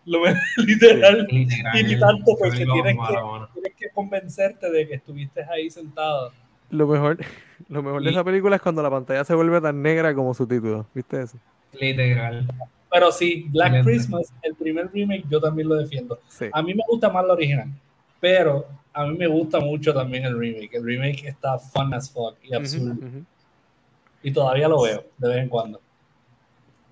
lo 0.06 0.19
literal. 0.58 1.28
literal, 1.30 1.80
Y 1.80 1.84
ni 1.84 2.00
tanto 2.00 2.36
porque 2.38 2.65
lo 2.65 2.74
tienes 2.74 2.95
que-. 2.95 3.54
Tienes 3.54 3.76
que 3.76 3.89
convencerte 3.93 4.69
de 4.69 4.88
que 4.88 4.95
estuviste 4.95 5.43
ahí 5.45 5.69
sentado. 5.69 6.32
Lo 6.71 6.88
mejor, 6.88 7.17
lo 7.69 7.82
mejor 7.84 8.04
de 8.04 8.10
esa 8.12 8.24
película 8.24 8.56
es 8.58 8.62
cuando 8.62 8.82
la 8.84 8.89
pantalla 8.89 9.24
se 9.24 9.34
vuelve 9.34 9.62
tan 9.62 9.82
negra 9.82 10.13
como 10.13 10.34
su 10.34 10.45
título. 10.45 10.86
¿Viste 10.93 11.21
eso? 11.21 11.38
Literal. 11.80 12.48
Pero 12.91 13.12
sí, 13.12 13.45
Black. 13.50 13.84
Christmas, 13.84 14.34
el 14.41 14.56
primer 14.56 14.89
remake, 14.91 15.26
yo 15.30 15.41
también 15.41 15.67
lo 15.67 15.76
defiendo. 15.76 16.19
Sí. 16.28 16.48
A 16.52 16.62
mí 16.62 16.74
me 16.74 16.84
gusta 16.88 17.10
más 17.10 17.26
la 17.26 17.34
original, 17.34 17.67
pero 18.19 18.65
a 18.95 19.05
mí 19.05 19.17
me 19.17 19.27
gusta 19.27 19.60
mucho 19.60 19.93
también 19.93 20.25
el 20.25 20.38
remake. 20.39 20.73
El 20.73 20.84
remake 20.86 21.25
está 21.27 21.60
fun 21.60 21.93
as 21.93 22.10
fuck 22.10 22.38
y 22.43 22.53
absurdo. 22.55 22.95
Y 24.23 24.31
todavía 24.31 24.67
lo 24.67 24.81
veo 24.81 25.03
de 25.17 25.27
vez 25.27 25.38
en 25.38 25.49
cuando. 25.49 25.79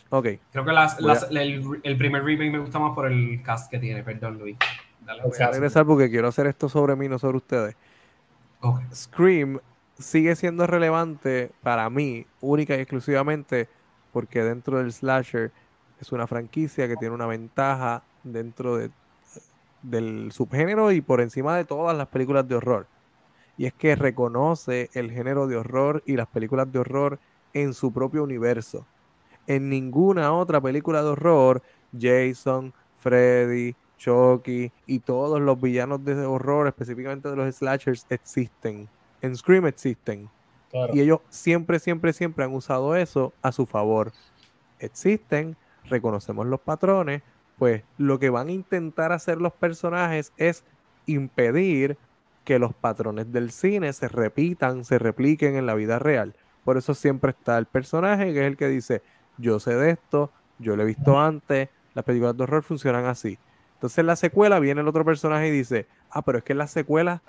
Ok. 0.10 0.28
Creo 0.52 0.64
que 0.66 0.72
las- 0.72 1.00
a- 1.00 1.28
el, 1.42 1.64
el 1.82 1.98
primer 1.98 2.24
remake 2.24 2.52
me 2.52 2.60
gusta 2.60 2.78
más 2.78 2.94
por 2.94 3.12
el 3.12 3.42
cast 3.42 3.72
que 3.72 3.80
tiene. 3.80 4.04
Perdón, 4.04 4.38
Luis. 4.38 4.58
Dale, 5.06 5.24
voy 5.24 5.32
a- 5.42 5.50
regresar 5.52 5.86
porque 5.86 6.10
quiero 6.10 6.28
hacer 6.28 6.46
esto 6.48 6.70
sobre 6.70 6.96
mí, 6.96 7.08
no 7.10 7.18
sobre 7.18 7.38
ustedes. 7.38 7.76
Scream 8.94 9.60
sigue 9.98 10.36
siendo 10.36 10.66
relevante 10.68 11.52
para 11.62 11.90
mí, 11.90 12.26
única 12.42 12.76
y 12.76 12.80
exclusivamente, 12.82 13.68
porque 14.12 14.42
dentro 14.44 14.78
del 14.78 14.92
slasher 14.94 15.52
es 16.00 16.12
una 16.12 16.28
franquicia 16.28 16.88
que 16.88 16.96
tiene 16.96 17.14
una 17.16 17.26
ventaja 17.28 18.04
dentro 18.24 18.78
de- 18.78 18.92
del 19.84 20.32
subgénero 20.32 20.92
y 20.92 21.02
por 21.02 21.22
encima 21.22 21.56
de 21.56 21.66
todas 21.66 21.96
las 21.96 22.08
películas 22.08 22.48
de 22.48 22.56
horror. 22.56 22.88
Y 23.58 23.66
es 23.66 23.74
que 23.74 23.96
reconoce 23.96 24.90
el 24.94 25.12
género 25.12 25.46
de 25.46 25.58
horror 25.58 26.02
y 26.06 26.16
las 26.16 26.28
películas 26.28 26.72
de 26.72 26.80
horror 26.80 27.20
en 27.54 27.74
su 27.74 27.94
propio 27.94 28.24
universo. 28.24 28.88
En 29.46 29.70
ninguna 29.70 30.34
otra 30.34 30.60
película 30.60 31.04
de 31.04 31.10
horror, 31.10 31.62
Jason, 31.98 32.74
Freddy, 33.00 33.76
Chucky 33.98 34.72
y 34.88 35.00
todos 35.00 35.40
los 35.40 35.62
villanos 35.62 36.04
de 36.04 36.16
horror, 36.26 36.68
específicamente 36.68 37.30
de 37.30 37.36
los 37.36 37.56
slashers, 37.56 38.06
existen. 38.10 38.90
En 39.22 39.36
Scream 39.36 39.68
existen. 39.68 40.30
Claro. 40.72 40.96
Y 40.96 41.02
ellos 41.02 41.20
siempre, 41.30 41.80
siempre, 41.80 42.14
siempre 42.14 42.44
han 42.44 42.54
usado 42.54 42.96
eso 42.96 43.34
a 43.42 43.52
su 43.52 43.66
favor. 43.66 44.12
Existen, 44.80 45.56
reconocemos 45.86 46.48
los 46.48 46.60
patrones, 46.60 47.22
pues 47.58 47.84
lo 47.98 48.20
que 48.20 48.30
van 48.30 48.48
a 48.48 48.52
intentar 48.52 49.12
hacer 49.12 49.40
los 49.40 49.54
personajes 49.54 50.34
es 50.38 50.64
impedir 51.06 51.98
que 52.44 52.60
los 52.60 52.74
patrones 52.74 53.32
del 53.32 53.52
cine 53.52 53.94
se 53.94 54.08
repitan, 54.08 54.84
se 54.86 55.00
repliquen 55.00 55.56
en 55.56 55.66
la 55.66 55.76
vida 55.76 56.00
real. 56.00 56.34
Por 56.64 56.78
eso 56.78 56.94
siempre 56.94 57.32
está 57.32 57.58
el 57.58 57.66
personaje 57.66 58.34
que 58.34 58.42
es 58.42 58.48
el 58.48 58.58
que 58.58 58.68
dice, 58.68 59.02
yo 59.38 59.60
sé 59.60 59.76
de 59.76 59.92
esto, 59.92 60.32
yo 60.60 60.76
lo 60.76 60.84
he 60.84 60.86
visto 60.86 61.20
antes, 61.20 61.70
las 61.94 62.06
películas 62.06 62.36
de 62.38 62.44
horror 62.44 62.64
funcionan 62.64 63.06
así. 63.06 63.38
Entonces 63.76 64.00
en 64.00 64.08
la 64.08 64.16
secuela 64.16 64.60
viene 64.60 64.82
el 64.82 64.88
otro 64.88 65.04
personaje 65.06 65.48
y 65.48 65.52
dice, 65.52 65.88
ah, 66.10 66.22
pero 66.22 66.38
es 66.38 66.44
que 66.44 66.54
las 66.54 66.72
secuelas 66.72 67.22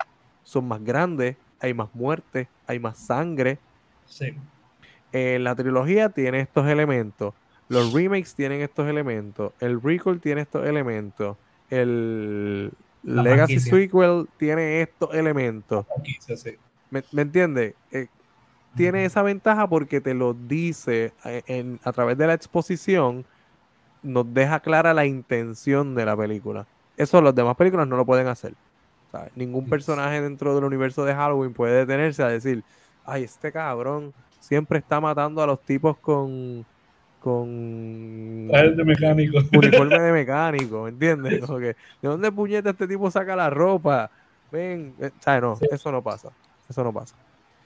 son 0.43 0.67
más 0.67 0.83
grandes, 0.83 1.37
hay 1.59 1.73
más 1.73 1.93
muerte, 1.93 2.47
hay 2.67 2.79
más 2.79 2.97
sangre. 2.97 3.59
Sí. 4.05 4.35
En 5.11 5.43
la 5.43 5.55
trilogía 5.55 6.09
tiene 6.09 6.41
estos 6.41 6.67
elementos. 6.67 7.33
Los 7.69 7.93
remakes 7.93 8.35
tienen 8.35 8.61
estos 8.61 8.87
elementos. 8.87 9.53
El 9.59 9.81
recall 9.81 10.19
tiene 10.19 10.41
estos 10.41 10.65
elementos. 10.67 11.35
El 11.69 12.71
La 13.03 13.23
Legacy 13.23 13.59
franquicia. 13.59 13.71
Sequel 13.73 14.27
tiene 14.37 14.81
estos 14.81 15.13
elementos. 15.13 15.85
sí. 16.35 16.51
¿Me, 16.91 17.03
me 17.11 17.23
entiendes? 17.23 17.73
Eh, 17.91 18.07
tiene 18.75 19.05
esa 19.05 19.21
ventaja 19.23 19.67
porque 19.67 19.99
te 20.01 20.13
lo 20.13 20.33
dice 20.33 21.13
eh, 21.25 21.41
en- 21.47 21.79
a 21.83 21.91
través 21.91 22.17
de 22.17 22.27
la 22.27 22.33
exposición, 22.33 23.25
nos 24.03 24.31
deja 24.33 24.59
clara 24.59 24.93
la 24.93 25.05
intención 25.05 25.95
de 25.95 26.05
la 26.05 26.15
película. 26.15 26.67
Eso 26.97 27.21
las 27.21 27.33
demás 27.33 27.55
películas 27.57 27.87
no 27.87 27.97
lo 27.97 28.05
pueden 28.05 28.27
hacer. 28.27 28.53
¿sabes? 29.11 29.31
Ningún 29.35 29.67
personaje 29.69 30.21
dentro 30.21 30.53
del 30.55 30.63
universo 30.65 31.03
de 31.05 31.15
Halloween 31.15 31.53
puede 31.53 31.73
detenerse 31.79 32.21
a 32.21 32.27
decir, 32.27 32.63
ay, 33.05 33.23
este 33.23 33.51
cabrón 33.51 34.13
siempre 34.39 34.77
está 34.79 34.99
matando 35.01 35.41
a 35.41 35.47
los 35.47 35.59
tipos 35.61 35.97
con 35.97 36.65
con 37.25 38.47
de 38.47 38.83
mecánico. 38.85 39.39
uniforme 39.57 39.99
de 39.99 40.11
mecánico, 40.13 40.83
¿me 40.83 40.89
entiendes? 40.89 41.43
Como 41.43 41.57
que, 41.57 41.65
¿de 42.01 42.07
dónde 42.07 42.31
puñeta 42.31 42.69
este 42.69 42.87
tipo 42.87 43.09
saca 43.09 43.35
la 43.35 43.49
ropa? 43.49 44.11
Ven, 44.51 44.93
eh, 45.01 45.09
¿sabes? 45.19 45.41
No, 45.41 45.55
Sí. 45.55 45.65
eso 45.71 45.91
no 45.91 46.03
pasa. 46.03 46.29
Eso 46.69 46.83
no 46.83 46.93
pasa. 46.93 47.15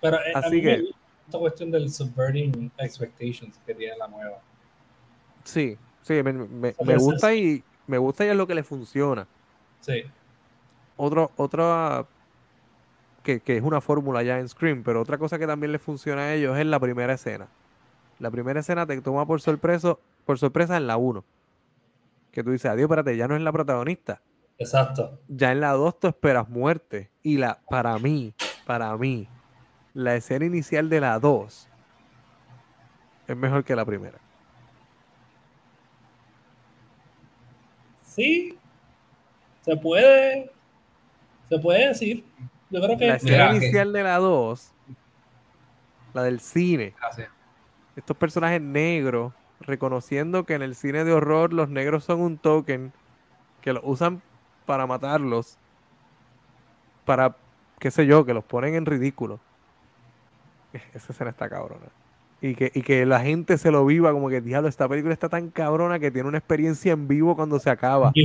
Pero 0.01 0.15
eh, 0.17 0.31
a 0.33 0.39
Así 0.39 0.55
mí 0.55 0.61
que- 0.61 0.77
me 0.77 0.83
esta 1.25 1.37
cuestión 1.37 1.69
del 1.71 1.89
subverting 1.91 2.71
expectations 2.77 3.59
que 3.67 3.75
tiene 3.75 3.97
la 3.97 4.07
nueva. 4.07 4.37
Sí, 5.43 5.77
sí, 6.03 6.13
me, 6.23 6.31
me- 6.31 6.47
me 6.47 6.69
Entonces- 6.69 6.97
gusta 7.03 7.35
y 7.35 7.61
me 7.85 7.97
gusta 7.97 8.25
y 8.25 8.29
es 8.29 8.35
lo 8.37 8.47
que 8.47 8.55
le 8.55 8.63
funciona. 8.63 9.27
Sí. 9.81 10.03
Otro, 10.95 11.31
otra 11.35 12.05
que, 13.23 13.41
que 13.41 13.57
es 13.57 13.63
una 13.63 13.81
fórmula 13.81 14.23
ya 14.23 14.39
en 14.39 14.47
Scream, 14.47 14.83
pero 14.83 15.01
otra 15.01 15.17
cosa 15.17 15.37
que 15.37 15.45
también 15.45 15.73
le 15.73 15.79
funciona 15.79 16.21
a 16.21 16.33
ellos 16.33 16.57
es 16.57 16.65
la 16.65 16.79
primera 16.79 17.13
escena. 17.13 17.47
La 18.19 18.29
primera 18.31 18.59
escena 18.59 18.85
te 18.85 18.99
toma 19.01 19.25
por 19.25 19.41
sorpresa, 19.41 19.95
por 20.25 20.37
sorpresa 20.37 20.77
en 20.77 20.87
la 20.87 20.97
1. 20.97 21.23
Que 22.31 22.43
tú 22.43 22.51
dices, 22.51 22.69
adiós, 22.69 22.83
espérate, 22.85 23.15
ya 23.17 23.27
no 23.27 23.35
es 23.35 23.41
la 23.41 23.51
protagonista. 23.51 24.21
Exacto. 24.57 25.19
Ya 25.27 25.51
en 25.51 25.61
la 25.61 25.71
2 25.71 25.99
tú 25.99 26.07
esperas 26.07 26.47
muerte. 26.49 27.09
Y 27.23 27.37
la, 27.37 27.59
para 27.69 27.97
mí, 27.97 28.33
para 28.65 28.95
mí, 28.97 29.27
la 29.93 30.15
escena 30.15 30.45
inicial 30.45 30.89
de 30.89 30.99
la 30.99 31.17
2 31.19 31.67
es 33.27 33.37
mejor 33.37 33.63
que 33.63 33.75
la 33.75 33.85
primera. 33.85 34.17
Sí. 38.03 38.57
Se 39.61 39.75
puede. 39.77 40.51
Se 41.47 41.57
puede 41.59 41.87
decir. 41.89 42.25
Yo 42.69 42.81
creo 42.81 42.97
que. 42.97 43.07
La 43.07 43.15
escena 43.15 43.31
Mira, 43.31 43.49
que- 43.51 43.65
inicial 43.65 43.93
de 43.93 44.03
la 44.03 44.17
2, 44.17 44.71
la 46.13 46.23
del 46.23 46.39
cine, 46.39 46.93
Gracias. 46.99 47.29
Estos 47.99 48.17
personajes 48.17 48.61
negros, 48.61 49.33
reconociendo 49.61 50.45
que 50.45 50.53
en 50.55 50.61
el 50.61 50.75
cine 50.75 51.03
de 51.03 51.13
horror 51.13 51.53
los 51.53 51.69
negros 51.69 52.03
son 52.03 52.21
un 52.21 52.37
token, 52.37 52.91
que 53.61 53.73
los 53.73 53.83
usan 53.85 54.21
para 54.65 54.87
matarlos, 54.87 55.57
para, 57.05 57.35
qué 57.79 57.91
sé 57.91 58.05
yo, 58.05 58.25
que 58.25 58.33
los 58.33 58.43
ponen 58.43 58.75
en 58.75 58.85
ridículo. 58.85 59.39
Esa 60.93 61.11
escena 61.13 61.31
está 61.31 61.49
cabrona. 61.49 61.87
Y 62.41 62.55
que, 62.55 62.71
y 62.73 62.83
que 62.83 63.05
la 63.05 63.19
gente 63.19 63.57
se 63.57 63.69
lo 63.69 63.85
viva 63.85 64.13
como 64.13 64.29
que, 64.29 64.39
diablo, 64.39 64.69
esta 64.69 64.87
película 64.87 65.13
está 65.13 65.27
tan 65.27 65.49
cabrona 65.49 65.99
que 65.99 66.09
tiene 66.09 66.29
una 66.29 66.37
experiencia 66.37 66.93
en 66.93 67.07
vivo 67.07 67.35
cuando 67.35 67.59
se 67.59 67.69
acaba. 67.69 68.11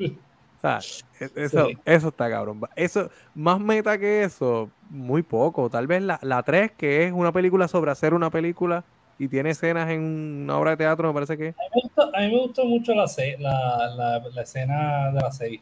O 0.00 0.60
sea, 0.60 0.80
e- 1.20 1.30
eso, 1.36 1.66
Sí. 1.68 1.78
eso 1.84 2.08
está 2.08 2.28
cabrón. 2.28 2.60
Eso, 2.74 3.08
más 3.32 3.60
meta 3.60 3.96
que 3.96 4.24
eso, 4.24 4.68
muy 4.90 5.22
poco. 5.22 5.70
Tal 5.70 5.86
vez 5.86 6.02
la, 6.02 6.18
la 6.20 6.42
3, 6.42 6.72
que 6.72 7.04
es 7.06 7.12
una 7.12 7.30
película 7.30 7.68
sobre 7.68 7.92
hacer 7.92 8.12
una 8.12 8.28
película 8.28 8.82
y 9.18 9.28
tiene 9.28 9.50
escenas 9.50 9.90
en 9.90 10.00
una 10.44 10.58
obra 10.58 10.70
de 10.72 10.76
teatro, 10.78 11.08
me 11.08 11.14
parece 11.14 11.36
que. 11.36 11.48
A 11.48 11.50
mí 11.50 11.54
me 11.74 11.80
gustó, 11.82 12.02
a 12.16 12.20
mí 12.20 12.26
me 12.28 12.38
gustó 12.40 12.64
mucho 12.64 12.94
la, 12.94 13.06
se- 13.08 13.36
la, 13.38 13.88
la, 13.96 14.18
la 14.32 14.42
escena 14.42 15.10
de 15.10 15.20
la 15.20 15.30
6. 15.32 15.60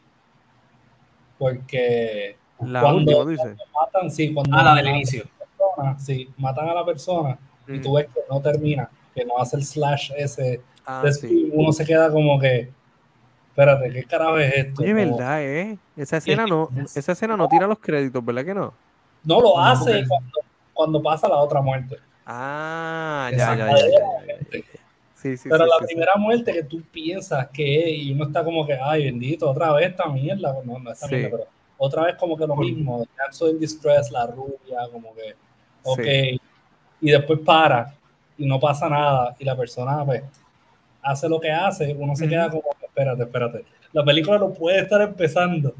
Porque 1.37 2.37
La 2.61 2.81
Cuando- 2.81 3.19
última, 3.25 3.55
matan, 3.73 4.09
sí, 4.11 4.33
cuando 4.33 4.55
Ah, 4.57 4.63
la 4.63 4.75
del 4.75 4.85
matan 4.85 4.95
inicio. 4.95 5.23
a 5.23 5.25
la 5.27 5.45
persona, 5.75 5.99
sí, 5.99 6.29
matan 6.37 6.69
a 6.69 6.73
la 6.73 6.85
persona 6.85 7.37
y 7.67 7.79
tú 7.79 7.93
ves 7.93 8.07
que 8.07 8.21
no 8.29 8.41
termina, 8.41 8.89
que 9.13 9.25
no 9.25 9.37
hace 9.37 9.57
el 9.57 9.63
slash 9.65 10.11
ese. 10.17 10.61
Ah, 10.85 11.03
sí. 11.11 11.51
Uno 11.53 11.71
se 11.73 11.85
queda 11.85 12.09
como 12.11 12.39
que, 12.39 12.71
espérate, 13.49 13.91
¿qué 13.91 14.03
carajo 14.05 14.37
es 14.39 14.53
esto? 14.55 14.81
Como- 14.81 14.93
verdad, 14.95 15.43
¿eh? 15.43 15.77
Esa 15.95 16.17
escena 16.17 16.43
es- 16.45 16.49
no, 16.49 16.69
es- 16.83 16.97
esa 16.97 17.11
escena 17.11 17.37
no 17.37 17.47
tira 17.47 17.67
los 17.67 17.77
créditos, 17.79 18.23
¿verdad 18.25 18.45
que 18.45 18.53
no? 18.55 18.73
No 19.23 19.41
lo 19.41 19.55
No, 19.55 19.65
hace 19.65 19.91
porque- 19.91 20.07
cuando, 20.07 20.31
cuando 20.73 21.03
pasa 21.03 21.27
la 21.27 21.35
otra 21.37 21.61
muerte. 21.61 21.97
Ah, 22.29 23.31
ya, 23.31 23.55
ya, 23.55 23.67
ya. 23.71 24.67
Sí, 25.15 25.37
sí, 25.37 25.49
Pero 25.49 25.63
sí, 25.63 25.71
la 25.79 25.87
primera 25.87 26.11
muerte 26.17 26.51
que 26.51 26.63
tú 26.63 26.81
piensas 26.91 27.47
que 27.47 27.85
es, 27.85 27.99
y 28.03 28.11
uno 28.11 28.25
está 28.25 28.43
como 28.43 28.67
que, 28.67 28.73
ay, 28.73 29.05
bendito, 29.05 29.49
otra 29.49 29.71
vez 29.71 29.91
esta 29.91 30.07
mierda. 30.09 30.53
No, 30.65 30.77
no 30.77 30.91
esta 30.91 31.07
mierda, 31.07 31.29
pero 31.31 31.43
otra 31.77 32.03
vez 32.03 32.15
como 32.17 32.37
que 32.37 32.45
lo 32.45 32.55
mismo. 32.57 33.07
Capsule 33.15 33.51
in 33.51 33.59
Distress, 33.59 34.11
la 34.11 34.27
rubia, 34.27 34.89
como 34.91 35.15
que, 35.15 35.35
ok. 35.83 36.41
Y 36.99 37.11
después 37.11 37.39
para 37.39 37.95
y 38.37 38.45
no 38.45 38.59
pasa 38.59 38.89
nada. 38.89 39.35
Y 39.39 39.45
la 39.45 39.55
persona, 39.55 40.03
pues, 40.05 40.21
hace 41.01 41.29
lo 41.29 41.39
que 41.39 41.49
hace. 41.49 41.95
Uno 41.97 42.13
se 42.13 42.27
queda 42.27 42.49
como, 42.49 42.63
espérate, 42.83 43.23
espérate. 43.23 43.65
La 43.93 44.03
película 44.03 44.37
no 44.37 44.53
puede 44.53 44.81
estar 44.81 45.01
empezando 45.01 45.73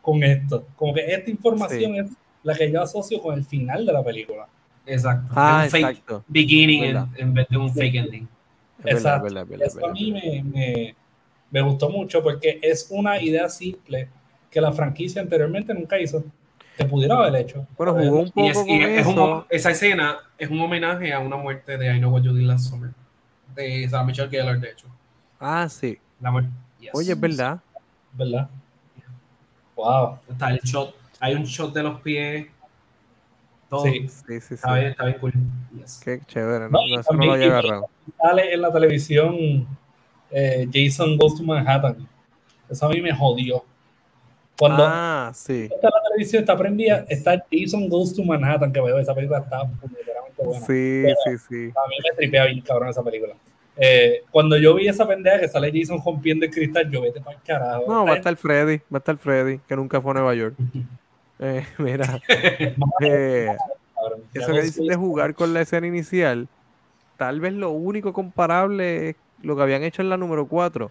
con 0.00 0.22
esto. 0.24 0.66
Como 0.74 0.92
que 0.92 1.14
esta 1.14 1.30
información 1.30 1.94
es 1.94 2.10
la 2.42 2.54
que 2.56 2.70
yo 2.70 2.82
asocio 2.82 3.22
con 3.22 3.34
el 3.34 3.44
final 3.44 3.86
de 3.86 3.92
la 3.92 4.02
película. 4.02 4.48
Exacto. 4.86 5.32
Ah, 5.36 5.64
Es 5.66 5.72
un 5.74 5.80
fake 5.80 5.90
exacto. 5.90 6.24
beginning 6.28 6.84
en, 6.84 7.08
en 7.16 7.34
vez 7.34 7.46
de 7.48 7.56
un 7.56 7.72
fake 7.72 7.94
ending. 7.94 8.28
Es 8.78 8.84
verdad, 8.84 8.98
Exacto. 8.98 9.26
es 9.28 9.32
verdad, 9.34 9.42
es 9.42 9.48
verdad, 9.50 9.66
es 9.66 9.72
Eso 9.76 9.78
a 9.78 9.88
verdad. 9.88 9.94
mí 9.94 10.12
me, 10.12 10.42
me, 10.42 10.94
me 11.50 11.60
gustó 11.62 11.88
mucho 11.90 12.22
porque 12.22 12.58
es 12.62 12.88
una 12.90 13.20
idea 13.22 13.48
simple 13.48 14.08
que 14.50 14.60
la 14.60 14.72
franquicia 14.72 15.22
anteriormente 15.22 15.72
nunca 15.72 15.98
hizo, 16.00 16.24
que 16.76 16.84
pudiera 16.84 17.16
haber 17.16 17.36
hecho. 17.42 17.66
Bueno, 17.76 17.94
jugó 17.94 18.20
un 18.20 18.26
Y, 18.26 18.30
poco 18.32 18.46
es- 18.48 18.58
con 18.58 18.68
y 18.70 18.82
es 18.82 19.06
un- 19.06 19.12
eso. 19.12 19.46
esa 19.50 19.70
escena 19.70 20.18
es 20.36 20.50
un 20.50 20.60
homenaje 20.60 21.12
a 21.12 21.20
una 21.20 21.36
muerte 21.36 21.78
de 21.78 21.94
I 21.94 21.98
Know 21.98 22.10
What 22.12 22.22
You 22.22 22.32
Did 22.34 22.46
Last 22.46 22.68
Summer. 22.70 22.90
De 23.54 23.86
Sarah 23.88 24.04
Michelle 24.04 24.28
Gellar, 24.30 24.58
de 24.58 24.70
hecho. 24.70 24.86
Ah, 25.38 25.68
sí. 25.68 25.98
La 26.20 26.30
muerte. 26.30 26.50
Yes. 26.80 26.90
Oye, 26.94 27.12
es 27.12 27.20
verdad. 27.20 27.60
¿Verdad? 28.14 28.48
Wow. 29.76 30.18
Está 30.30 30.50
el 30.50 30.60
shot. 30.60 30.94
Hay 31.20 31.34
un 31.34 31.44
shot 31.44 31.72
de 31.72 31.82
los 31.82 32.00
pies. 32.00 32.46
Todo. 33.72 33.84
Sí. 33.86 34.06
Sí, 34.06 34.22
sí, 34.26 34.40
sí. 34.40 34.54
Está 34.54 34.74
bien, 34.74 34.88
está 34.88 35.04
bien 35.06 35.18
cool. 35.18 35.32
Yes. 35.78 36.00
Qué 36.04 36.20
chévere. 36.26 36.66
No, 36.66 36.72
No, 36.72 36.86
y 36.86 36.94
eso 36.98 37.12
no 37.14 37.24
lo 37.24 37.32
había 37.32 37.46
agarrado. 37.46 37.88
Sale 38.20 38.52
en 38.52 38.60
la 38.60 38.70
televisión 38.70 39.66
eh, 40.30 40.68
Jason 40.70 41.16
Goes 41.16 41.36
to 41.36 41.42
Manhattan. 41.42 42.06
Eso 42.68 42.84
a 42.84 42.90
mí 42.90 43.00
me 43.00 43.14
jodió. 43.14 43.64
Cuando 44.58 44.84
Ah, 44.86 45.32
sí. 45.34 45.70
está 45.72 45.88
la 45.88 46.02
televisión 46.10 46.40
está 46.42 46.56
prendida, 46.56 47.06
está 47.08 47.42
Jason 47.50 47.88
Goes 47.88 48.14
to 48.14 48.22
Manhattan, 48.22 48.70
que 48.74 48.80
veo 48.82 48.98
esa 48.98 49.14
película 49.14 49.38
está 49.38 49.62
puñeteramente 49.66 50.42
buena. 50.44 50.60
Sí, 50.66 51.02
Pero- 51.04 51.38
sí, 51.38 51.44
sí. 51.48 51.72
A 51.74 51.88
mí 51.88 51.94
me 52.10 52.16
tripea 52.16 52.44
bien 52.44 52.60
cabrón 52.60 52.90
esa 52.90 53.02
película. 53.02 53.34
Eh, 53.78 54.22
cuando 54.30 54.58
yo 54.58 54.74
vi 54.74 54.86
esa 54.86 55.08
pendeja 55.08 55.40
que 55.40 55.48
sale 55.48 55.72
Jason 55.74 55.98
rompiendo 56.04 56.44
el 56.44 56.50
cristal, 56.52 56.90
yo 56.90 57.00
vete 57.00 57.22
para 57.22 57.38
el 57.38 57.42
carajo. 57.42 57.84
No, 57.88 58.04
va 58.04 58.12
a 58.12 58.16
estar 58.16 58.36
Freddy, 58.36 58.76
va 58.92 58.96
a 58.96 58.98
estar 58.98 59.16
Freddy, 59.16 59.60
que 59.66 59.74
nunca 59.76 59.98
fue 60.02 60.10
a 60.10 60.14
Nueva 60.14 60.34
York. 60.34 60.54
Eh, 61.42 61.66
mira, 61.78 62.20
eh, 63.00 63.56
eso 64.32 64.52
que 64.52 64.62
dicen 64.62 64.86
de 64.86 64.94
jugar 64.94 65.34
con 65.34 65.52
la 65.52 65.62
escena 65.62 65.88
inicial, 65.88 66.48
tal 67.16 67.40
vez 67.40 67.52
lo 67.52 67.70
único 67.70 68.12
comparable 68.12 69.10
es 69.10 69.16
lo 69.42 69.56
que 69.56 69.62
habían 69.62 69.82
hecho 69.82 70.02
en 70.02 70.08
la 70.08 70.16
número 70.16 70.46
4. 70.46 70.90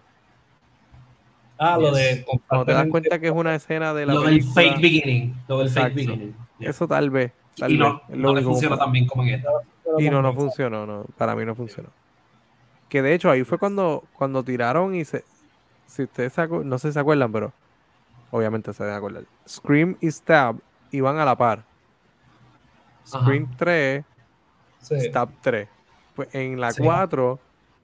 Ah, 1.58 1.78
lo 1.78 1.92
de 1.92 2.24
Cuando 2.48 2.66
te 2.66 2.72
das 2.72 2.86
cuenta 2.88 3.18
que 3.18 3.28
es 3.28 3.32
una 3.32 3.54
escena 3.54 3.94
de 3.94 4.04
la 4.04 4.14
Lo 4.14 4.22
del 4.22 4.42
fake 4.42 4.80
beginning. 4.80 5.34
Lo 5.48 5.58
del 5.58 5.70
fake 5.70 5.94
beginning. 5.94 6.34
Yeah. 6.58 6.70
Eso 6.70 6.86
tal 6.86 7.08
vez, 7.08 7.32
tal 7.56 7.72
y 7.72 7.78
no, 7.78 8.02
no 8.08 8.34
le 8.34 8.42
funciona 8.42 8.76
comparable. 8.76 8.78
tan 8.78 8.92
bien 8.92 9.06
como 9.06 9.22
en 9.22 9.28
esta. 9.30 9.50
Y 9.98 10.10
no, 10.10 10.20
no 10.20 10.34
funcionó, 10.34 10.86
no, 10.86 11.06
para 11.16 11.34
mí 11.34 11.46
no 11.46 11.54
funcionó. 11.54 11.88
Que 12.90 13.00
de 13.00 13.14
hecho 13.14 13.30
ahí 13.30 13.44
fue 13.44 13.58
cuando, 13.58 14.04
cuando 14.18 14.42
tiraron 14.42 14.94
y 14.94 15.04
se, 15.04 15.24
si 15.86 16.02
ustedes 16.02 16.34
se 16.34 16.46
no 16.46 16.78
sé 16.78 16.88
si 16.88 16.94
se 16.94 17.00
acuerdan, 17.00 17.32
pero 17.32 17.52
obviamente 18.32 18.72
se 18.72 18.82
deben 18.82 18.98
acordar. 18.98 19.22
Scream 19.48 19.96
y 20.00 20.10
Stab 20.10 20.56
iban 20.90 21.18
a 21.18 21.24
la 21.24 21.36
par. 21.36 21.62
Scream 23.06 23.48
3, 23.56 24.04
Sí. 24.80 25.00
Stab 25.02 25.28
3. 25.40 25.68
Pues 26.16 26.28
en 26.34 26.60
la 26.60 26.72
Sí. 26.72 26.82
4 26.82 27.38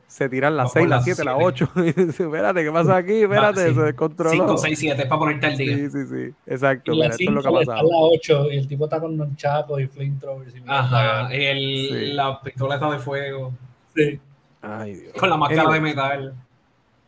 se 0.09 0.29
tiran 0.29 0.57
las 0.57 0.73
Vamos 0.73 0.73
6, 0.75 0.83
por 0.85 0.89
las 0.91 0.97
las 0.99 1.05
7, 1.05 1.25
las 1.25 1.37
siete. 1.37 1.45
8. 1.45 1.71
Y 2.01 2.07
dice, 2.07 2.25
espérate, 2.25 2.65
¿qué 2.65 2.73
pasa 2.73 2.97
aquí? 2.97 3.23
Espérate, 3.23 3.69
sí. 3.69 3.75
se 3.75 3.81
descontroló. 3.83 4.31
5, 4.31 4.59
6, 4.59 4.79
7 4.79 5.03
es 5.03 5.09
para 5.09 5.19
ponerte 5.19 5.47
al 5.47 5.57
día. 5.57 5.77
Sí, 5.77 5.91
sí, 5.91 6.07
sí. 6.07 6.35
Exacto. 6.47 6.93
Y 6.93 6.97
Mira, 6.97 7.09
esto 7.11 7.23
es 7.23 7.31
lo 7.31 7.43
que 7.43 7.49
ha 7.49 7.51
5 7.51 7.61
está 7.61 7.73
pasado. 7.73 7.89
la 7.91 7.97
8 7.99 8.53
y 8.53 8.57
el 8.59 8.69
tipo 8.69 8.85
está 8.85 9.01
con 9.01 9.17
nonchacos 9.17 9.81
y 9.81 9.87
flamethrowers. 9.87 10.55
y. 10.57 10.63
Ajá. 10.67 11.33
El, 11.33 11.59
Sí. 11.89 12.13
La 12.15 12.41
pistola 12.41 12.75
está 12.77 12.91
de 12.91 12.99
fuego. 12.99 13.53
Sí. 13.95 14.21
Ay, 14.63 14.95
Dios. 14.95 15.13
Con 15.15 15.31
la 15.31 15.37
máscara 15.37 15.71
de 15.73 15.81
metal. 15.81 16.35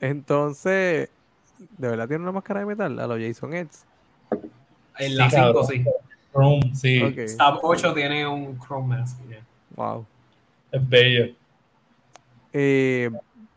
Entonces, 0.00 1.08
¿de 1.78 1.88
verdad 1.88 2.08
tiene 2.08 2.22
una 2.22 2.32
máscara 2.32 2.60
de 2.60 2.66
metal? 2.66 2.98
A 2.98 3.06
los 3.06 3.18
Jason 3.20 3.54
X. 3.54 3.84
En 4.98 5.16
la 5.16 5.30
5, 5.30 5.42
cabrón. 5.44 5.66
sí. 5.66 5.84
Chrome, 6.32 6.74
sí. 6.74 7.02
Ok. 7.02 7.18
Stab 7.28 7.58
8 7.62 7.92
tiene 7.94 8.26
un 8.26 8.58
Chrome 8.58 8.96
Mask. 8.98 9.18
yeah. 9.28 9.44
Wow. 9.74 10.06
Es 10.70 10.88
bello. 10.88 11.34
Eh, 12.52 13.10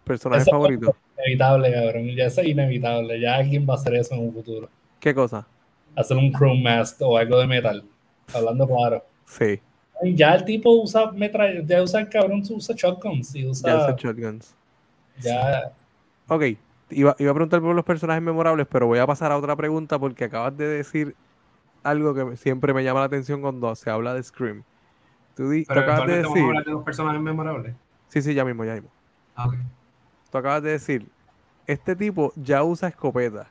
personaje 0.04 0.41
Eso- 0.43 0.51
favorito. 0.51 0.95
Inevitable, 1.18 1.72
cabrón. 1.72 2.08
Ya 2.16 2.26
es 2.26 2.38
inevitable. 2.39 3.20
Ya 3.20 3.36
alguien 3.36 3.66
va 3.70 3.74
a 3.74 3.78
hacer 3.78 3.95
eso 3.95 4.16
en 4.16 4.22
un 4.22 4.34
futuro. 4.34 4.70
¿Qué 4.99 5.14
cosa? 5.14 5.45
Hacer 5.95 6.18
un 6.18 6.32
Chrome 6.34 6.62
Mask 6.62 6.99
o 7.01 7.18
algo 7.18 7.38
de 7.39 7.47
metal. 7.47 7.84
Hablando 8.34 8.68
claro. 8.68 9.04
Sí, 9.26 9.60
Ya 10.16 10.34
el 10.36 10.43
tipo 10.43 10.72
usa 10.72 11.12
metralla, 11.12 11.62
ya 11.66 11.82
usa 11.82 12.01
el 12.01 12.10
cabrón, 12.10 12.43
usa 12.49 12.76
shotguns 12.76 13.36
y 13.36 13.43
ya 13.43 13.49
usa. 13.49 13.76
usa 13.78 13.95
shotguns. 13.97 14.54
Ya, 15.22 15.72
Ok, 16.28 16.43
iba, 16.95 17.15
iba 17.19 17.31
a 17.31 17.33
preguntar 17.33 17.61
por 17.61 17.75
los 17.75 17.85
personajes 17.85 18.21
memorables, 18.23 18.67
pero 18.69 18.87
voy 18.87 18.99
a 18.99 19.07
pasar 19.07 19.31
a 19.31 19.37
otra 19.37 19.55
pregunta 19.55 19.99
porque 19.99 20.25
acabas 20.25 20.55
de 20.57 20.67
decir 20.67 21.15
algo 21.83 22.13
que 22.13 22.37
siempre 22.37 22.73
me 22.73 22.83
llama 22.83 23.01
la 23.01 23.05
atención 23.07 23.41
cuando 23.41 23.73
se 23.75 23.89
habla 23.89 24.13
de 24.13 24.23
Scream. 24.23 24.63
Tú, 25.35 25.49
di- 25.49 25.63
tú 25.63 25.67
Pero 25.69 25.81
acabas 25.81 26.07
de 26.07 26.13
eventualmente 26.13 26.27
vamos 26.27 26.37
a 26.37 26.59
decir... 26.59 26.65
de 26.65 26.71
los 26.71 26.83
personajes 26.83 27.21
memorables. 27.21 27.75
Sí, 28.09 28.21
sí, 28.21 28.33
ya 28.33 28.45
mismo, 28.45 28.63
ya 28.63 28.73
mismo. 28.75 28.89
Ah, 29.35 29.47
ok. 29.47 29.55
Tú 30.31 30.37
acabas 30.37 30.63
de 30.63 30.71
decir, 30.71 31.05
este 31.67 31.95
tipo 31.95 32.33
ya 32.35 32.63
usa 32.63 32.89
escopeta. 32.89 33.47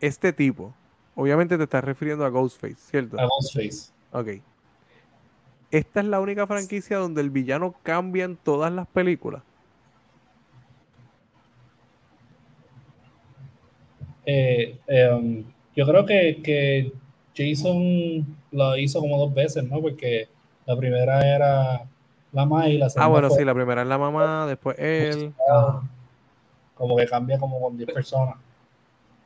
Este 0.00 0.32
tipo, 0.32 0.74
obviamente 1.14 1.56
te 1.56 1.64
estás 1.64 1.82
refiriendo 1.84 2.24
a 2.24 2.28
Ghostface, 2.28 2.76
¿cierto? 2.76 3.18
a 3.18 3.24
Ghostface. 3.26 3.92
Ok. 4.12 4.28
Esta 5.70 6.00
es 6.00 6.06
la 6.06 6.20
única 6.20 6.46
franquicia 6.46 6.98
donde 6.98 7.20
el 7.20 7.30
villano 7.30 7.74
cambia 7.82 8.24
en 8.24 8.36
todas 8.36 8.72
las 8.72 8.86
películas. 8.86 9.42
Eh, 14.26 14.76
eh, 14.88 15.08
um, 15.12 15.44
yo 15.74 15.86
creo 15.86 16.04
que, 16.04 16.40
que 16.42 16.92
Jason 17.36 18.26
lo 18.52 18.76
hizo 18.76 19.00
como 19.00 19.18
dos 19.18 19.32
veces, 19.32 19.64
¿no? 19.64 19.80
Porque 19.80 20.28
la 20.66 20.76
primera 20.76 21.20
era 21.34 21.82
la 22.32 22.44
Mai 22.44 22.72
y 22.74 22.78
la 22.78 22.86
Ah, 22.86 22.90
segunda 22.90 23.08
bueno, 23.10 23.28
fue 23.28 23.38
sí, 23.38 23.44
la 23.44 23.54
primera 23.54 23.82
es 23.82 23.88
la 23.88 23.98
mamá, 23.98 24.46
después 24.46 24.76
él. 24.78 25.32
Como 26.74 26.96
que 26.96 27.06
cambia 27.06 27.38
como 27.38 27.60
con 27.60 27.76
10 27.76 27.90
personas. 27.92 28.34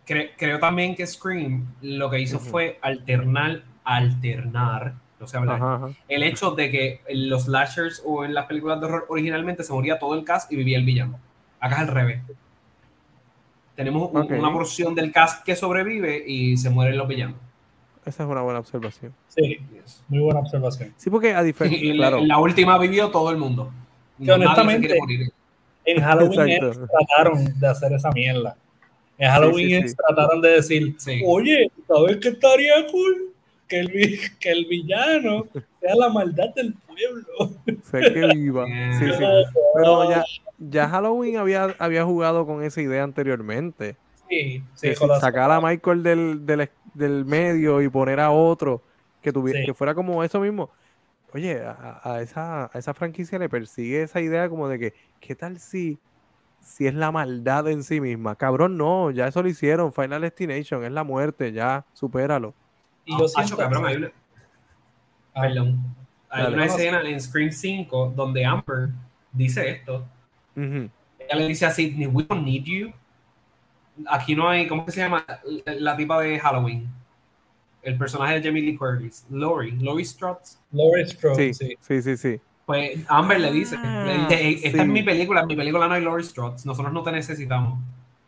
Cre- 0.07 0.31
creo 0.37 0.59
también 0.59 0.95
que 0.95 1.07
Scream 1.07 1.67
lo 1.83 2.11
que 2.11 2.21
hizo 2.21 2.39
fue 2.39 2.79
alternar, 2.83 3.63
alternar, 3.85 4.95
no 5.19 5.27
sé 5.27 5.37
hablar, 5.37 5.57
Ajá, 5.57 5.75
ajá. 5.77 5.89
el 6.09 6.23
hecho 6.23 6.53
de 6.53 6.71
que 6.71 7.01
en 7.07 7.29
los 7.29 7.45
slashers 7.45 8.03
o 8.05 8.25
en 8.25 8.35
las 8.35 8.47
películas 8.47 8.81
de 8.81 8.87
horror 8.87 9.07
originalmente 9.09 9.63
se 9.63 9.73
moría 9.73 9.99
todo 9.99 10.15
el 10.15 10.25
cast 10.25 10.51
y 10.53 10.57
vivía 10.57 10.79
el 10.79 10.85
villano. 10.85 11.19
Acá 11.61 11.77
es 11.77 11.81
al 11.83 11.89
revés. 11.89 12.23
Tenemos 13.81 14.11
un- 14.13 14.33
una 14.35 14.53
porción 14.53 14.95
del 14.95 15.11
cast 15.11 15.43
que 15.43 15.57
sobrevive 15.57 16.23
y 16.27 16.55
se 16.59 16.69
mueren 16.69 16.99
los 16.99 17.09
villanos. 17.09 17.37
Esa 18.05 18.25
es 18.25 18.29
una 18.29 18.43
buena 18.43 18.59
observación. 18.59 19.15
Sí, 19.29 19.59
muy 20.09 20.19
buena 20.21 20.41
observación. 20.41 20.93
Sí, 20.99 21.09
porque 21.09 21.33
a 21.33 21.41
Y 21.43 21.47
diferencia. 21.47 21.91
en 21.91 21.97
Claro. 21.97 22.21
la, 22.21 22.39
última 22.39 22.77
vivió 22.77 23.11
todo 23.11 23.31
el 23.31 23.39
mundo. 23.39 23.73
Que 24.23 24.31
honestamente-. 24.33 24.99
En 25.87 26.03
Halloween 26.03 26.61
trataron 26.87 27.59
de 27.59 27.67
hacer 27.67 27.91
esa 27.95 28.11
mierda. 28.11 28.55
En 29.17 29.31
Halloween 29.31 29.67
sí, 29.69 29.75
Ends 29.77 29.91
sí. 29.93 29.97
trataron 29.97 30.43
de 30.43 30.49
decir, 30.51 30.95
Sí. 30.99 31.23
oye, 31.27 31.71
¿sabes 31.89 32.19
qué 32.19 32.29
estaría 32.29 32.87
cool? 32.91 33.33
Que 33.71 33.79
el, 33.81 34.21
que 34.41 34.51
el 34.51 34.67
villano 34.67 35.47
sea 35.81 35.95
la 35.95 36.09
maldad 36.09 36.53
del 36.57 36.75
pueblo. 36.75 37.55
Sé 37.85 38.01
que 38.13 38.27
viva. 38.35 38.67
Sí, 38.67 39.05
sí. 39.17 39.25
Pero 39.77 40.11
ya, 40.11 40.25
ya 40.59 40.89
Halloween 40.89 41.37
había, 41.37 41.75
había 41.79 42.05
jugado 42.05 42.45
con 42.47 42.65
esa 42.65 42.83
idea 42.83 43.05
anteriormente. 43.05 43.97
Sí, 44.29 44.63
sacar 45.21 45.51
a 45.51 45.61
Michael 45.61 46.03
del, 46.03 46.47
del, 46.47 46.69
del 46.95 47.25
medio 47.25 47.81
y 47.81 47.89
poner 47.89 48.21
a 48.21 48.31
otro 48.31 48.83
que 49.23 49.33
tuviera 49.33 49.61
Sí. 49.61 49.67
que 49.67 49.75
fuera 49.75 49.95
como 49.95 50.23
eso 50.25 50.41
mismo. 50.41 50.71
Oye, 51.33 51.63
a, 51.63 52.01
a 52.03 52.21
esa, 52.23 52.71
a 52.73 52.79
esa 52.79 52.93
franquicia 52.93 53.39
le 53.39 53.49
persigue 53.49 54.03
esa 54.03 54.21
idea 54.21 54.49
como 54.49 54.69
de 54.69 54.79
que, 54.81 54.95
¿qué 55.21 55.37
tal 55.37 55.61
si, 55.61 55.99
si 56.61 56.89
es 56.89 56.95
la 56.95 57.13
maldad 57.13 57.69
en 57.69 57.85
sí 57.85 58.01
misma? 58.01 58.35
Cabrón, 58.35 58.77
no, 58.77 59.13
ya 59.13 59.29
eso 59.29 59.43
lo 59.43 59.49
hicieron. 59.49 59.93
Final 59.93 60.23
Destination, 60.23 60.85
es 60.85 60.91
la 60.91 61.05
muerte, 61.05 61.53
ya, 61.53 61.85
supéralo. 61.93 62.55
Y 63.05 63.19
yo 63.19 63.29
siento 63.29 63.57
cabrón, 63.57 63.87
hay 63.87 63.97
una, 63.97 64.11
Ah, 65.35 65.43
perdón. 65.43 65.81
Hay 66.29 66.43
Dale. 66.45 66.55
una 66.57 66.65
escena 66.67 67.01
en 67.03 67.21
Scream 67.21 67.51
5 67.53 68.13
donde 68.17 68.45
Amber 68.45 68.91
dice 69.33 69.69
esto. 69.71 70.07
Ella 70.57 70.91
le 71.37 71.47
dice 71.49 71.67
a 71.67 71.71
Sidney, 71.71 72.07
we 72.07 72.25
don't 72.25 72.45
need 72.45 72.65
you. 72.65 72.93
Aquí 74.09 74.35
no 74.35 74.49
hay, 74.49 74.67
¿cómo 74.67 74.85
que 74.85 74.93
se 74.93 75.01
llama? 75.01 75.25
La, 75.67 75.75
la 75.75 75.97
tipa 75.97 76.21
de 76.21 76.39
Halloween. 76.39 76.89
El 77.83 77.97
personaje 77.97 78.39
de 78.41 78.43
Jamie 78.47 78.63
Lee 78.63 78.77
Curtis. 78.77 79.27
Lori. 79.31 79.73
Lori 79.73 80.05
Strutz. 80.05 80.59
Laurie 80.73 81.07
Strode, 81.07 81.35
Sí, 81.37 81.55
sí. 81.55 81.77
sí, 81.81 82.03
sí, 82.03 82.17
sí. 82.17 82.41
Pues 82.67 83.01
Amber 83.09 83.41
le 83.41 83.51
dice, 83.51 83.77
Ah, 83.79 84.05
le 84.07 84.19
dice, 84.19 84.35
"Ey, 84.47 84.55
esta 84.63 84.79
sí. 84.79 84.81
es 84.81 84.87
mi 84.87 85.03
película, 85.03 85.41
en 85.41 85.47
mi 85.49 85.57
película 85.57 85.89
no 85.89 85.95
hay 85.95 86.03
Lori 86.03 86.23
Strutz. 86.25 86.65
Nosotros 86.67 86.93
no 86.93 87.03
te 87.03 87.11
necesitamos. 87.13 87.81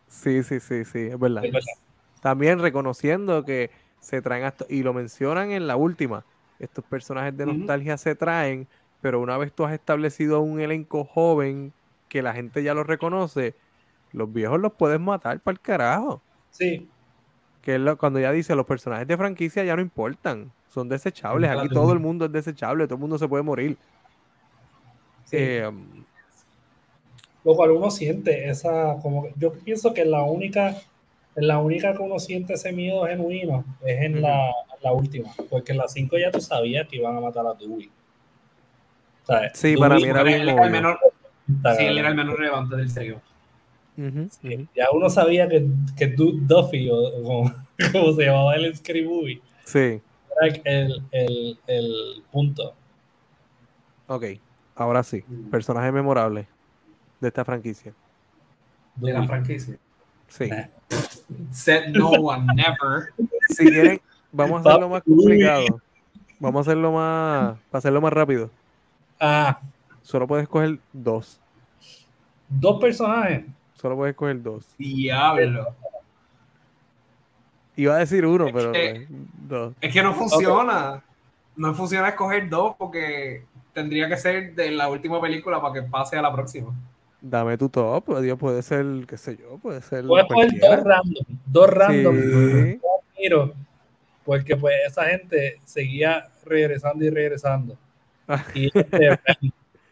Sí, 0.08 0.42
sí, 0.42 0.58
sí, 0.60 0.84
sí, 0.84 0.98
es 1.00 1.18
verdad. 1.18 1.44
Es 1.44 1.52
verdad. 1.52 1.72
También 2.20 2.58
reconociendo 2.60 3.44
que 3.44 3.70
se 4.02 4.20
traen 4.20 4.44
hasta, 4.44 4.66
y 4.68 4.82
lo 4.82 4.92
mencionan 4.92 5.52
en 5.52 5.66
la 5.66 5.76
última, 5.76 6.24
estos 6.58 6.84
personajes 6.84 7.34
de 7.36 7.46
nostalgia 7.46 7.96
se 7.96 8.14
traen, 8.14 8.66
pero 9.00 9.20
una 9.20 9.38
vez 9.38 9.52
tú 9.52 9.64
has 9.64 9.72
establecido 9.72 10.40
un 10.40 10.60
elenco 10.60 11.04
joven 11.04 11.72
que 12.08 12.20
la 12.20 12.34
gente 12.34 12.62
ya 12.62 12.74
lo 12.74 12.84
reconoce, 12.84 13.54
los 14.12 14.30
viejos 14.30 14.60
los 14.60 14.72
puedes 14.74 15.00
matar 15.00 15.40
para 15.40 15.54
el 15.54 15.60
carajo. 15.60 16.20
Sí. 16.50 16.88
Que 17.62 17.76
es 17.76 17.80
lo- 17.80 17.96
cuando 17.96 18.18
ella 18.18 18.32
dice 18.32 18.54
los 18.54 18.66
personajes 18.66 19.06
de 19.08 19.16
franquicia 19.16 19.64
ya 19.64 19.74
no 19.76 19.82
importan, 19.82 20.52
son 20.68 20.88
desechables. 20.88 21.50
Aquí 21.50 21.68
todo 21.68 21.92
el 21.92 22.00
mundo 22.00 22.26
es 22.26 22.32
desechable, 22.32 22.84
todo 22.86 22.96
el 22.96 23.00
mundo 23.00 23.18
se 23.18 23.28
puede 23.28 23.42
morir. 23.42 23.78
Sí. 25.24 25.36
Eh, 25.38 25.70
Lo 27.44 27.56
cual 27.56 27.70
uno 27.72 27.90
siente 27.90 28.48
esa, 28.48 28.98
como 29.02 29.28
yo 29.36 29.52
pienso 29.52 29.92
que 29.94 30.04
la 30.04 30.22
única, 30.22 30.76
la 31.36 31.58
única 31.58 31.94
que 31.94 32.02
uno 32.02 32.18
siente 32.18 32.54
ese 32.54 32.72
miedo 32.72 33.06
genuino 33.06 33.64
es 33.84 34.02
en 34.02 34.20
la, 34.20 34.52
la 34.82 34.92
última, 34.92 35.30
porque 35.48 35.72
en 35.72 35.78
la 35.78 35.88
5 35.88 36.18
ya 36.18 36.30
tú 36.30 36.40
sabías 36.40 36.86
que 36.88 36.96
iban 36.96 37.16
a 37.16 37.20
matar 37.20 37.46
a 37.46 37.54
Dewey. 37.54 37.90
O 39.22 39.26
sea, 39.26 39.50
sí, 39.54 39.68
Dewey 39.68 39.80
para 39.80 39.94
mí 39.96 40.04
era 40.04 40.22
bien 40.22 40.48
el 40.48 40.70
menor, 40.70 40.98
sí, 41.46 41.84
él 41.84 41.98
era 41.98 42.08
el 42.08 42.14
menor 42.14 42.38
relevante 42.38 42.76
del 42.76 42.92
trío. 42.92 43.20
Sí, 44.40 44.68
ya 44.74 44.86
uno 44.92 45.08
sabía 45.10 45.48
que, 45.48 45.66
que 45.96 46.06
Duffy, 46.08 46.88
o, 46.90 46.96
o 46.96 47.22
como, 47.22 47.52
como 47.92 48.12
se 48.14 48.24
llamaba 48.24 48.54
él 48.56 48.64
en 48.66 48.76
Scary 48.76 49.04
Movie, 49.06 49.40
Sí, 49.64 50.00
era 50.40 50.60
el, 50.64 51.02
el, 51.12 51.58
el 51.66 52.22
punto. 52.30 52.74
ok. 54.08 54.24
Ahora 54.74 55.02
sí, 55.02 55.22
personaje 55.50 55.92
memorable 55.92 56.48
de 57.20 57.28
esta 57.28 57.44
franquicia. 57.44 57.92
De 58.96 59.12
la 59.12 59.22
franquicia. 59.24 59.76
Sí. 60.28 60.48
Nah. 60.48 60.64
Said 61.52 61.88
no 61.88 62.10
one, 62.10 62.46
never. 62.54 63.12
Si 63.48 63.64
quieren, 63.64 64.00
vamos 64.32 64.64
a 64.64 64.70
hacerlo 64.70 64.88
más 64.88 65.02
complicado. 65.02 65.64
Vamos 66.38 66.66
a 66.66 66.70
hacerlo 66.70 66.92
más, 66.92 67.58
para 67.70 67.78
hacerlo 67.78 68.00
más 68.00 68.12
rápido. 68.12 68.50
Ah, 69.20 69.60
Solo 70.02 70.26
puedes 70.26 70.48
coger 70.48 70.78
dos. 70.92 71.38
dos 72.48 72.80
personajes. 72.80 73.44
Solo 73.74 73.96
puedes 73.96 74.14
coger 74.16 74.42
dos. 74.42 74.66
Diablo. 74.78 75.66
Iba 77.76 77.94
a 77.94 77.98
decir 77.98 78.26
uno, 78.26 78.46
Es 78.48 78.52
pero 78.52 78.72
que- 78.72 79.06
pues, 79.08 79.20
dos. 79.48 79.74
Es 79.80 79.92
que 79.92 80.02
no 80.02 80.12
funciona. 80.14 81.02
No 81.56 81.74
funciona 81.74 82.08
escoger 82.08 82.48
dos 82.48 82.74
porque 82.76 83.44
tendría 83.72 84.08
que 84.08 84.16
ser 84.16 84.54
de 84.54 84.70
la 84.72 84.88
última 84.88 85.20
película 85.20 85.60
para 85.60 85.74
que 85.74 85.82
pase 85.82 86.16
a 86.18 86.22
la 86.22 86.32
próxima. 86.32 86.74
Dame 87.24 87.56
tu 87.56 87.68
top, 87.68 88.18
Dios, 88.20 88.36
puede 88.36 88.62
ser, 88.62 88.84
qué 89.06 89.16
sé 89.16 89.36
yo, 89.36 89.56
puede 89.58 89.80
ser 89.80 90.04
Puedes 90.04 90.26
cualquiera. 90.26 90.76
dos 90.76 90.84
random. 90.84 91.24
Dos 91.46 91.70
random. 91.70 92.16
Sí. 92.20 92.80
admiro, 93.16 93.52
porque 94.24 94.56
pues 94.56 94.74
esa 94.88 95.04
gente 95.04 95.58
seguía 95.64 96.28
regresando 96.44 97.04
y 97.04 97.10
regresando. 97.10 97.76
Ah. 98.26 98.44
Y 98.54 98.66
este, 98.76 99.08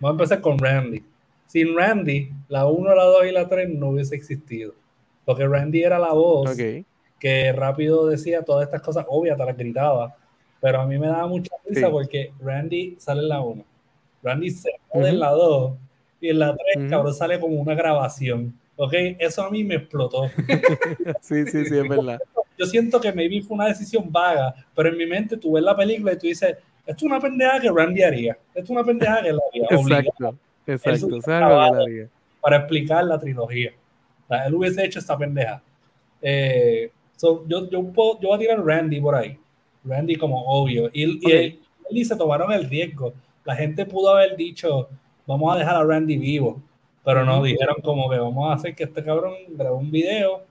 vamos 0.01 0.03
a 0.03 0.11
empezar 0.11 0.41
con 0.41 0.59
Randy. 0.59 1.05
Sin 1.47 1.77
Randy, 1.77 2.33
la 2.49 2.67
1, 2.67 2.95
la 2.97 3.05
2 3.05 3.27
y 3.27 3.31
la 3.33 3.49
3 3.49 3.69
no 3.71 3.91
hubiese 3.91 4.17
existido. 4.17 4.75
Porque 5.25 5.47
Randy 5.47 5.83
era 5.85 5.99
la 6.01 6.13
voz 6.13 6.51
Ok. 6.51 6.85
que 7.21 7.53
rápido 7.53 8.07
decía 8.09 8.43
todas 8.43 8.65
estas 8.65 8.83
cosas 8.83 9.07
obvias, 9.09 9.37
te 9.37 9.45
las 9.45 9.57
gritaba. 9.57 10.17
Pero 10.61 10.81
a 10.81 10.87
mí 10.87 10.99
me 10.99 11.07
daba 11.07 11.29
mucha 11.29 11.55
risa 11.69 11.87
Sí. 11.87 11.93
porque 11.93 12.33
Randy 12.41 12.97
sale 12.99 13.21
en 13.23 13.29
la 13.29 13.41
1. 13.41 13.65
Randy 14.25 14.51
se 14.51 14.71
jode 14.89 15.09
en 15.11 15.15
Ujú. 15.15 15.21
la 15.21 15.31
2 15.31 15.73
y 16.21 16.29
en 16.29 16.39
la 16.39 16.55
3, 16.57 16.77
Ujú. 16.85 16.91
cabrón, 16.91 17.15
sale 17.15 17.41
como 17.41 17.57
una 17.57 17.75
grabación. 17.75 18.55
¿Ok? 18.77 18.95
Eso 19.19 19.43
a 19.45 19.51
mí 19.51 19.63
me 19.65 19.75
explotó. 19.77 20.25
Sí, 21.21 21.45
sí, 21.47 21.65
sí, 21.67 21.77
es 21.79 21.89
verdad. 21.89 22.19
yo 22.59 22.67
siento 22.67 23.01
que 23.01 23.13
maybe 23.13 23.43
fue 23.43 23.55
una 23.57 23.67
decisión 23.69 24.11
vaga, 24.11 24.55
pero 24.75 24.89
en 24.89 24.97
mi 24.97 25.07
mente 25.07 25.37
tú 25.37 25.53
ves 25.53 25.63
la 25.63 25.77
película 25.77 26.13
y 26.13 26.19
tú 26.19 26.27
dices, 26.27 26.57
esto 26.87 26.97
es 26.97 27.03
una 27.03 27.21
pendeja 27.21 27.61
que 27.61 27.71
Randy 27.71 28.03
haría, 28.03 28.33
esto 28.55 28.65
es 28.65 28.71
una 28.71 28.85
pendeja 28.85 29.23
que 29.23 29.29
él 29.29 29.39
haría, 29.51 29.65
Exacto, 29.71 30.37
exacto. 30.67 31.09
Que 31.21 31.31
él 31.37 31.43
haría. 31.43 32.09
para 32.41 32.57
explicar 32.57 33.05
la 33.05 33.19
trilogía. 33.19 33.73
O 34.25 34.29
sea, 34.29 34.47
él 34.47 34.55
hubiese 34.55 34.85
hecho 34.85 34.99
esta 34.99 35.17
pendeja. 35.19 35.63
Eh, 36.23 36.91
so, 37.17 37.45
yo, 37.49 37.69
yo, 37.71 37.83
puedo- 37.93 38.19
yo 38.21 38.29
voy 38.29 38.37
a 38.37 38.39
tirar 38.41 38.65
Randy 38.65 39.01
por 39.01 39.15
ahí. 39.15 39.39
Randy 39.85 40.17
como 40.17 40.43
obvio. 40.45 40.89
Y, 40.93 41.05
y 41.05 41.17
Ok. 41.17 41.23
él, 41.33 41.61
él 41.91 41.99
y 41.99 42.05
se 42.05 42.17
tomaron 42.17 42.51
el 42.53 42.69
riesgo. 42.69 43.13
La 43.45 43.57
gente 43.57 43.85
pudo 43.87 44.11
haber 44.15 44.37
dicho, 44.37 44.89
vamos 45.27 45.55
a 45.55 45.59
dejar 45.59 45.77
a 45.77 45.85
Randy 45.85 46.17
vivo. 46.19 46.61
Pero 47.05 47.25
no, 47.25 47.43
dijeron 47.43 47.77
como 47.83 48.11
que 48.11 48.19
vamos 48.19 48.51
a 48.51 48.55
hacer 48.55 48.75
que 48.75 48.85
este 48.85 49.03
cabrón 49.03 49.35
grabe 49.49 49.75
un 49.75 49.91
video 49.91 50.43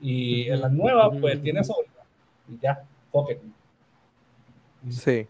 y 0.00 0.48
en 0.48 0.60
las 0.60 0.72
nuevas 0.72 1.10
pues 1.20 1.40
tiene 1.40 1.60
eso. 1.60 1.76
Y 2.48 2.58
ya, 2.60 2.82
fuck 3.12 3.30
it. 3.30 3.38
Sí. 4.90 5.26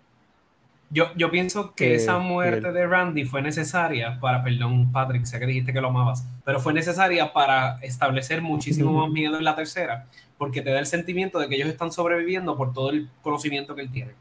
Yo, 0.91 1.07
yo 1.17 1.31
pienso 1.31 1.75
que 1.75 1.93
Eh, 1.93 1.95
esa 1.97 2.19
muerte 2.19 2.73
de 2.73 2.87
Randy 2.87 3.25
fue 3.25 3.43
necesaria 3.43 4.19
para, 4.21 4.43
perdón, 4.45 4.93
Patrick, 4.93 5.25
sé 5.25 5.39
que 5.39 5.47
dijiste 5.47 5.73
que 5.73 5.81
lo 5.81 5.89
amabas, 5.89 6.27
pero 6.45 6.61
fue 6.61 6.73
necesaria 6.73 7.33
para 7.33 7.79
establecer 7.83 8.43
muchísimo 8.43 8.93
más 8.93 9.11
miedo 9.11 9.37
en 9.37 9.45
la 9.45 9.57
tercera, 9.57 10.07
porque 10.39 10.63
te 10.63 10.71
da 10.71 10.79
el 10.79 10.87
sentimiento 10.87 11.39
de 11.39 11.49
que 11.49 11.57
ellos 11.57 11.69
están 11.69 11.91
sobreviviendo 11.91 12.57
por 12.57 12.73
todo 12.73 12.91
el 12.91 13.09
conocimiento 13.23 13.75
que 13.75 13.83
él 13.83 13.91
tiene. 13.91 14.13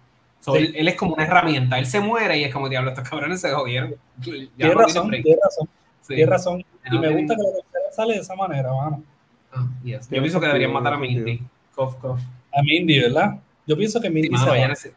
So, 0.43 0.55
él, 0.57 0.73
él 0.75 0.87
es 0.89 0.95
como 0.95 1.13
una 1.13 1.23
herramienta, 1.23 1.79
él 1.79 1.85
se 1.85 2.01
muere 2.01 2.37
y 2.37 2.43
es 2.43 2.53
como, 2.53 2.67
diablo, 2.67 2.89
estos 2.89 3.07
cabrones 3.07 3.39
se 3.39 3.49
jodieron. 3.51 3.91
Ya 3.91 4.23
Tienes 4.23 4.49
no 4.57 4.57
tienen 4.57 4.77
razón, 4.77 5.09
tienes 5.11 5.39
razón, 5.41 5.69
Sí. 6.01 6.07
tienes 6.15 6.29
razón. 6.29 6.65
Y 6.91 6.99
me 6.99 7.09
gusta 7.09 7.35
que 7.35 7.41
la 7.43 7.49
tercera 7.53 7.91
sale 7.95 8.13
de 8.15 8.19
esa 8.19 8.35
manera, 8.35 8.73
mano. 8.73 9.01
Ah, 9.53 9.65
yes. 9.85 10.01
Yo 10.01 10.09
Tiene 10.09 10.21
pienso 10.23 10.39
que 10.41 10.47
deberían 10.47 10.73
matar 10.73 10.93
a 10.95 10.99
tiene 10.99 11.15
Mindy. 11.15 11.43
Cough, 11.73 11.95
cough. 12.01 12.19
A 12.53 12.61
Mindy, 12.61 12.99
¿verdad? 12.99 13.35
Yo 13.65 13.77
pienso 13.77 14.01
que 14.01 14.09
Mindy 14.09 14.27
Sí, 14.27 14.33
mano, 14.33 14.51
se 14.53 14.59
va. 14.59 14.67
nece- 14.67 14.93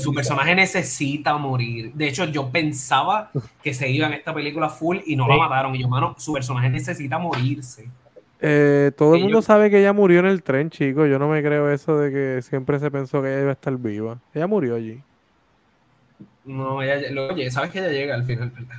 Su, 0.00 0.14
personaje 0.14 0.54
necesita 0.54 1.36
morir. 1.36 1.92
De 1.92 2.08
hecho, 2.08 2.24
yo 2.24 2.48
pensaba 2.50 3.30
que 3.62 3.74
se 3.74 3.88
iba 3.90 4.06
en 4.06 4.14
esta 4.14 4.32
película 4.34 4.68
full 4.70 4.98
y 5.06 5.14
no 5.16 5.24
Sí. 5.26 5.30
la 5.32 5.36
mataron. 5.36 5.74
Y 5.76 5.82
yo, 5.82 5.88
mano, 5.88 6.14
su 6.18 6.32
personaje 6.32 6.70
necesita 6.70 7.18
morirse. 7.18 7.88
Eh, 8.40 8.92
todo 8.96 9.14
el 9.14 9.22
mundo 9.22 9.38
yo- 9.38 9.42
sabe 9.42 9.70
que 9.70 9.78
ella 9.80 9.92
murió 9.92 10.20
en 10.20 10.26
el 10.26 10.42
tren, 10.42 10.70
chicos. 10.70 11.08
Yo 11.08 11.18
no 11.18 11.28
me 11.28 11.42
creo 11.42 11.70
eso 11.70 11.96
de 11.98 12.10
que 12.12 12.42
siempre 12.42 12.78
se 12.78 12.90
pensó 12.90 13.22
que 13.22 13.28
ella 13.32 13.40
iba 13.42 13.50
a 13.50 13.54
estar 13.54 13.76
viva. 13.76 14.18
Ella 14.34 14.46
murió 14.46 14.74
allí. 14.76 15.02
No, 16.44 16.80
ella, 16.82 17.10
lo- 17.10 17.28
oye, 17.32 17.50
sabes 17.50 17.70
que 17.70 17.78
ella 17.80 17.90
llega 17.90 18.14
al 18.14 18.24
final, 18.24 18.50
¿verdad? 18.50 18.76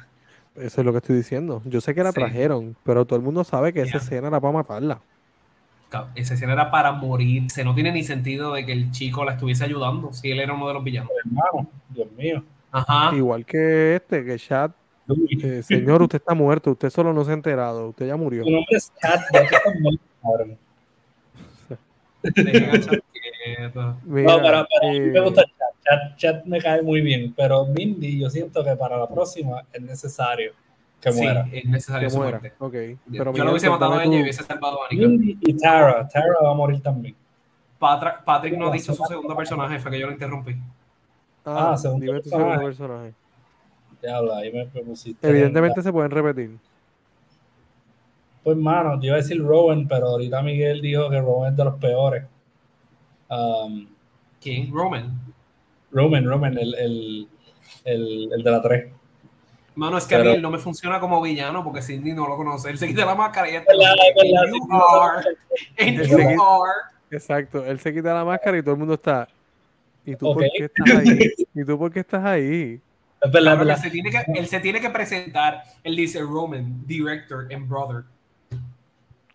Eso 0.56 0.82
es 0.82 0.86
lo 0.86 0.92
que 0.92 0.98
estoy 1.00 1.16
diciendo. 1.18 1.62
Yo 1.66 1.82
sé 1.82 1.94
que 1.94 2.04
la 2.04 2.12
Sí. 2.12 2.16
trajeron, 2.20 2.76
pero 2.84 3.06
todo 3.06 3.18
el 3.18 3.24
mundo 3.26 3.44
sabe 3.44 3.74
que 3.74 3.82
esa 3.82 3.98
escena 3.98 4.28
era 4.30 4.40
para 4.40 4.54
matarla. 4.54 5.02
Esa 6.16 6.34
escena 6.34 6.54
era 6.54 6.72
para 6.72 6.92
morirse. 6.92 7.64
No 7.64 7.74
tiene 7.76 7.92
ni 7.92 8.04
sentido 8.04 8.54
de 8.54 8.66
que 8.66 8.74
el 8.74 8.92
chico 8.92 9.24
la 9.24 9.34
estuviese 9.34 9.64
ayudando 9.66 10.12
si 10.14 10.32
él 10.32 10.40
era 10.40 10.54
uno 10.54 10.68
de 10.68 10.74
los 10.74 10.84
villanos. 10.84 11.12
hermano, 11.24 11.70
Dios 11.90 12.08
mío. 12.18 12.44
Ajá. 12.72 13.16
Igual 13.16 13.46
que 13.46 13.96
este, 13.96 14.26
que 14.26 14.38
Chad, 14.38 14.72
eh, 15.44 15.64
señor, 15.64 16.02
usted 16.02 16.18
está 16.20 16.34
muerto, 16.34 16.72
usted 16.72 16.90
solo 16.90 17.14
no 17.14 17.24
se 17.24 17.32
ha 17.32 17.34
enterado, 17.34 17.90
usted 17.90 18.08
ya 18.08 18.16
murió. 18.18 18.44
Tu 18.44 18.50
nombre 18.52 18.78
es. 18.78 18.92
Mira, 24.06 24.36
no, 24.38 24.42
pero, 24.42 24.68
pero 24.68 24.90
a 24.90 24.92
mí 24.92 25.00
me 25.00 25.18
eh, 25.18 25.22
gusta. 25.22 25.44
Chad. 25.84 26.16
Chad 26.18 26.44
me 26.46 26.60
cae 26.60 26.82
muy 26.82 27.02
bien, 27.02 27.34
pero 27.36 27.66
Mindy, 27.66 28.20
yo 28.20 28.30
siento 28.30 28.64
que 28.64 28.76
para 28.76 28.98
la 28.98 29.08
próxima 29.08 29.64
es 29.72 29.82
necesario 29.82 30.52
que 31.00 31.12
Sí, 31.12 31.22
muera. 31.22 31.48
es 31.52 31.66
necesario 31.66 32.08
que 32.08 32.12
su 32.12 32.18
muera. 32.18 32.40
muerte. 32.40 32.56
Ok. 32.60 32.74
Yo 33.08 33.24
lo 33.24 33.32
hubiese 33.32 33.68
pues, 33.68 33.80
matado 33.80 33.94
a 34.00 34.04
ella 34.04 34.18
y 34.18 34.22
hubiese 34.24 34.44
salvado 34.44 34.84
a 34.84 34.88
Anika. 34.88 35.08
Mindy 35.08 35.38
y 35.42 35.54
Tara. 35.58 36.08
Tara 36.08 36.26
va 36.44 36.52
a 36.52 36.54
morir 36.56 36.82
también. 36.82 37.16
Patra- 37.80 38.22
Patrick 38.26 38.58
no 38.58 38.70
ha 38.70 38.72
dicho 38.74 38.94
su 38.94 39.04
segundo 39.06 39.36
personaje, 39.36 39.80
fue 39.80 39.92
que 39.92 40.00
yo 40.00 40.08
lo 40.08 40.14
interrumpí. 40.14 40.56
Ah, 41.46 41.72
Ah, 41.74 41.78
segundo 41.78 42.12
personaje. 42.12 42.44
segundo 42.44 42.66
personaje. 42.66 43.14
Ya 44.02 44.18
habla, 44.18 44.38
ahí 44.38 44.52
me. 44.52 44.70
Evidentemente 45.22 45.82
se 45.82 45.92
pueden 45.92 46.12
repetir. 46.12 46.58
Pues, 48.44 48.58
mano, 48.58 49.00
yo 49.02 49.08
iba 49.08 49.16
a 49.16 49.18
decir 49.18 49.42
Rowan, 49.42 49.88
pero 49.88 50.08
ahorita 50.08 50.42
Miguel 50.42 50.82
dijo 50.82 51.10
que 51.10 51.20
Rowan 51.20 51.52
es 51.52 51.58
de 51.58 51.66
los 51.66 51.76
peores. 51.76 52.24
Um, 53.30 53.88
¿Quién? 54.40 54.72
Roman. 54.72 55.20
Roman, 55.92 56.26
Roman, 56.26 56.58
el, 56.58 56.76
el, 56.76 57.28
el, 57.84 58.30
el 58.34 58.44
de 58.44 58.52
la 58.52 58.62
3. 58.62 58.92
Mano, 59.76 59.98
es 59.98 60.06
que 60.06 60.16
a 60.16 60.20
mí 60.20 60.30
él 60.30 60.42
no 60.42 60.50
me 60.50 60.58
funciona 60.58 61.00
como 61.00 61.22
villano 61.22 61.64
porque 61.64 61.82
Cindy 61.84 62.14
no 62.14 62.28
lo 62.28 62.36
conoce. 62.36 62.70
Él 62.70 62.78
se 62.80 62.88
quita 62.88 63.06
la 63.06 63.14
máscara 63.14 63.48
y 63.48 63.54
ya 63.54 63.60
está. 63.60 63.74
Exacto. 67.12 67.64
Él 67.64 67.80
se 67.80 67.94
quita 67.94 68.14
la 68.14 68.26
máscara 68.26 68.58
y 68.58 68.62
todo 68.62 68.72
el 68.72 68.80
mundo 68.80 68.96
está. 68.96 69.28
¿Y 70.04 70.16
tú 70.16 70.34
por 70.34 70.44
qué 70.44 70.66
estás 70.66 70.98
ahí? 70.98 71.34
¿Y 71.54 71.64
tú 71.64 71.78
por 71.78 71.92
qué 71.92 72.00
estás 72.00 72.26
ahí? 72.26 72.82
Es 73.22 73.32
verdad, 73.32 73.54
es 73.54 73.60
verdad. 73.60 73.78
se 73.82 73.90
tiene 73.90 74.10
que, 74.12 74.24
él 74.36 74.48
se 74.48 74.60
tiene 74.60 74.80
que 74.80 74.90
presentar. 74.90 75.64
Él 75.84 75.96
dice 75.96 76.22
Roman, 76.22 76.86
director 76.86 77.48
and 77.54 77.68
brother. 77.68 78.04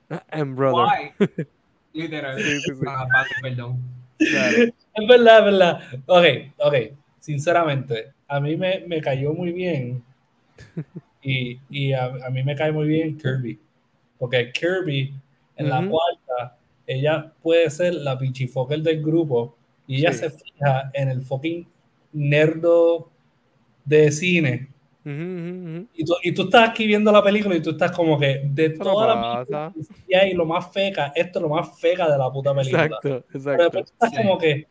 And 0.31 0.55
brother. 0.55 1.13
Why? 1.19 1.47
Literal. 1.95 2.37
Sí, 2.39 2.61
sí, 2.61 2.71
sí. 2.75 2.85
Ah, 2.87 3.07
Patrick, 3.13 3.43
perdón. 3.43 3.79
Dale. 4.19 4.75
Es 4.95 5.09
verdad, 5.09 5.39
es 5.39 5.45
verdad. 5.45 5.81
Ok, 6.07 6.25
ok. 6.59 6.75
Sinceramente, 7.19 8.13
a 8.29 8.41
mí 8.41 8.57
me, 8.57 8.85
me 8.87 9.01
cayó 9.01 9.33
muy 9.33 9.53
bien. 9.53 10.03
Y, 11.25 11.61
y 11.71 11.93
a, 11.93 12.07
a 12.07 12.31
mí 12.31 12.43
me 12.43 12.57
cae 12.57 12.73
muy 12.73 12.89
bien 12.89 13.17
Kirby. 13.17 13.57
Porque 14.19 14.51
Kirby, 14.51 15.15
en 15.55 15.69
la 15.69 15.87
cuarta, 15.89 16.57
ella 16.85 17.33
puede 17.41 17.71
ser 17.71 17.95
la 17.95 18.19
pichifoker 18.19 18.81
del 18.81 19.01
grupo. 19.05 19.57
Y 19.87 19.99
ella 20.01 20.13
Sí. 20.13 20.19
se 20.19 20.31
fija 20.31 20.91
en 20.93 21.11
el 21.11 21.23
fucking 21.23 21.65
nerdo 22.13 23.12
de 23.85 24.11
cine. 24.11 24.69
Y 25.05 26.05
tú, 26.05 26.15
y 26.23 26.33
tú 26.33 26.43
estás 26.43 26.71
aquí 26.71 26.87
viendo 26.87 27.11
la 27.11 27.23
película 27.25 27.57
y 27.57 27.61
tú 27.61 27.71
estás 27.71 27.91
como 27.91 28.17
que 28.19 28.43
de 28.45 28.71
pasa. 28.71 29.43
películas 29.45 29.89
que 30.09 30.17
hay 30.17 30.33
lo 30.35 30.47
más 30.47 30.73
feca, 30.73 31.13
esto 31.15 31.39
es 31.41 31.43
lo 31.43 31.49
más 31.49 31.79
feca 31.81 32.09
de 32.11 32.17
la 32.17 32.31
puta 32.31 32.55
película. 32.55 32.85
Exacto, 32.85 33.25
Pero 33.33 33.39
exacto. 33.39 33.63
después 33.65 33.85
tú 33.87 33.93
estás 33.95 34.11
Sí. 34.11 34.17
como 34.17 34.39
que 34.39 34.67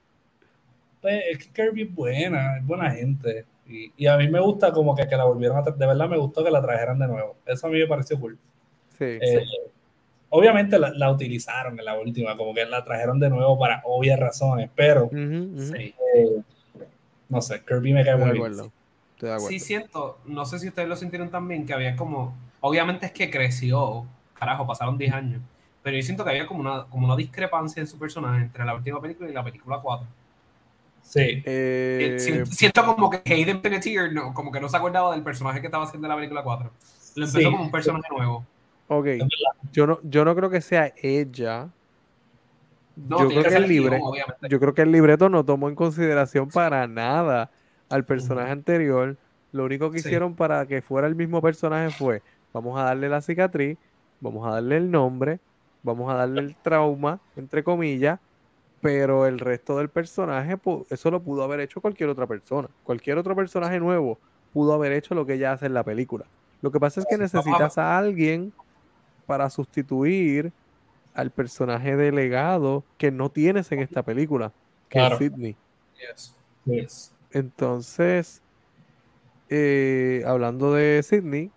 pues, 1.01 1.23
es 1.31 1.37
que 1.39 1.51
Kirby 1.51 1.81
es 1.83 1.93
buena, 1.95 2.57
es 2.57 2.65
buena 2.65 2.91
gente. 2.91 3.45
Y, 3.67 3.91
y 3.97 4.07
a 4.07 4.15
mí 4.17 4.29
me 4.29 4.39
gusta 4.39 4.71
como 4.71 4.95
que, 4.95 5.07
que 5.07 5.17
la 5.17 5.23
volvieron 5.25 5.57
a 5.57 5.63
de 5.69 5.85
verdad 5.85 6.07
me 6.07 6.17
gustó 6.17 6.43
que 6.43 6.51
la 6.51 6.61
trajeran 6.61 6.99
de 6.99 7.07
nuevo. 7.07 7.35
Eso 7.45 7.67
a 7.67 7.69
mí 7.69 7.79
me 7.79 7.87
pareció 7.87 8.19
cool. 8.19 8.37
Sí. 8.97 9.05
Eh, 9.05 9.43
Obviamente 10.33 10.79
la, 10.79 10.91
la 10.91 11.11
utilizaron 11.11 11.77
en 11.77 11.83
la 11.83 11.99
última, 11.99 12.37
como 12.37 12.53
que 12.53 12.65
la 12.65 12.85
trajeron 12.85 13.19
de 13.19 13.29
nuevo 13.29 13.59
para 13.59 13.81
obvias 13.83 14.17
razones, 14.17 14.69
pero. 14.73 15.09
Sí. 15.11 15.93
eh, 16.15 16.41
no 17.27 17.41
sé, 17.41 17.61
Kirby 17.67 17.91
me 17.91 18.05
cae 18.05 18.15
muy 18.15 18.31
bien. 18.31 18.71
Acuerdo. 19.27 19.27
Estoy 19.27 19.29
de 19.29 19.35
acuerdo. 19.35 19.49
Sí, 19.49 19.59
siento, 19.59 20.17
no 20.25 20.45
sé 20.45 20.59
si 20.59 20.67
ustedes 20.69 20.87
lo 20.89 20.95
sintieron 20.95 21.29
también, 21.29 21.65
que 21.65 21.73
había 21.73 21.95
como, 21.95 22.35
obviamente 22.61 23.05
es 23.05 23.11
que 23.11 23.29
creció, 23.29 24.05
carajo, 24.37 24.65
pasaron 24.67 24.97
10 24.97 25.13
años, 25.13 25.41
pero 25.83 25.97
yo 25.97 26.03
siento 26.03 26.23
que 26.23 26.29
había 26.31 26.47
como 26.47 26.59
una, 26.61 26.85
como 26.85 27.05
una 27.07 27.15
discrepancia 27.15 27.79
en 27.81 27.87
su 27.87 27.97
personaje 27.99 28.41
entre 28.41 28.63
la 28.65 28.75
última 28.75 29.01
película 29.01 29.29
y 29.29 29.33
la 29.33 29.43
película 29.43 29.79
4. 29.81 30.07
Sí, 31.03 31.41
Eh, 31.45 32.15
si- 32.19 32.45
siento 32.55 32.85
como 32.85 33.09
que 33.09 33.21
Hayden 33.25 33.61
Panettiere 33.61 34.11
no, 34.11 34.33
como 34.33 34.51
que 34.51 34.59
no 34.59 34.69
se 34.69 34.77
acordaba 34.77 35.11
del 35.13 35.23
personaje 35.23 35.59
que 35.59 35.67
estaba 35.67 35.83
haciendo 35.85 36.07
en 36.07 36.09
la 36.09 36.15
película 36.15 36.43
4. 36.43 36.71
Lo 37.15 37.25
empezó 37.25 37.39
Sí. 37.39 37.43
como 37.45 37.63
un 37.63 37.71
personaje 37.71 38.05
nuevo. 38.15 38.45
ok, 38.87 39.07
yo 39.73 39.87
no, 39.87 39.99
yo 40.03 40.23
no 40.25 40.35
creo 40.35 40.49
que 40.49 40.61
sea 40.61 40.93
ella. 41.01 41.69
No, 42.95 43.19
yo 43.21 43.29
creo 43.29 43.43
que 43.43 43.55
el 43.55 43.67
libre, 43.67 43.99
yo 44.49 44.59
creo 44.59 44.73
que 44.73 44.81
el 44.83 44.91
libreto 44.91 45.29
no 45.29 45.43
tomó 45.43 45.69
en 45.69 45.75
consideración 45.75 46.49
para 46.49 46.87
nada 46.87 47.49
al 47.91 48.05
personaje 48.05 48.51
anterior. 48.51 49.17
Lo 49.51 49.65
único 49.65 49.91
que 49.91 49.99
Sí. 49.99 50.07
hicieron 50.07 50.35
para 50.35 50.65
que 50.65 50.81
fuera 50.81 51.07
el 51.07 51.15
mismo 51.15 51.41
personaje 51.41 51.89
fue, 51.91 52.21
vamos 52.53 52.79
a 52.79 52.83
darle 52.83 53.09
la 53.09 53.21
cicatriz, 53.21 53.77
vamos 54.19 54.47
a 54.47 54.51
darle 54.51 54.77
el 54.77 54.89
nombre, 54.89 55.39
vamos 55.83 56.11
a 56.11 56.15
darle 56.15 56.41
el 56.41 56.55
trauma, 56.55 57.19
entre 57.35 57.63
comillas, 57.63 58.19
pero 58.81 59.25
el 59.27 59.39
resto 59.39 59.77
del 59.77 59.89
personaje, 59.89 60.57
eso 60.89 61.11
lo 61.11 61.21
pudo 61.21 61.43
haber 61.43 61.59
hecho 61.59 61.81
cualquier 61.81 62.09
otra 62.09 62.27
persona. 62.27 62.67
Cualquier 62.83 63.17
otro 63.17 63.35
personaje 63.35 63.79
nuevo 63.79 64.17
pudo 64.53 64.73
haber 64.73 64.91
hecho 64.93 65.13
lo 65.15 65.25
que 65.25 65.33
ella 65.33 65.51
hace 65.53 65.65
en 65.67 65.73
la 65.73 65.83
película. 65.83 66.25
Lo 66.61 66.71
que 66.71 66.79
pasa 66.79 66.99
es 67.01 67.05
que 67.09 67.17
necesitas 67.17 67.77
a 67.77 67.97
alguien 67.97 68.53
para 69.25 69.49
sustituir 69.49 70.51
al 71.13 71.29
personaje 71.31 71.95
delegado 71.97 72.83
que 72.97 73.11
no 73.11 73.29
tienes 73.29 73.71
en 73.71 73.79
esta 73.79 74.01
película, 74.03 74.51
que 74.89 74.99
Claro. 74.99 75.15
es 75.15 75.19
Sidney. 75.19 75.55
Yes, 75.99 76.35
Sí. 76.65 76.71
yes. 76.71 77.15
Entonces, 77.33 78.41
eh, 79.49 80.23
hablando 80.25 80.73
de 80.73 81.01
Sidney, 81.03 81.51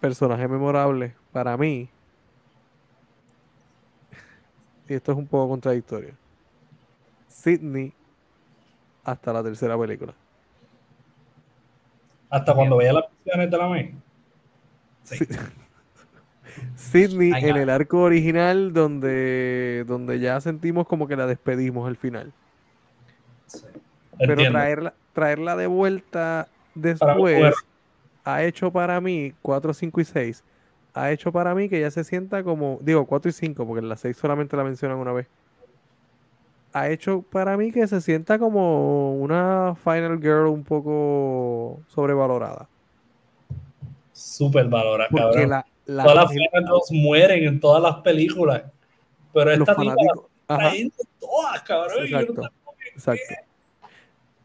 personaje 0.00 0.48
memorable 0.48 1.14
para 1.32 1.56
mí, 1.56 1.88
y 4.88 4.94
esto 4.94 5.12
es 5.12 5.18
un 5.18 5.26
poco 5.26 5.50
contradictorio, 5.50 6.14
Sidney 7.28 7.92
hasta 9.04 9.32
la 9.32 9.42
tercera 9.42 9.78
película. 9.78 10.14
Hasta 12.28 12.54
cuando 12.54 12.76
veía 12.76 12.92
las 12.92 13.04
de 13.24 13.56
la 13.58 13.68
May. 13.68 13.94
Sí. 15.02 15.16
Sí. 15.16 15.26
Sidney 16.76 17.32
en 17.32 17.56
el 17.56 17.70
arco 17.70 18.02
original 18.02 18.72
donde, 18.72 19.84
donde 19.86 20.18
ya 20.18 20.40
sentimos 20.40 20.86
como 20.86 21.06
que 21.06 21.16
la 21.16 21.26
despedimos 21.26 21.88
al 21.88 21.96
final. 21.96 22.32
Pero 24.20 24.32
Entiendo. 24.34 24.58
traerla, 24.58 24.94
traerla 25.12 25.56
de 25.56 25.66
vuelta 25.66 26.48
después 26.74 27.54
ha 28.24 28.42
hecho 28.44 28.70
para 28.70 29.00
mí 29.00 29.32
4, 29.42 29.74
5 29.74 30.00
y 30.00 30.04
6. 30.04 30.44
Ha 30.94 31.10
hecho 31.10 31.32
para 31.32 31.54
mí 31.54 31.68
que 31.68 31.78
ella 31.78 31.90
se 31.90 32.04
sienta 32.04 32.42
como, 32.44 32.78
digo 32.82 33.06
4 33.06 33.28
y 33.30 33.32
5, 33.32 33.66
porque 33.66 33.80
en 33.80 33.88
la 33.88 33.96
6 33.96 34.16
solamente 34.16 34.56
la 34.56 34.64
mencionan 34.64 34.98
una 34.98 35.12
vez. 35.12 35.26
Ha 36.72 36.88
hecho 36.90 37.22
para 37.22 37.56
mí 37.56 37.72
que 37.72 37.86
se 37.88 38.00
sienta 38.00 38.38
como 38.38 39.14
una 39.16 39.74
Final 39.82 40.18
Girl 40.20 40.46
un 40.46 40.62
poco 40.62 41.80
sobrevalorada. 41.88 42.68
Súper 44.12 44.66
valorada, 44.68 45.08
cabrón. 45.16 45.48
la, 45.48 45.66
la- 45.86 46.02
Todas 46.04 46.16
las 46.24 46.32
Final 46.32 46.64
Girls 46.64 46.92
mueren 46.92 47.44
en 47.44 47.58
todas 47.60 47.82
las 47.82 47.96
películas. 48.02 48.62
Pero 49.32 49.56
los 49.56 49.68
esta 49.68 49.80
tipa 49.80 49.94
la 50.48 50.72
todas, 51.18 51.62
cabrón. 51.62 52.06
y 52.06 52.10
yo 52.10 52.20
no 52.34 52.42
exacto, 52.94 53.22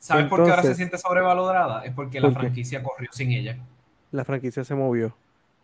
¿Sabes 0.06 0.28
por 0.28 0.44
qué 0.44 0.52
ahora 0.52 0.62
se 0.62 0.76
siente 0.76 1.00
sobrevalorada? 1.00 1.84
Es 1.84 1.92
porque 1.94 2.20
la 2.22 2.30
franquicia 2.30 2.84
corrió 2.84 3.10
sin 3.12 3.32
ella. 3.32 3.58
La 4.12 4.24
franquicia 4.24 4.64
se 4.64 4.76
movió. 4.76 5.16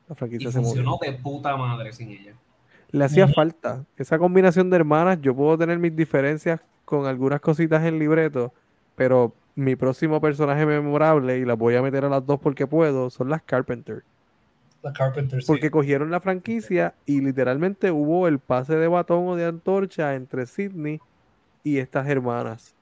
La 0.07 0.13
Y 0.13 0.17
franquicia 0.17 0.51
se 0.51 0.57
movió. 0.57 0.73
funcionó 0.73 0.99
de 0.99 1.11
puta 1.13 1.55
madre 1.55 1.93
sin 1.93 2.09
ella. 2.09 2.33
Le 2.89 3.05
hacía 3.05 3.27
falta 3.27 3.85
esa 3.97 4.17
combinación 4.17 4.71
de 4.71 4.77
hermanas. 4.77 5.19
Yo 5.21 5.35
puedo 5.35 5.57
tener 5.59 5.77
mis 5.77 5.95
diferencias 5.95 6.59
con 6.85 7.05
algunas 7.05 7.39
cositas 7.39 7.85
en 7.85 7.99
libreto, 7.99 8.51
pero 8.95 9.33
mi 9.53 9.75
próximo 9.75 10.19
personaje 10.19 10.65
memorable, 10.65 11.37
y 11.37 11.45
las 11.45 11.57
voy 11.57 11.75
a 11.75 11.81
meter 11.83 12.03
a 12.05 12.09
las 12.09 12.25
dos 12.25 12.39
porque 12.39 12.65
puedo, 12.65 13.11
son 13.11 13.29
las 13.29 13.43
Carpenter. 13.43 14.03
La 14.81 14.91
Carpenter, 14.91 15.41
sí. 15.41 15.47
Porque 15.47 15.69
cogieron 15.69 16.09
la 16.09 16.19
franquicia 16.19 16.95
y 17.05 17.21
literalmente 17.21 17.91
hubo 17.91 18.27
el 18.27 18.39
pase 18.39 18.75
de 18.75 18.87
batón 18.87 19.27
o 19.27 19.35
de 19.35 19.45
antorcha 19.45 20.15
entre 20.15 20.47
Sidney 20.47 20.99
y 21.63 21.77
estas 21.77 22.07
hermanas. 22.07 22.75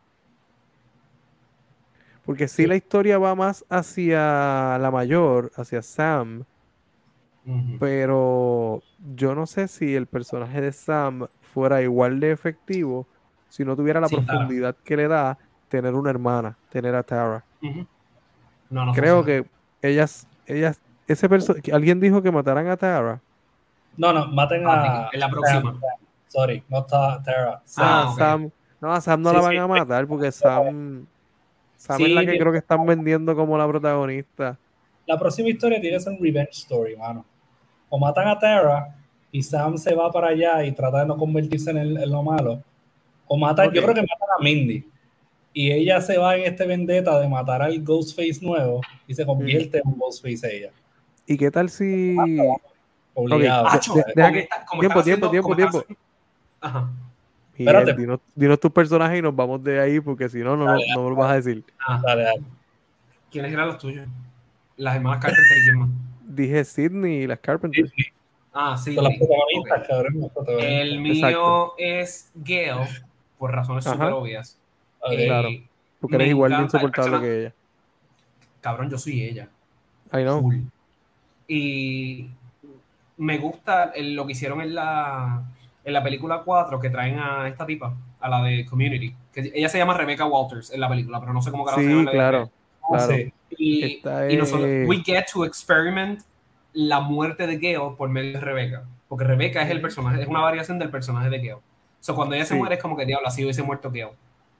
Porque 2.30 2.48
si 2.48 2.62
Sí. 2.62 2.68
la 2.68 2.76
historia 2.76 3.18
va 3.18 3.34
más 3.34 3.66
hacia 3.72 4.78
la 4.78 4.92
mayor, 4.94 5.52
hacia 5.56 5.82
Sam, 5.82 6.44
pero 7.80 8.84
yo 9.16 9.34
no 9.34 9.48
sé 9.48 9.68
si 9.68 9.96
el 9.96 10.06
personaje 10.06 10.62
de 10.62 10.72
Sam 10.72 11.26
fuera 11.42 11.82
igual 11.82 12.20
de 12.20 12.32
efectivo 12.32 13.08
si 13.48 13.66
no 13.66 13.76
tuviera 13.76 14.00
la 14.00 14.08
Sin 14.10 14.24
Tara. 14.26 14.38
profundidad 14.38 14.76
que 14.84 14.96
le 14.96 15.08
da 15.08 15.40
tener 15.70 15.96
una 15.96 16.12
hermana, 16.12 16.56
tener 16.70 16.94
a 16.94 17.02
Tara. 17.02 17.44
Ujú. 17.64 17.88
No, 18.70 18.86
no 18.86 18.94
Creo 18.94 19.24
funciona. 19.24 19.48
que 19.82 19.88
ellas, 19.90 20.28
ellas, 20.46 20.80
ese 21.08 21.28
perso 21.28 21.56
que 21.56 21.74
alguien 21.74 22.00
dijo 22.00 22.22
que 22.22 22.32
mataran 22.32 22.68
a 22.68 22.78
Tara. 22.78 23.20
No, 23.98 24.14
no, 24.14 24.28
maten 24.28 24.68
Ah, 24.68 25.08
a. 25.08 25.10
en 25.12 25.20
la 25.20 25.30
próxima. 25.30 25.72
Sam. 25.72 25.82
Sorry, 26.28 26.64
no 26.70 26.80
está 26.82 27.24
Tara. 27.24 27.62
Sam. 27.66 27.88
Ah. 27.90 28.14
Sam. 28.16 28.52
No, 28.82 28.94
a 28.94 29.02
Sam 29.02 29.20
no 29.24 29.32
Sí, 29.32 29.36
la 29.36 29.42
van 29.42 29.52
sí. 29.52 29.58
a 29.58 29.68
matar 29.68 30.06
porque 30.06 30.32
Sam, 30.32 31.08
Sam 31.80 31.98
Sí, 31.98 32.04
es 32.04 32.10
la 32.12 32.26
que 32.26 32.38
creo 32.38 32.52
que 32.52 32.58
están 32.58 32.86
vendiendo 32.86 33.34
como 33.36 33.58
la 33.58 33.66
protagonista. 33.68 34.58
La 35.06 35.18
próxima 35.18 35.48
historia 35.48 35.80
tiene 35.80 35.96
que 35.98 36.04
ser 36.04 36.12
un 36.14 36.20
revenge 36.22 36.52
story, 36.52 36.98
mano. 36.98 37.26
O 37.88 37.98
matan 37.98 38.28
a 38.28 38.38
Tara 38.38 38.96
y 39.32 39.42
Sam 39.42 39.78
se 39.78 39.96
va 39.96 40.12
para 40.12 40.28
allá 40.28 40.64
y 40.66 40.74
trata 40.74 41.00
de 41.00 41.06
no 41.08 41.16
convertirse 41.18 41.72
en, 41.72 41.78
el- 41.78 41.98
en 42.04 42.10
lo 42.12 42.22
malo. 42.22 42.62
O 43.28 43.38
matan, 43.38 43.72
yo 43.72 43.82
creo 43.82 43.96
que 43.96 44.02
matan 44.02 44.28
a 44.38 44.44
Mindy. 44.44 44.84
Y 45.54 45.72
ella 45.72 46.02
se 46.02 46.18
va 46.18 46.36
en 46.36 46.44
este 46.44 46.66
vendetta 46.68 47.18
de 47.20 47.28
matar 47.30 47.62
al 47.62 47.82
Ghostface 47.82 48.40
nuevo 48.42 48.82
y 49.08 49.14
se 49.16 49.26
convierte 49.26 49.78
en 49.78 49.88
un 49.88 49.98
Ghostface 49.98 50.56
ella. 50.58 50.72
¿Y 51.26 51.38
qué 51.38 51.50
tal 51.50 51.70
si 51.70 52.16
Obligado. 53.14 53.68
Acho, 53.68 53.94
de- 53.96 54.04
deja 54.16 54.32
que 54.34 54.42
tiempo, 54.42 54.80
tiempo, 54.80 55.00
haciendo- 55.00 55.30
tiempo, 55.32 55.56
tiempo. 55.56 55.84
Ajá. 56.62 56.90
Espérate. 57.60 57.94
dinos, 57.94 58.20
dinos 58.36 58.60
tus 58.60 58.72
personajes 58.72 59.20
y 59.20 59.22
nos 59.22 59.36
vamos 59.36 59.64
de 59.64 59.80
ahí 59.80 60.00
porque 60.00 60.30
si 60.30 60.40
no, 60.40 60.56
no, 60.56 60.66
Dale, 60.66 60.86
no 60.96 61.04
me 61.04 61.10
lo 61.10 61.16
vas 61.16 61.32
a 61.32 61.36
decir. 61.36 61.64
Ah, 61.86 62.02
Dale, 62.04 62.24
dale. 62.24 62.42
¿Quiénes 63.32 63.52
eran 63.54 63.68
los 63.68 63.78
tuyos? 63.78 64.08
Las 64.78 64.96
hermanas 64.96 65.20
Carpenter 65.22 65.58
y 65.58 65.64
quién 65.64 65.80
más. 65.80 65.90
Dije 66.28 66.64
Sidney 66.64 67.24
y 67.24 67.28
las. 67.28 67.40
Sí, 67.74 67.84
sí, 67.96 68.04
Ah, 68.54 68.76
sí. 68.78 68.96
Son 68.96 69.04
las 69.04 69.14
protagonistas, 69.18 69.88
cabrón. 69.88 70.22
las 70.22 70.32
protagonistas. 70.32 70.74
El 70.82 71.00
mío 71.00 71.14
Exacto. 71.14 71.74
es 71.78 72.32
Gail, 72.44 72.88
por 73.38 73.52
razones 73.52 73.84
súper 73.84 74.12
obvias. 74.14 74.58
Eh, 75.12 75.26
Claro. 75.26 75.50
Porque 76.00 76.16
eres 76.16 76.30
igual 76.30 76.52
de 76.52 76.62
insoportable 76.64 77.20
que 77.20 77.40
ella. 77.42 77.54
Cabrón, 78.62 78.90
yo 78.90 78.98
soy 78.98 79.22
ella. 79.24 79.50
I 80.14 80.24
know. 80.24 80.42
Full. 80.42 80.56
Y 81.48 82.30
me 83.18 83.38
gusta 83.38 83.92
lo 84.02 84.26
que 84.26 84.32
hicieron 84.32 84.62
en 84.62 84.76
la, 84.76 85.44
en 85.84 85.94
la 85.94 86.04
película 86.04 86.42
4 86.44 86.80
que 86.80 86.90
traen 86.90 87.20
a 87.20 87.48
esta 87.48 87.66
tipa, 87.66 87.94
a 88.20 88.30
la 88.30 88.44
de 88.44 88.66
Community. 88.66 89.16
Que 89.32 89.52
ella 89.54 89.70
se 89.70 89.78
llama 89.78 89.94
Rebecca 89.96 90.26
Walters 90.26 90.72
en 90.72 90.82
la 90.82 90.90
película, 90.90 91.20
pero 91.20 91.34
no 91.34 91.42
sé 91.42 91.52
cómo 91.52 91.66
carajo 91.66 91.82
se 91.82 91.88
Sí, 91.88 91.94
llama 91.94 92.12
claro. 92.12 92.50
claro. 92.88 93.08
Sí. 93.14 93.34
Y, 93.58 94.02
y 94.30 94.38
nosotros, 94.38 94.68
es- 94.68 94.88
we 94.88 94.98
get 95.04 95.26
to 95.34 95.44
experiment 95.46 96.22
la 96.74 97.00
muerte 97.00 97.48
de 97.48 97.58
Gale 97.58 97.96
por 97.98 98.10
medio 98.10 98.34
de 98.34 98.40
Rebecca. 98.42 98.84
Porque 99.08 99.26
Rebecca 99.26 99.62
es 99.64 99.72
el 99.72 99.82
personaje, 99.82 100.22
es 100.22 100.28
una 100.28 100.42
variación 100.42 100.78
del 100.78 100.90
personaje 100.90 101.30
de 101.30 101.38
Gale. 101.40 101.62
So, 102.00 102.16
cuando 102.16 102.36
ella 102.36 102.46
se 102.46 102.54
Sí. 102.54 102.60
muere 102.60 102.76
es 102.76 102.82
como 102.82 102.96
que 102.96 103.06
diablo, 103.06 103.28
así 103.28 103.44
hubiese 103.44 103.64
muerto 103.64 103.90
Gale. 103.90 104.04
Eso 104.12 104.14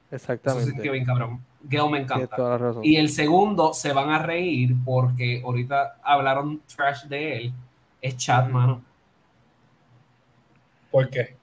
se 0.10 0.16
Exactamente. 0.16 0.72
sintió 0.72 0.92
bien 0.92 1.06
cabrón. 1.06 1.40
Gale 1.64 1.90
me 1.92 2.00
encanta. 2.00 2.58
Y 2.82 2.96
el 2.96 3.10
segundo 3.10 3.74
se 3.74 3.94
van 3.94 4.10
a 4.10 4.20
reír 4.20 4.74
porque 4.84 5.42
ahorita 5.46 5.98
hablaron 6.04 6.62
trash 6.76 7.04
de 7.04 7.38
él. 7.38 7.54
Es 8.02 8.18
Chad, 8.18 8.46
Ujú. 8.46 8.54
mano. 8.54 8.82
¿Por 10.92 11.10
qué? 11.10 11.36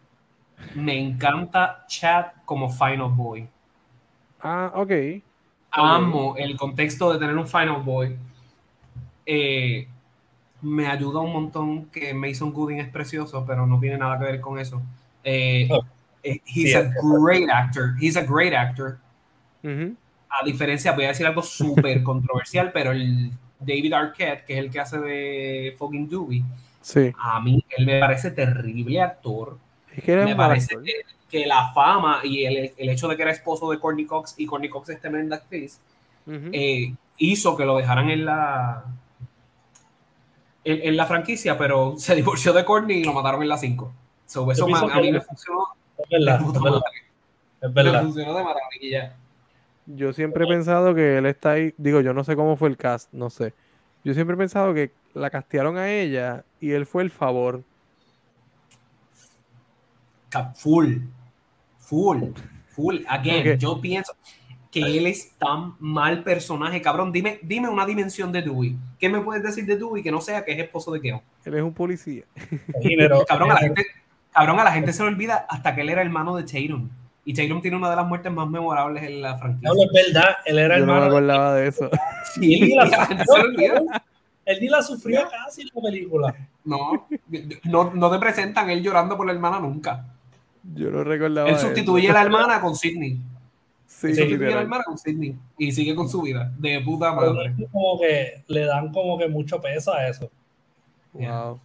Me 0.74 0.98
encanta 0.98 1.84
Chad 1.88 2.26
como 2.44 2.68
Final 2.70 3.10
Boy. 3.10 3.48
Ah, 4.40 4.72
ok. 4.74 4.90
Amo 5.70 6.34
el 6.36 6.56
contexto 6.56 7.12
de 7.12 7.18
tener 7.18 7.36
un 7.36 7.46
Final 7.46 7.82
Boy. 7.82 8.16
eh, 9.26 9.88
me 10.62 10.86
ayuda 10.86 11.20
un 11.20 11.32
montón 11.32 11.86
que 11.86 12.14
Mason 12.14 12.52
Gooding 12.52 12.78
es 12.80 12.88
precioso, 12.88 13.44
pero 13.46 13.66
no 13.66 13.78
tiene 13.78 13.98
nada 13.98 14.18
que 14.18 14.24
ver 14.24 14.40
con 14.40 14.58
eso. 14.58 14.80
Eh, 15.22 15.68
Oh. 15.70 15.84
eh, 16.22 16.40
he's 16.46 16.70
Sí, 16.72 16.74
a 16.74 16.90
great 17.02 17.48
actor. 17.50 17.94
He's 18.00 18.16
a 18.16 18.22
great 18.22 18.54
actor. 18.54 18.98
A 19.64 20.44
diferencia, 20.44 20.92
voy 20.92 21.04
a 21.04 21.08
decir 21.08 21.26
algo 21.26 21.42
súper 21.42 22.02
controversial, 22.04 22.70
pero 22.72 22.92
el 22.92 23.30
David 23.60 23.92
Arquette, 23.92 24.44
que 24.44 24.54
es 24.54 24.58
el 24.60 24.70
que 24.70 24.80
hace 24.80 24.98
de 24.98 25.74
fucking 25.78 26.08
Dewey, 26.08 26.42
Sí. 26.88 27.12
a 27.18 27.40
mí 27.40 27.64
él 27.76 27.84
me 27.84 27.98
parece 27.98 28.30
terrible 28.30 29.00
actor. 29.00 29.58
Es 29.92 30.04
que 30.04 30.12
eres 30.12 30.24
Me 30.24 30.36
parece 30.36 30.74
actor. 30.76 30.84
que, 30.84 30.92
que 31.28 31.44
la 31.46 31.72
fama 31.72 32.20
y 32.22 32.44
el, 32.44 32.72
el 32.76 32.88
hecho 32.90 33.08
de 33.08 33.16
que 33.16 33.22
era 33.22 33.32
esposo 33.32 33.68
de 33.72 33.80
Courtney 33.80 34.06
Cox 34.06 34.34
y 34.38 34.46
Courtney 34.46 34.70
Cox 34.70 34.90
es 34.90 35.00
tremenda 35.00 35.34
actriz, 35.36 35.80
eh, 36.28 36.94
hizo 37.18 37.56
que 37.56 37.64
lo 37.64 37.76
dejaran 37.76 38.08
en 38.10 38.24
la 38.24 38.84
en, 40.64 40.80
en 40.88 40.96
la 40.96 41.06
franquicia, 41.06 41.56
pero 41.58 41.94
se 41.98 42.14
divorció 42.14 42.52
de 42.52 42.64
Courtney 42.64 42.98
y 43.00 43.04
lo 43.04 43.12
mataron 43.12 43.42
en 43.42 43.48
la 43.48 43.56
5. 43.58 43.92
So, 44.26 44.50
eso 44.52 44.66
pienso 44.66 44.86
ma- 44.88 44.94
a 44.94 45.00
mí 45.00 45.10
me 45.12 45.20
funcionó, 45.20 45.68
Es 45.98 46.08
verdad, 46.10 46.40
de 46.40 47.66
es 47.68 47.72
verdad. 47.74 48.02
funcionó 48.02 48.34
de 48.34 48.44
maravilla. 48.44 49.16
Yo 49.86 50.12
siempre 50.12 50.44
he 50.44 50.48
pensado 50.48 50.94
que 50.94 51.18
él 51.18 51.26
está 51.26 51.52
ahí. 51.52 51.72
Digo, 51.76 52.00
yo 52.00 52.12
no 52.12 52.24
sé 52.24 52.34
cómo 52.36 52.56
fue 52.56 52.68
el 52.68 52.76
cast, 52.76 53.12
no 53.12 53.30
sé. 53.30 53.54
Yo 54.06 54.14
siempre 54.14 54.34
he 54.34 54.38
pensado 54.38 54.72
que 54.72 54.92
la 55.14 55.30
castearon 55.30 55.76
a 55.76 55.90
ella 55.90 56.44
y 56.60 56.70
él 56.70 56.86
fue 56.86 57.02
el 57.02 57.10
favor. 57.10 57.64
Full, 60.54 60.98
full, 61.76 62.22
full. 62.68 62.98
Again, 63.08 63.58
yo 63.58 63.80
pienso 63.80 64.12
que 64.70 64.96
él 64.96 65.08
es 65.08 65.32
tan 65.38 65.74
mal 65.80 66.22
personaje, 66.22 66.80
cabrón. 66.80 67.10
Dime, 67.10 67.40
dime 67.42 67.68
una 67.68 67.84
dimensión 67.84 68.30
de 68.30 68.42
Dewey. 68.42 68.76
¿Qué 69.00 69.08
me 69.08 69.20
puedes 69.20 69.42
decir 69.42 69.66
de 69.66 69.76
Dewey 69.76 70.04
que 70.04 70.12
no 70.12 70.20
sea 70.20 70.44
que 70.44 70.52
es 70.52 70.60
esposo 70.60 70.92
de 70.92 71.00
Keon? 71.00 71.20
Él 71.44 71.54
es 71.54 71.62
un 71.62 71.74
policía. 71.74 72.22
Cabrón, 73.26 73.50
a 73.50 73.54
la 73.54 73.60
gente, 73.60 73.86
cabrón, 74.32 74.60
a 74.60 74.64
la 74.64 74.70
gente 74.70 74.92
se 74.92 75.02
le 75.02 75.08
olvida 75.08 75.46
hasta 75.48 75.74
que 75.74 75.80
él 75.80 75.88
era 75.88 76.02
hermano 76.02 76.36
de 76.36 76.44
Tatum. 76.44 76.88
Y 77.28 77.34
Tatum 77.34 77.60
tiene 77.60 77.76
una 77.76 77.90
de 77.90 77.96
las 77.96 78.06
muertes 78.06 78.32
más 78.32 78.48
memorables 78.48 79.02
en 79.02 79.20
la 79.20 79.36
franquicia. 79.36 79.68
No, 79.68 79.82
es 79.82 79.90
verdad, 79.92 80.36
él 80.44 80.58
era 80.60 80.78
Yo 80.78 80.86
no 80.86 81.00
me 81.00 81.06
acordaba 81.06 81.54
de 81.56 81.66
eso. 81.68 81.90
Sí, 82.32 82.54
él 82.54 82.60
ni 82.68 82.74
la 82.76 82.86
sufrió. 83.26 83.86
Él 84.44 84.58
ni 84.60 84.68
la 84.68 84.80
sufrió 84.82 85.28
casi 85.28 85.62
en 85.62 85.68
la 85.74 85.82
película. 85.82 86.36
No, 86.64 87.08
no, 87.64 87.92
no 87.92 88.10
te 88.12 88.18
presentan 88.20 88.70
él 88.70 88.80
llorando 88.80 89.16
por 89.16 89.26
la 89.26 89.32
hermana 89.32 89.58
nunca. 89.58 90.06
Yo 90.72 90.90
no 90.90 91.02
recordaba 91.02 91.48
Él 91.48 91.58
sustituye 91.58 92.04
eso. 92.04 92.12
a 92.12 92.20
la 92.20 92.22
hermana 92.22 92.60
con 92.60 92.76
Sidney. 92.76 93.20
Sí, 93.86 94.06
Él 94.06 94.16
sustituye 94.16 94.52
a 94.52 94.56
la 94.56 94.62
hermana 94.62 94.84
con 94.84 94.96
Sidney. 94.96 95.36
Y 95.58 95.72
sigue 95.72 95.96
con 95.96 96.08
su 96.08 96.22
vida. 96.22 96.52
De 96.56 96.80
puta 96.80 97.12
madre. 97.12 97.54
Como 97.72 97.98
que 97.98 98.44
le 98.46 98.66
dan 98.66 98.92
como 98.92 99.18
que 99.18 99.26
mucho 99.28 99.60
peso 99.60 99.92
a 99.92 100.06
eso. 100.06 100.30
Wow. 101.12 101.58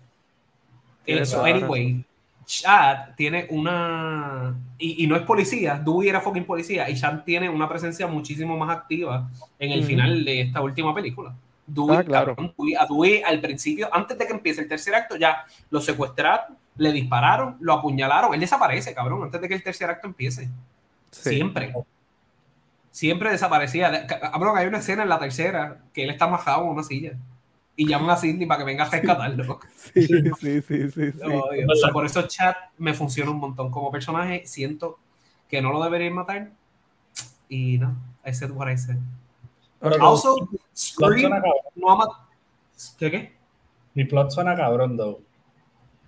Tiene 1.05 1.21
Eso, 1.21 1.43
anyway, 1.43 2.03
Chad 2.45 3.15
tiene 3.15 3.47
una. 3.49 4.55
Y, 4.77 5.03
y 5.03 5.07
no 5.07 5.15
es 5.15 5.21
policía, 5.23 5.75
Dewey 5.83 6.09
era 6.09 6.21
fucking 6.21 6.45
policía. 6.45 6.89
Y 6.89 6.95
Chad 6.95 7.23
tiene 7.23 7.49
una 7.49 7.67
presencia 7.69 8.07
muchísimo 8.07 8.57
más 8.57 8.75
activa 8.77 9.29
en 9.59 9.71
el 9.71 9.83
final 9.83 10.25
de 10.25 10.41
esta 10.41 10.61
última 10.61 10.93
película. 10.93 11.33
Dewey, 11.67 11.97
Ah, 11.97 12.03
claro. 12.03 12.35
cabrón, 12.35 12.53
Dewey- 12.57 12.75
a 12.77 12.85
Dewey 12.85 13.21
al 13.23 13.39
principio, 13.39 13.89
antes 13.93 14.17
de 14.17 14.25
que 14.27 14.33
empiece 14.33 14.61
el 14.61 14.67
tercer 14.67 14.93
acto, 14.95 15.15
ya 15.15 15.45
lo 15.69 15.79
secuestraron, 15.79 16.57
le 16.77 16.91
dispararon, 16.91 17.57
lo 17.61 17.73
apuñalaron. 17.73 18.33
Él 18.33 18.39
desaparece, 18.39 18.93
cabrón, 18.93 19.23
antes 19.23 19.39
de 19.39 19.47
que 19.47 19.53
el 19.53 19.63
tercer 19.63 19.89
acto 19.89 20.07
empiece. 20.07 20.49
Sí. 21.11 21.29
Siempre. 21.29 21.73
Siempre 22.91 23.31
desaparecía. 23.31 23.89
De- 23.89 24.05
ca- 24.05 24.19
Cabrón, 24.31 24.57
hay 24.57 24.67
una 24.67 24.79
escena 24.79 25.03
en 25.03 25.09
la 25.09 25.19
tercera 25.19 25.77
que 25.93 26.03
él 26.03 26.09
está 26.09 26.27
majado 26.27 26.63
en 26.63 26.69
una 26.69 26.83
silla. 26.83 27.13
Y 27.81 27.87
llaman 27.87 28.11
a 28.11 28.15
Sidney 28.15 28.45
para 28.45 28.59
que 28.59 28.65
venga 28.65 28.83
a 28.83 28.89
rescatarlo. 28.91 29.59
Sí, 29.75 30.05
sí, 30.39 30.61
sí. 30.91 31.11
O 31.23 31.75
sea, 31.75 31.91
por 31.91 32.05
eso 32.05 32.21
Chat 32.27 32.55
me 32.77 32.93
funciona 32.93 33.31
un 33.31 33.39
montón. 33.39 33.71
Como 33.71 33.89
personaje, 33.91 34.43
siento 34.45 34.99
que 35.49 35.63
no 35.63 35.71
lo 35.73 35.83
deberían 35.83 36.13
matar. 36.13 36.51
Y 37.49 37.79
no, 37.79 37.95
I 38.23 38.33
said 38.33 38.51
what 38.51 38.69
I 38.71 38.77
said. 38.77 38.97
Pero 39.79 39.95
Also, 40.05 40.35
Scream 40.75 41.31
no 41.75 41.89
ha 41.89 41.95
matado. 41.95 42.19
¿Qué 42.99 43.09
qué? 43.09 43.33
Mi 43.95 44.05
plot 44.05 44.29
suena 44.29 44.55
cabrón, 44.55 44.95
though. 44.95 45.19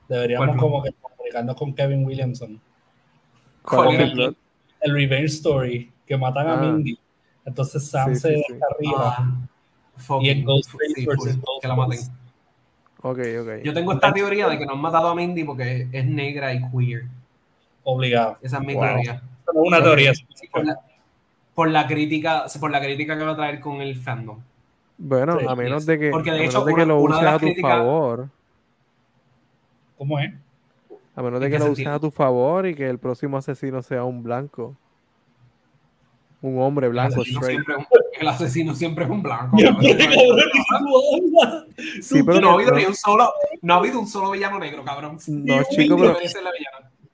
Deberíamos 0.07 0.45
¿Cuál 0.49 0.59
como 0.59 0.83
que 0.83 0.91
comunicarnos 1.01 1.55
con 1.55 1.73
Kevin 1.73 2.05
Williamson. 2.05 2.61
¿Cuál 3.63 3.95
el 3.95 4.11
plot? 4.13 4.37
El 4.81 4.93
Revenge 4.93 5.25
Story, 5.25 5.91
que 6.05 6.17
matan 6.17 6.47
a 6.49 6.53
Ah. 6.53 6.57
Mindy. 6.57 6.99
Entonces 7.45 7.89
Sam 7.89 8.13
Sí, 8.13 8.21
se 8.21 8.35
sí, 8.37 8.43
sí. 8.47 8.53
arriba. 8.71 9.15
Ah, 9.17 9.47
fucking- 9.97 10.25
y 10.25 10.29
en 10.29 10.43
Ghostface 10.45 10.93
sí, 10.95 11.05
versus 11.05 11.37
que 11.61 11.67
la 11.67 11.75
maten. 11.75 11.97
Ghostface. 11.99 12.23
Ok, 13.05 13.19
ok. 13.41 13.63
Yo 13.63 13.73
tengo 13.73 13.91
esta 13.93 14.13
teoría 14.13 14.47
de 14.47 14.57
que 14.57 14.65
no 14.65 14.73
han 14.73 14.81
matado 14.81 15.09
a 15.09 15.15
Mindy 15.15 15.43
porque 15.43 15.87
es 15.91 16.05
negra 16.05 16.53
y 16.53 16.61
queer. 16.71 17.03
Obligado. 17.83 18.37
Esa 18.41 18.57
es 18.59 18.63
mi 18.65 18.73
Wow. 18.75 18.83
teoría. 18.83 19.21
Pero 19.45 19.59
una 19.61 19.83
teoría. 19.83 20.13
Por, 20.51 20.65
la, 20.65 20.79
por 21.53 21.69
la 21.69 21.85
crítica, 21.87 22.45
por 22.59 22.71
la 22.71 22.79
crítica 22.81 23.17
que 23.17 23.23
va 23.25 23.31
a 23.31 23.35
traer 23.35 23.59
con 23.59 23.81
el 23.81 23.97
fandom. 23.97 24.39
Bueno, 24.97 25.37
Sí, 25.39 25.45
a 25.49 25.55
menos 25.55 25.85
de 25.85 25.99
que, 25.99 26.09
Porque 26.11 26.31
de 26.31 26.37
a 26.37 26.39
menos 26.39 26.53
hecho, 26.55 26.63
de 26.65 26.71
que 26.73 26.83
una- 26.83 26.85
lo 26.85 27.01
uses 27.01 27.23
a 27.23 27.39
tu 27.39 27.53
favor. 27.61 28.29
¿Cómo 29.97 30.19
es? 30.19 30.33
A 31.15 31.21
menos 31.21 31.39
de 31.39 31.45
¿En 31.47 31.51
que 31.51 31.59
lo 31.59 31.65
uses 31.65 31.75
sentido? 31.77 31.95
a 31.95 31.99
tu 31.99 32.11
favor 32.11 32.65
y 32.67 32.73
que 32.75 32.89
el 32.89 32.99
próximo 32.99 33.37
asesino 33.37 33.81
sea 33.81 34.03
un 34.03 34.23
blanco. 34.23 34.75
Un 36.43 36.61
hombre 36.61 36.87
El 36.87 36.91
blanco, 36.91 37.21
asesino, 37.21 37.39
straight. 37.39 37.63
siempre, 37.65 37.75
es 37.75 37.87
un- 37.89 38.21
el 38.21 38.27
asesino 38.27 38.75
siempre 38.75 39.05
es 39.05 39.09
un 39.09 39.23
blanco. 39.23 39.57
Sí, 42.01 42.21
pero 42.23 42.41
no, 42.41 42.49
ha 42.49 42.53
habido 42.55 42.71
ni 42.75 42.83
un 42.85 42.95
solo, 42.95 43.31
no 43.61 43.73
ha 43.73 43.77
habido 43.77 43.99
un 43.99 44.07
solo 44.07 44.31
villano 44.31 44.59
negro, 44.59 44.83
cabrón. 44.83 45.17
No, 45.27 45.63
chico, 45.69 45.97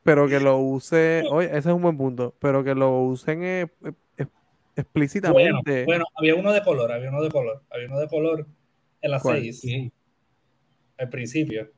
pero- 0.04 0.28
que 0.28 0.40
lo 0.40 0.58
use, 0.58 1.24
oye, 1.30 1.48
ese 1.50 1.58
es 1.60 1.66
un 1.68 1.82
buen 1.84 1.96
punto, 1.96 2.34
pero 2.40 2.64
que 2.64 2.74
lo 2.74 3.02
usen 3.02 3.44
eh, 3.44 3.62
eh, 3.62 3.68
Bueno, 4.18 4.32
explícitamente. 4.76 5.86
bueno, 5.86 6.06
había 6.16 6.34
uno 6.36 6.52
de 6.52 6.64
color, 6.64 6.92
había 6.92 7.10
uno 7.10 7.22
de 7.22 7.30
color, 7.30 7.62
había 7.70 7.88
uno 7.88 8.00
de 8.00 8.08
color 8.08 8.48
en 9.02 9.12
las 9.12 9.22
¿Cuál? 9.22 9.42
seis, 9.42 9.62
Bien. 9.62 9.92
al 10.98 11.10
principio. 11.10 11.70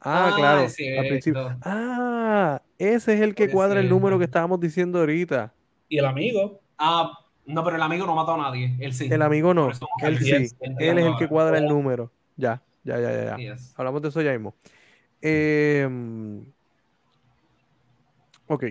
Ah, 0.00 0.30
Ah, 0.30 0.34
claro, 0.36 0.60
es 0.62 0.76
al 0.98 1.08
principio. 1.08 1.58
Ah, 1.62 2.62
ese 2.78 3.12
es 3.14 3.20
el 3.20 3.34
que 3.34 3.50
cuadra 3.50 3.80
el 3.80 3.88
número 3.90 4.18
que 4.18 4.24
estábamos 4.24 4.58
diciendo 4.60 5.00
ahorita. 5.00 5.52
Y 5.88 5.98
el 5.98 6.04
amigo, 6.04 6.60
Ah, 6.78 7.18
no, 7.44 7.64
pero 7.64 7.76
el 7.76 7.82
amigo 7.82 8.06
no 8.06 8.14
mató 8.14 8.34
a 8.34 8.38
nadie. 8.38 8.76
Él 8.78 8.94
sí. 8.94 9.08
El 9.10 9.20
amigo 9.22 9.52
no, 9.52 9.70
él 10.02 10.18
sí, 10.18 10.30
él 10.60 10.98
es 10.98 11.06
el 11.06 11.16
que 11.16 11.28
cuadra 11.28 11.58
el 11.58 11.66
número. 11.66 12.12
Ya, 12.36 12.62
ya, 12.84 13.00
ya, 13.00 13.10
ya, 13.10 13.24
ya. 13.24 13.36
Yes. 13.36 13.74
Hablamos 13.76 14.00
de 14.02 14.08
eso 14.08 14.22
ya 14.22 14.32
mismo. 14.32 14.54
Em, 15.20 16.44
ok. 18.46 18.64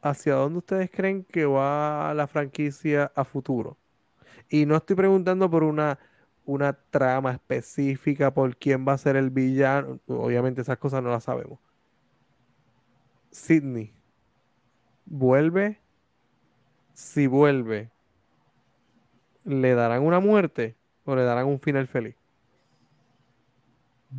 ¿Hacia 0.00 0.34
dónde 0.34 0.58
ustedes 0.58 0.90
creen 0.90 1.24
que 1.24 1.44
va 1.44 2.14
la 2.14 2.26
franquicia 2.26 3.12
a 3.14 3.24
futuro? 3.24 3.76
Y 4.48 4.64
no 4.64 4.76
estoy 4.76 4.96
preguntando 4.96 5.50
por 5.50 5.64
una, 5.64 5.98
una 6.44 6.72
trama 6.72 7.32
específica, 7.32 8.32
por 8.32 8.56
quién 8.56 8.86
va 8.86 8.92
a 8.92 8.98
ser 8.98 9.16
el 9.16 9.30
villano. 9.30 9.98
Obviamente 10.06 10.62
esas 10.62 10.78
cosas 10.78 11.02
no 11.02 11.10
las 11.10 11.24
sabemos. 11.24 11.58
Sidney. 13.32 13.92
¿Vuelve? 15.04 15.80
Si 16.96 17.26
vuelve, 17.26 17.90
¿le 19.44 19.74
darán 19.74 20.02
una 20.02 20.18
muerte 20.18 20.76
o 21.04 21.14
le 21.14 21.24
darán 21.24 21.44
un 21.44 21.60
final 21.60 21.86
feliz? 21.86 22.16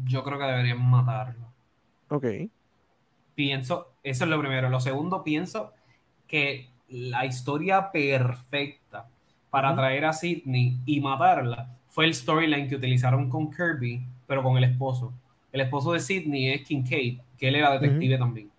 Yo 0.05 0.23
creo 0.23 0.37
que 0.37 0.45
deberían 0.45 0.87
matarlo. 0.87 1.47
Ok. 2.09 2.25
Pienso, 3.33 3.93
eso 4.03 4.23
es 4.25 4.29
lo 4.29 4.39
primero. 4.39 4.69
Lo 4.69 4.79
segundo, 4.79 5.23
pienso 5.23 5.73
que 6.27 6.69
la 6.87 7.25
historia 7.25 7.91
perfecta 7.91 9.09
para 9.49 9.73
traer 9.73 10.05
a 10.05 10.13
Sidney 10.13 10.77
y 10.85 11.01
matarla 11.01 11.79
fue 11.87 12.05
el 12.05 12.13
storyline 12.13 12.69
que 12.69 12.75
utilizaron 12.75 13.27
con 13.27 13.49
Kirby, 13.49 14.05
pero 14.27 14.43
con 14.43 14.55
el 14.55 14.65
esposo. 14.65 15.11
El 15.51 15.61
esposo 15.61 15.93
de 15.93 15.99
Sidney 15.99 16.51
es 16.51 16.61
Kincaid, 16.61 17.21
que 17.39 17.47
él 17.47 17.55
era 17.55 17.79
detective 17.79 18.19
también. 18.19 18.51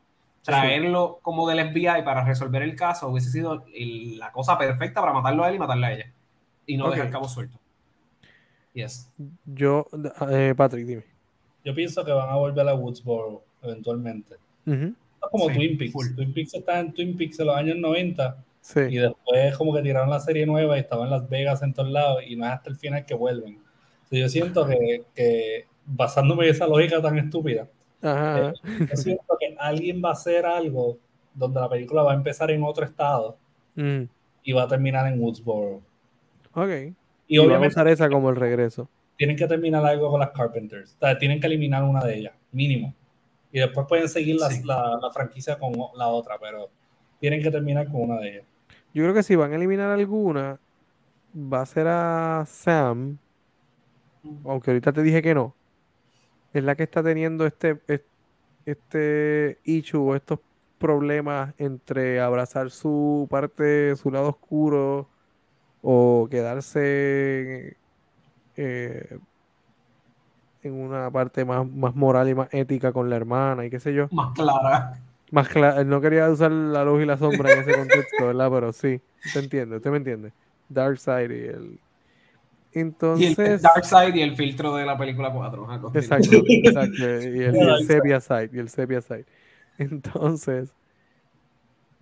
Traerlo 0.52 1.18
como 1.22 1.48
del 1.48 1.58
FBI 1.60 2.02
para 2.04 2.24
resolver 2.24 2.62
el 2.62 2.74
caso 2.74 3.08
hubiese 3.08 3.30
sido 3.30 3.64
el- 3.74 4.18
la 4.18 4.32
cosa 4.32 4.56
perfecta 4.58 5.00
para 5.00 5.12
matarlo 5.12 5.44
a 5.44 5.48
él 5.48 5.56
y 5.56 5.58
matarla 5.58 5.86
a 5.88 5.92
ella. 5.92 6.12
Y 6.66 6.76
no 6.76 6.90
dejar 6.90 7.10
cabo 7.10 7.28
suelto. 7.28 7.58
Yes. 8.74 9.10
Yo, 9.46 9.86
eh, 10.30 10.54
Patrick, 10.56 10.86
dime. 10.86 11.04
yo 11.64 11.74
pienso 11.74 12.04
que 12.04 12.12
van 12.12 12.30
a 12.30 12.36
volver 12.36 12.66
a 12.68 12.74
Woodsboro 12.74 13.42
eventualmente. 13.62 14.36
Es 14.66 15.30
como 15.30 15.48
Sí, 15.48 15.54
Twin 15.54 15.78
Peaks. 15.78 15.92
full. 15.92 16.06
Twin 16.14 16.32
Peaks 16.32 16.54
está 16.54 16.78
en 16.80 16.92
Twin 16.92 17.16
Peaks 17.16 17.40
en 17.40 17.46
los 17.46 17.56
años 17.56 17.76
90 17.76 18.36
y 18.38 18.44
Sí, 18.60 18.96
después 18.98 19.56
como 19.56 19.74
que 19.74 19.82
tiraron 19.82 20.10
la 20.10 20.20
serie 20.20 20.46
nueva 20.46 20.76
y 20.76 20.80
estaba 20.80 21.04
en 21.04 21.10
Las 21.10 21.28
Vegas 21.28 21.62
en 21.62 21.72
todos 21.72 21.90
lados 21.90 22.22
y 22.26 22.36
no 22.36 22.46
es 22.46 22.52
hasta 22.52 22.70
el 22.70 22.76
final 22.76 23.04
que 23.04 23.14
vuelven. 23.14 23.54
Entonces, 24.04 24.20
yo 24.20 24.28
siento 24.28 24.66
que, 24.66 25.02
que 25.14 25.66
basándome 25.86 26.44
en 26.44 26.50
esa 26.50 26.66
lógica 26.66 27.00
tan 27.02 27.18
estúpida, 27.18 27.66
ajá, 28.02 28.36
ajá. 28.48 28.52
yo 28.90 28.96
siento 28.96 29.36
que 29.38 29.56
alguien 29.58 30.02
va 30.04 30.10
a 30.10 30.12
hacer 30.12 30.46
algo 30.46 30.98
donde 31.34 31.60
la 31.60 31.68
película 31.68 32.02
va 32.02 32.12
a 32.12 32.14
empezar 32.14 32.50
en 32.50 32.62
otro 32.64 32.84
estado 32.84 33.36
Mm, 33.76 34.04
y 34.42 34.52
va 34.52 34.64
a 34.64 34.68
terminar 34.68 35.06
en 35.12 35.20
Woodsboro. 35.20 35.82
ok. 36.54 36.68
Y, 37.28 37.34
Y 37.34 37.38
van 37.38 37.46
a 37.46 37.48
obviamente 37.50 37.74
usar 37.74 37.86
esa 37.88 38.08
como 38.08 38.30
el 38.30 38.36
regreso. 38.36 38.88
tienen 39.16 39.36
que 39.36 39.46
terminar 39.46 39.84
algo 39.84 40.10
con 40.10 40.18
las 40.20 40.30
Carpenters. 40.30 40.94
O 40.94 40.98
sea, 40.98 41.18
tienen 41.18 41.40
que 41.40 41.46
eliminar 41.46 41.84
una 41.84 42.00
de 42.04 42.16
ellas, 42.18 42.32
mínimo. 42.52 42.94
Y 43.52 43.60
después 43.60 43.86
pueden 43.88 44.08
seguir 44.08 44.36
las- 44.36 44.56
Sí. 44.56 44.62
la, 44.64 44.98
la 45.00 45.10
franquicia 45.12 45.58
con 45.58 45.72
la 45.96 46.08
otra, 46.08 46.36
pero 46.40 46.70
tienen 47.20 47.42
que 47.42 47.50
terminar 47.50 47.86
con 47.86 48.02
una 48.02 48.18
de 48.20 48.30
ellas. 48.30 48.44
Yo 48.94 49.02
creo 49.04 49.14
que 49.14 49.22
si 49.22 49.36
van 49.36 49.52
a 49.52 49.56
eliminar 49.56 49.90
alguna, 49.90 50.58
va 51.36 51.60
a 51.62 51.66
ser 51.66 51.86
a 51.88 52.44
Sam, 52.46 53.18
aunque 54.44 54.70
ahorita 54.70 54.92
te 54.92 55.02
dije 55.02 55.22
que 55.22 55.34
no. 55.34 55.54
Es 56.58 56.64
la 56.64 56.74
que 56.74 56.82
está 56.82 57.04
teniendo 57.04 57.46
este, 57.46 57.80
es- 57.86 58.02
este 58.66 59.58
issue 59.64 60.00
o 60.10 60.16
estos 60.16 60.40
problemas 60.78 61.54
entre 61.58 62.20
abrazar 62.20 62.70
su 62.70 63.28
parte, 63.30 63.94
su 63.94 64.10
lado 64.10 64.30
oscuro 64.30 65.08
o 65.82 66.26
quedarse 66.28 67.76
eh, 68.56 69.18
en 70.62 70.74
una 70.74 71.08
parte 71.12 71.44
más, 71.44 71.64
más 71.70 71.94
moral 71.94 72.28
y 72.28 72.34
más 72.34 72.48
ética 72.52 72.92
con 72.92 73.08
la 73.08 73.14
hermana 73.16 73.64
y 73.64 73.70
qué 73.70 73.78
sé 73.78 73.94
yo. 73.94 74.08
Más 74.10 74.32
clara. 74.34 74.98
Más 75.30 75.48
cla- 75.48 75.84
no 75.86 76.00
quería 76.00 76.28
usar 76.28 76.50
la 76.50 76.84
luz 76.84 77.02
y 77.02 77.06
la 77.06 77.16
sombra 77.18 77.52
en 77.52 77.60
ese 77.60 77.74
contexto, 77.74 78.26
¿verdad? 78.26 78.50
Pero 78.50 78.72
sí, 78.72 79.00
te 79.32 79.38
entiende, 79.38 79.76
usted 79.76 79.90
me 79.90 79.98
entiende. 79.98 80.32
Dark 80.68 80.98
Side 80.98 81.36
y 81.36 81.46
el. 81.46 81.80
Y 82.78 82.80
el 82.80 82.86
Entonces. 82.88 83.62
Dark 83.62 83.84
Side 83.84 84.18
y 84.18 84.22
el 84.22 84.36
filtro 84.36 84.74
de 84.74 84.86
la 84.86 84.96
película 84.96 85.32
4. 85.32 85.64
ajá, 85.64 85.80
continúa. 85.80 86.18
Exacto, 86.18 86.42
exacto. 86.48 86.96
Y 86.98 87.04
el, 87.04 87.36
y 87.36 87.42
el 87.44 87.52
Dark 87.54 87.84
Sepia 87.86 88.20
Side, 88.20 88.50
y 88.52 88.58
el 88.58 88.68
Sepia 88.68 89.00
Side. 89.00 89.26
Entonces, 89.78 90.72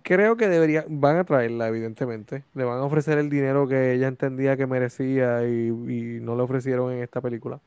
creo 0.03 0.37
que 0.37 0.47
debería, 0.47 0.85
van 0.87 1.17
a 1.17 1.23
traerla, 1.23 1.67
evidentemente. 1.67 2.43
Le 2.53 2.63
van 2.63 2.79
a 2.79 2.83
ofrecer 2.83 3.17
el 3.17 3.29
dinero 3.29 3.67
que 3.67 3.93
ella 3.93 4.07
entendía 4.07 4.55
que 4.57 4.65
merecía 4.65 5.47
y, 5.47 5.67
y 5.67 6.19
no 6.21 6.35
le 6.35 6.43
ofrecieron 6.43 6.91
en 6.93 7.03
esta 7.03 7.21
película. 7.21 7.59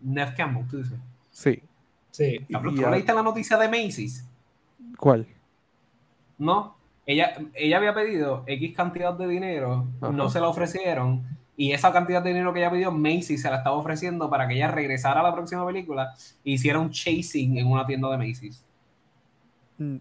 Neff 0.00 0.34
Campbell, 0.36 0.66
tú 0.68 0.78
dices. 0.78 0.98
Sí. 1.30 1.62
Sí. 2.10 2.46
¿tú 2.50 2.90
leíste 2.90 3.12
la 3.12 3.22
noticia 3.22 3.58
de 3.58 3.68
Macy's? 3.68 4.24
¿Cuál? 4.98 5.26
No. 6.38 6.74
Ella, 7.04 7.36
ella 7.54 7.76
había 7.76 7.94
pedido 7.94 8.42
X 8.46 8.74
cantidad 8.74 9.14
de 9.14 9.28
dinero, 9.28 9.86
Ajá. 10.00 10.12
no 10.12 10.28
se 10.28 10.40
la 10.40 10.48
ofrecieron. 10.48 11.24
Y 11.56 11.72
esa 11.72 11.92
cantidad 11.92 12.22
de 12.22 12.30
dinero 12.30 12.52
que 12.52 12.60
ella 12.60 12.70
pidió, 12.70 12.92
Macy's 12.92 13.40
se 13.42 13.48
la 13.50 13.56
estaba 13.56 13.76
ofreciendo 13.76 14.28
para 14.28 14.46
que 14.46 14.54
ella 14.54 14.68
regresara 14.70 15.20
a 15.20 15.22
la 15.22 15.34
próxima 15.34 15.64
película 15.66 16.12
e 16.44 16.50
hiciera 16.52 16.78
un 16.78 16.90
chasing 16.90 17.56
en 17.58 17.66
una 17.66 17.86
tienda 17.86 18.10
de 18.10 18.18
Macy's. 18.18 18.62
Mm, 19.78 19.96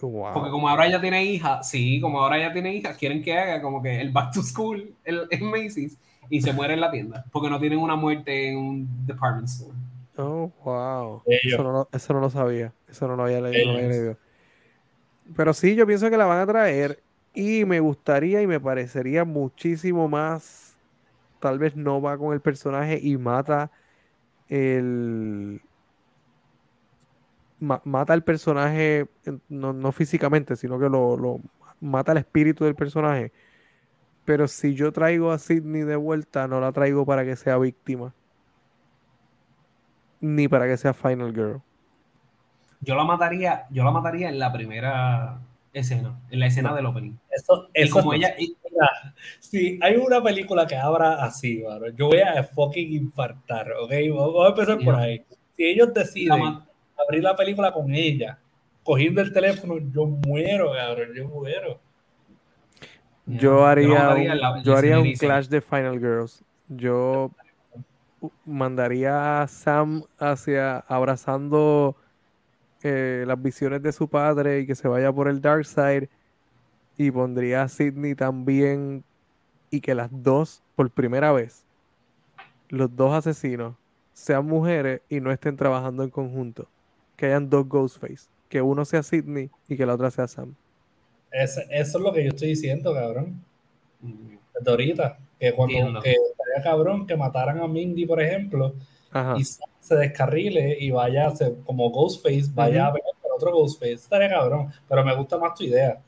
Wow. 0.00 0.34
Porque 0.34 0.50
como 0.50 0.68
ahora 0.68 0.86
ella 0.86 1.00
tiene 1.00 1.24
hija, 1.24 1.62
sí, 1.62 1.98
como 1.98 2.20
ahora 2.20 2.36
ella 2.36 2.52
tiene 2.52 2.74
hija, 2.74 2.92
quieren 2.94 3.22
que 3.22 3.38
haga 3.38 3.62
como 3.62 3.80
que 3.82 4.02
el 4.02 4.10
back 4.12 4.32
to 4.34 4.42
school 4.42 4.94
el- 5.02 5.26
en 5.30 5.46
Macy's 5.50 5.96
y 6.28 6.42
se 6.42 6.52
muere 6.52 6.74
en 6.74 6.80
la 6.82 6.90
tienda. 6.90 7.24
Porque 7.32 7.48
no 7.48 7.58
tienen 7.58 7.78
una 7.78 7.96
muerte 7.96 8.50
en 8.50 8.58
un 8.58 9.06
department 9.06 9.48
store. 9.48 9.72
Oh, 10.18 10.50
wow. 10.62 11.22
Eso 11.26 11.62
no, 11.62 11.72
lo- 11.72 11.88
eso 11.90 12.12
no 12.12 12.20
lo 12.20 12.28
sabía. 12.28 12.72
Eso 12.86 13.08
no 13.08 13.16
lo 13.16 13.22
había 13.24 13.40
leído. 13.40 13.66
no 13.66 13.72
lo 13.72 13.78
había 13.78 13.88
leído. 13.88 14.16
Pero 15.34 15.54
sí, 15.54 15.74
yo 15.74 15.86
pienso 15.86 16.10
que 16.10 16.18
la 16.18 16.26
van 16.26 16.40
a 16.40 16.46
traer 16.46 17.02
y 17.32 17.64
me 17.64 17.80
gustaría 17.80 18.42
y 18.42 18.46
me 18.46 18.60
parecería 18.60 19.24
muchísimo 19.24 20.06
más. 20.06 20.63
Tal 21.44 21.58
vez 21.58 21.76
no 21.76 22.00
va 22.00 22.16
con 22.16 22.32
el 22.32 22.40
personaje 22.40 22.98
y 23.02 23.18
mata 23.18 23.70
el. 24.48 25.60
ma- 27.60 27.82
mata 27.84 28.14
el 28.14 28.22
personaje, 28.22 29.06
no, 29.50 29.74
no 29.74 29.92
físicamente, 29.92 30.56
sino 30.56 30.78
que 30.78 30.88
lo, 30.88 31.18
lo 31.18 31.40
mata 31.82 32.12
el 32.12 32.18
espíritu 32.18 32.64
del 32.64 32.74
personaje. 32.74 33.30
Pero 34.24 34.48
si 34.48 34.74
yo 34.74 34.90
traigo 34.90 35.32
a 35.32 35.38
Sidney 35.38 35.82
de 35.82 35.96
vuelta, 35.96 36.48
no 36.48 36.60
la 36.60 36.72
traigo 36.72 37.04
para 37.04 37.26
que 37.26 37.36
sea 37.36 37.58
víctima 37.58 38.14
ni 40.22 40.48
para 40.48 40.64
que 40.66 40.78
sea 40.78 40.94
Final 40.94 41.34
Girl. 41.34 41.60
Yo 42.80 42.94
la 42.94 43.04
mataría, 43.04 43.66
yo 43.70 43.84
la 43.84 43.90
mataría 43.90 44.30
en 44.30 44.38
la 44.38 44.50
primera 44.50 45.40
escena, 45.74 46.18
en 46.30 46.40
la 46.40 46.46
escena 46.46 46.74
del 46.74 46.86
opening. 46.86 47.12
Eso, 47.30 47.68
Y 47.74 47.82
eso 47.82 47.96
como 47.96 48.14
es- 48.14 48.20
ella, 48.20 48.34
y- 48.38 48.56
si 49.40 49.78
hay 49.82 49.96
una 49.96 50.22
película 50.22 50.66
que 50.66 50.76
abra 50.76 51.24
así, 51.24 51.62
mano, 51.62 51.88
yo 51.88 52.08
voy 52.08 52.20
a 52.20 52.42
fucking 52.42 52.92
infartar, 52.92 53.72
¿ok? 53.72 53.92
Vamos 54.14 54.46
a 54.46 54.48
empezar 54.48 54.78
por 54.84 54.94
ahí. 54.94 55.24
Si 55.56 55.64
ellos 55.64 55.92
deciden 55.94 56.60
abrir 56.96 57.22
la 57.22 57.36
película 57.36 57.72
con 57.72 57.94
ella, 57.94 58.38
cogiendo 58.82 59.20
el 59.20 59.32
teléfono, 59.32 59.78
yo 59.92 60.06
muero, 60.06 60.72
cabrón, 60.72 61.08
yo 61.14 61.28
muero. 61.28 61.80
Yo 63.26 63.64
haría 63.66 64.10
un, 64.10 64.62
yo 64.62 64.76
haría 64.76 65.00
un 65.00 65.12
clash 65.12 65.46
de 65.48 65.60
Final 65.60 65.98
Girls. 65.98 66.44
Yo 66.68 67.30
mandaría 68.44 69.42
a 69.42 69.48
Sam 69.48 70.04
hacia 70.18 70.78
abrazando 70.78 71.96
eh, 72.82 73.24
las 73.26 73.40
visiones 73.40 73.82
de 73.82 73.92
su 73.92 74.08
padre 74.08 74.60
y 74.60 74.66
que 74.66 74.74
se 74.74 74.88
vaya 74.88 75.12
por 75.12 75.28
el 75.28 75.40
dark 75.40 75.64
side. 75.64 76.08
Y 76.96 77.10
pondría 77.10 77.62
a 77.62 77.68
Sidney 77.68 78.14
también. 78.14 79.04
Y 79.70 79.80
que 79.80 79.94
las 79.94 80.08
dos, 80.12 80.62
por 80.76 80.90
primera 80.90 81.32
vez, 81.32 81.64
los 82.68 82.94
dos 82.94 83.12
asesinos 83.14 83.74
sean 84.12 84.46
mujeres 84.46 85.00
y 85.08 85.20
no 85.20 85.32
estén 85.32 85.56
trabajando 85.56 86.04
en 86.04 86.10
conjunto. 86.10 86.68
Que 87.16 87.26
hayan 87.26 87.50
dos 87.50 87.68
Ghostface. 87.68 88.28
Que 88.48 88.62
uno 88.62 88.84
sea 88.84 89.02
Sidney 89.02 89.50
y 89.68 89.76
que 89.76 89.84
la 89.86 89.94
otra 89.94 90.10
sea 90.12 90.28
Sam. 90.28 90.54
Ese- 91.32 91.66
eso 91.70 91.98
es 91.98 92.04
lo 92.04 92.12
que 92.12 92.22
yo 92.22 92.28
estoy 92.28 92.48
diciendo, 92.50 92.94
cabrón. 92.94 93.42
Desde 94.00 94.70
ahorita. 94.70 95.18
Que 95.40 95.52
cuando 95.52 95.74
Entiendo. 95.76 96.00
que 96.00 96.10
estaría 96.12 96.62
cabrón 96.62 97.06
que 97.06 97.16
mataran 97.16 97.58
a 97.60 97.66
Mindy, 97.66 98.06
por 98.06 98.22
ejemplo, 98.22 98.74
Ajá. 99.10 99.34
y 99.36 99.44
se 99.44 99.60
se 99.80 99.96
descarrile 99.96 100.78
y 100.80 100.90
vaya 100.90 101.26
a 101.26 101.36
ser 101.36 101.56
como 101.66 101.90
Ghostface, 101.90 102.44
vaya 102.54 102.86
a 102.86 102.88
Ujú. 102.88 102.98
pelear 102.98 103.14
con 103.20 103.32
otro 103.32 103.52
Ghostface. 103.52 103.92
Estaría 103.94 104.30
cabrón. 104.30 104.72
Pero 104.88 105.04
me 105.04 105.14
gusta 105.14 105.36
más 105.36 105.54
tu 105.54 105.64
idea. 105.64 105.98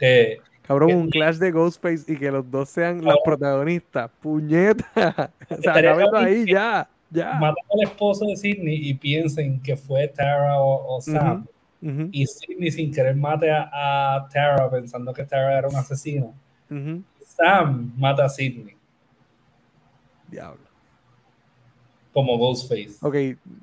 Que 0.00 0.38
Cabrón, 0.62 0.88
Que- 0.88 0.94
un 0.96 1.10
clash 1.10 1.36
de 1.36 1.50
Ghostface 1.52 2.12
y 2.12 2.16
que 2.16 2.30
los 2.30 2.50
dos 2.50 2.68
sean 2.70 3.04
las 3.04 3.16
protagonistas. 3.24 4.10
¡Puñeta! 4.20 4.90
O 5.50 5.56
sea, 5.62 5.74
cabrón 5.74 6.14
ahí 6.16 6.44
ya, 6.46 6.88
ya. 7.10 7.32
matan 7.34 7.64
al 7.72 7.82
esposo 7.82 8.24
de 8.26 8.36
Sidney 8.36 8.88
y 8.88 8.94
piensen 8.94 9.60
que 9.60 9.76
fue 9.76 10.06
Tara 10.08 10.58
o, 10.60 10.96
o 10.96 11.00
Sam. 11.00 11.44
Y 12.12 12.24
Sidney 12.26 12.70
sin 12.70 12.92
querer 12.92 13.16
mate 13.16 13.50
a, 13.50 13.68
a 14.16 14.28
Tara 14.28 14.70
pensando 14.70 15.12
que 15.12 15.24
Tara 15.24 15.58
era 15.58 15.68
un 15.68 15.74
asesino. 15.76 16.32
Sam 17.24 17.92
mata 17.96 18.24
a 18.26 18.28
Sidney 18.28 18.76
Diablo. 20.28 20.62
como 22.12 22.38
Ghostface. 22.38 22.98
Ok, 23.02 23.16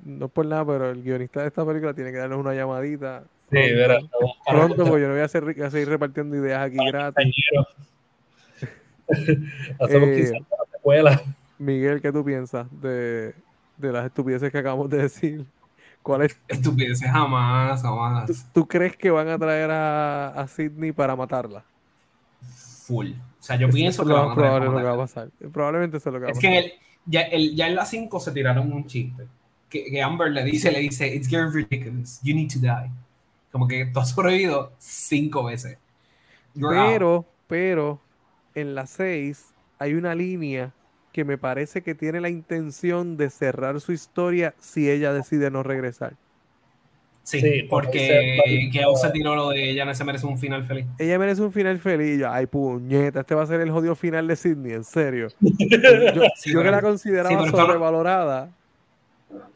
no 0.04 0.26
es 0.26 0.32
por 0.32 0.46
nada, 0.46 0.66
pero 0.66 0.90
el 0.90 1.02
guionista 1.04 1.42
de 1.42 1.48
esta 1.48 1.66
película 1.66 1.94
tiene 1.94 2.12
que 2.12 2.18
darnos 2.18 2.40
una 2.40 2.54
llamadita 2.54 3.24
Sí, 3.50 3.56
pronto, 3.58 3.76
verá, 3.78 4.00
pronto, 4.46 4.76
porque 4.86 5.02
yo 5.02 5.08
no 5.08 5.14
voy 5.14 5.22
a, 5.22 5.26
hacer, 5.26 5.44
a 5.64 5.70
seguir 5.70 5.88
repartiendo 5.90 6.36
ideas 6.36 6.62
aquí 6.68 6.78
gratis. 6.86 7.34
Hacemos 9.80 10.10
Eh, 10.10 10.32
secuela. 10.74 11.22
Miguel, 11.58 12.02
¿qué 12.02 12.12
tú 12.12 12.24
piensas 12.26 12.68
de, 12.82 13.34
de 13.78 13.92
las 13.92 14.06
estupideces 14.06 14.52
que 14.52 14.58
acabamos 14.58 14.90
de 14.90 14.98
decir? 14.98 15.46
¿Cuál 16.04 16.24
es, 16.24 16.38
Estupideces 16.48 17.10
jamás, 17.10 17.82
jamás. 17.82 18.28
tú, 18.28 18.34
tú 18.54 18.68
crees 18.68 18.96
que 18.96 19.10
van 19.10 19.28
a 19.28 19.38
traer 19.38 19.72
a, 19.72 20.28
a 20.30 20.48
Sidney 20.48 20.92
para 20.92 21.16
matarla? 21.16 21.64
Full. 22.86 23.12
O 23.12 23.44
sea, 23.44 23.56
yo 23.58 23.70
pienso 23.70 24.02
es 24.04 24.08
que 24.08 24.14
lo 24.14 24.20
van 24.22 24.32
a 24.32 24.36
traer 24.36 24.50
probable 24.62 24.66
para 24.68 24.72
lo 24.72 24.78
que 24.78 24.84
va 24.84 24.94
a 24.94 24.98
matarla. 24.98 25.32
pasar. 25.32 25.52
Probablemente 25.52 25.98
eso 25.98 26.10
es 26.10 26.14
lo 26.14 26.20
que 26.20 26.24
va 26.26 26.30
a 26.30 26.32
Es 26.32 26.38
pasar. 26.38 26.52
que 26.52 26.58
el- 26.60 26.72
ya, 27.06 27.22
el- 27.22 27.56
ya 27.56 27.68
en 27.68 27.76
la 27.76 27.86
5 27.86 28.20
se 28.20 28.32
tiraron 28.32 28.72
un 28.72 28.86
chiste. 28.86 29.24
Que, 29.70 29.86
que 29.86 30.02
Amber 30.02 30.32
le 30.32 30.44
dice, 30.46 30.72
le 30.72 30.80
dice, 30.80 31.14
it's 31.14 31.28
getting 31.28 31.52
ridiculous. 31.52 32.20
You 32.24 32.36
need 32.36 32.50
to 32.54 32.60
die. 32.60 32.90
Como 33.52 33.68
que 33.68 33.86
tú 33.86 34.00
has 34.00 34.10
sobrevivido 34.12 34.74
cinco 34.78 35.44
veces. 35.46 35.78
You're 36.54 36.78
out. 36.78 36.90
Pero, 36.90 37.26
pero, 37.48 38.02
en 38.56 38.76
la 38.76 38.88
6 38.88 39.54
hay 39.80 39.94
una 39.94 40.16
línea 40.16 40.74
que 41.12 41.26
me 41.26 41.38
parece 41.38 41.82
que 41.82 41.96
tiene 41.96 42.22
la 42.22 42.30
intención 42.30 43.18
de 43.18 43.30
cerrar 43.30 43.82
su 43.82 43.92
historia 43.92 44.54
si 44.60 44.90
ella 44.90 45.14
decide 45.14 45.50
no 45.50 45.64
regresar. 45.64 46.14
Sí, 47.24 47.42
Sí, 47.42 47.64
porque 47.70 48.40
que 48.72 48.84
se 48.96 49.10
tiró 49.10 49.36
lo 49.36 49.50
de 49.50 49.70
ella 49.70 49.84
no 49.84 49.94
se 49.94 50.06
merece 50.06 50.26
un 50.26 50.38
final 50.38 50.64
feliz. 50.64 50.86
Ella 50.98 51.20
merece 51.20 51.42
un 51.42 51.52
final 51.52 51.78
feliz. 51.78 52.16
y 52.16 52.20
yo, 52.20 52.32
Ay, 52.32 52.46
puñeta, 52.46 53.20
este 53.20 53.36
va 53.36 53.44
a 53.44 53.48
ser 53.48 53.60
el 53.62 53.70
jodido 53.70 53.96
final 53.96 54.28
de 54.28 54.36
Sidney, 54.36 54.74
en 54.74 54.84
serio. 54.84 55.28
Yo, 55.42 56.22
Sí, 56.36 56.54
yo 56.54 56.64
que 56.64 56.72
la 56.72 56.82
consideraba 56.82 57.44
sí, 57.44 57.50
sobrevalorada. 57.50 58.50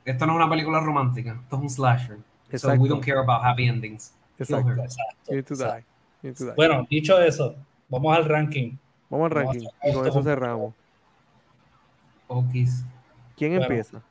Esto 0.03 0.25
no 0.25 0.33
es 0.33 0.35
una 0.35 0.49
película 0.49 0.79
romántica, 0.79 1.39
esto 1.43 1.55
es 1.55 1.61
un 1.61 1.69
slasher. 1.69 2.17
So 2.57 2.67
Exacto. 2.67 2.81
we 2.83 2.89
don't 2.89 3.03
care 3.03 3.19
about 3.19 3.43
happy 3.43 3.67
endings. 3.67 4.13
Exacto. 4.39 4.69
Exacto, 4.71 5.13
You 5.29 5.35
need 5.35 5.45
to 5.45 5.55
die. 5.55 5.83
You 6.23 6.33
to 6.33 6.45
die. 6.45 6.53
Bueno, 6.55 6.87
dicho 6.89 7.19
eso, 7.21 7.55
vamos 7.89 8.15
al 8.17 8.25
ranking. 8.25 8.77
Vamos 9.09 9.31
al 9.31 9.35
vamos 9.35 9.53
ranking 9.53 9.67
sacar 9.69 9.89
y 9.89 9.93
con 9.93 10.07
esto 10.07 10.19
eso 10.19 10.23
cerramos. 10.29 10.73
Okis. 12.27 12.83
¿Quién 13.37 13.51
Bueno. 13.51 13.65
empieza? 13.65 14.01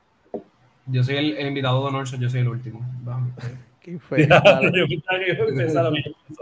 Yo 0.87 1.05
soy 1.05 1.17
el, 1.17 1.37
el 1.37 1.47
invitado 1.49 1.81
de 1.83 1.87
honor, 1.89 2.09
so 2.09 2.17
yo 2.17 2.29
soy 2.29 2.41
el 2.41 2.49
último. 2.49 2.81
Vamos. 3.03 3.33
Qué 3.81 3.99
dale. 4.29 4.87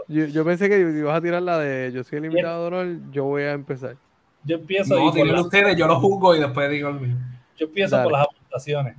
yo 0.31 0.43
pensé 0.43 0.67
que 0.69 0.77
ibas 0.79 1.15
a 1.17 1.21
tirar 1.21 1.41
la 1.41 1.57
de 1.57 1.91
yo 1.93 2.03
soy 2.03 2.17
el 2.19 2.25
invitado 2.25 2.61
de 2.61 2.67
honor, 2.67 3.11
yo 3.11 3.23
voy 3.25 3.43
a 3.43 3.53
empezar. 3.53 3.95
yo 4.43 4.57
empiezo. 4.57 4.93
No, 4.95 5.05
por 5.05 5.13
díganlo 5.13 5.33
la- 5.35 5.41
ustedes, 5.43 5.77
yo 5.77 5.87
lo 5.87 5.99
juzgo 6.01 6.35
y 6.35 6.39
después 6.39 6.69
digo 6.69 6.89
el 6.89 6.99
mío. 6.99 7.15
yo 7.57 7.67
empiezo 7.67 7.95
Dale. 7.95 8.03
por 8.09 8.11
las 8.19 8.27
apuntaciones. 8.27 8.97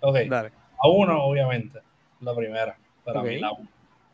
Ok, 0.00 0.16
Dale. 0.28 0.52
a 0.80 0.88
uno, 0.88 1.24
obviamente. 1.24 1.80
La 2.20 2.34
primera. 2.34 2.76
Para 3.04 3.22
mí, 3.22 3.38
la. 3.38 3.50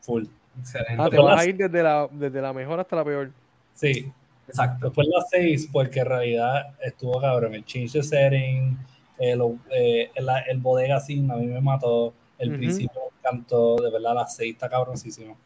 Full. 0.01 0.25
Excelente. 0.59 0.93
Ah, 0.99 1.09
te 1.09 1.15
Después 1.15 1.23
vas 1.23 1.33
a 1.33 1.35
las- 1.37 1.47
ir 1.47 1.57
desde 1.57 1.83
la, 1.83 2.07
desde 2.11 2.41
la 2.41 2.53
mejor 2.53 2.79
hasta 2.79 2.95
la 2.95 3.03
peor. 3.05 3.31
Sí. 3.73 4.11
Exacto. 4.47 4.87
Después 4.87 5.07
la 5.07 5.21
6, 5.29 5.69
porque 5.71 6.01
en 6.01 6.05
realidad 6.05 6.75
estuvo 6.81 7.19
cabrón. 7.21 7.55
El 7.55 7.63
change 7.65 7.93
the 7.93 8.03
setting, 8.03 8.77
el, 9.17 9.41
eh, 9.71 10.11
el, 10.13 10.27
el 10.49 10.57
bodega 10.59 10.99
sin 10.99 11.31
a 11.31 11.35
mí 11.37 11.47
me 11.47 11.61
mató. 11.61 12.13
El 12.37 12.49
Ujú. 12.49 12.57
principio 12.57 13.01
me 13.01 13.17
encantó. 13.19 13.77
De 13.77 13.89
verdad, 13.89 14.13
la 14.15 14.27
6 14.27 14.53
está 14.53 14.69
cabroncísimo. 14.69 15.37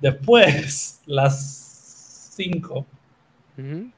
Después, 0.00 1.02
las 1.06 2.30
5, 2.34 2.86
Ujú. 3.58 3.90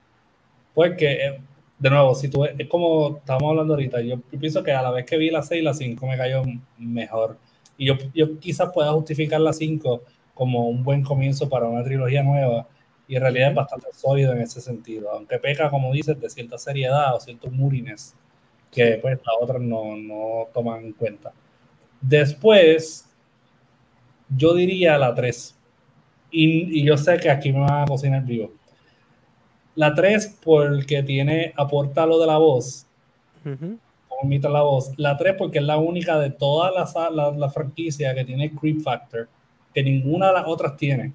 porque, 0.74 1.12
eh, 1.12 1.40
de 1.78 1.90
nuevo, 1.90 2.14
si 2.14 2.28
tú, 2.28 2.44
es 2.44 2.68
como 2.68 3.18
estábamos 3.18 3.50
hablando 3.50 3.74
ahorita, 3.74 4.00
yo, 4.00 4.20
pienso 4.20 4.62
que 4.62 4.72
a 4.72 4.82
la 4.82 4.90
vez 4.90 5.04
que 5.06 5.16
vi 5.16 5.30
la 5.30 5.42
6, 5.42 5.62
la 5.62 5.74
5 5.74 6.06
me 6.06 6.16
cayó 6.16 6.42
mejor. 6.78 7.38
Y 7.76 7.86
yo, 7.86 7.94
yo 8.14 8.38
quizás 8.38 8.70
pueda 8.72 8.92
justificar 8.92 9.40
la 9.40 9.52
5 9.52 10.02
como 10.34 10.68
un 10.68 10.82
buen 10.82 11.02
comienzo 11.02 11.48
para 11.48 11.66
una 11.66 11.84
trilogía 11.84 12.22
nueva. 12.22 12.66
Y 13.08 13.16
en 13.16 13.22
realidad 13.22 13.50
es 13.50 13.54
bastante 13.54 13.86
sólido 13.92 14.32
en 14.32 14.40
ese 14.40 14.60
sentido. 14.60 15.10
Aunque 15.10 15.38
peca, 15.38 15.68
como 15.68 15.92
dices, 15.92 16.18
de 16.20 16.30
cierta 16.30 16.58
seriedad 16.58 17.14
o 17.14 17.20
cierto 17.20 17.50
moodiness 17.50 18.14
que 18.70 18.98
pues 19.02 19.18
las 19.18 19.36
otras 19.40 19.60
no, 19.60 19.96
no 19.96 20.48
toman 20.52 20.86
en 20.86 20.92
cuenta. 20.92 21.32
Después, 22.00 23.06
yo 24.34 24.54
diría 24.54 24.96
la 24.98 25.14
3. 25.14 25.54
Y, 26.30 26.80
y 26.80 26.84
yo 26.84 26.96
sé 26.96 27.18
que 27.18 27.30
aquí 27.30 27.52
me 27.52 27.60
van 27.60 27.82
a 27.82 27.84
cocinar 27.84 28.24
vivo. 28.24 28.50
La 29.74 29.94
3 29.94 30.38
porque 30.42 31.02
tiene, 31.02 31.52
aporta 31.56 32.06
lo 32.06 32.18
de 32.18 32.26
la 32.26 32.38
voz, 32.38 32.86
Ujú. 33.44 33.56
como 33.56 33.78
imita 34.24 34.48
la 34.48 34.62
voz. 34.62 34.92
La 34.96 35.16
3 35.16 35.34
porque 35.38 35.58
es 35.58 35.64
la 35.64 35.76
única 35.78 36.18
de 36.18 36.30
toda 36.30 36.70
la, 36.70 37.10
la, 37.10 37.30
la 37.30 37.50
franquicia 37.50 38.14
que 38.14 38.24
tiene 38.24 38.50
creep 38.54 38.80
factor, 38.80 39.28
que 39.74 39.82
ninguna 39.82 40.28
de 40.28 40.32
las 40.34 40.44
otras 40.46 40.76
tiene. 40.76 41.12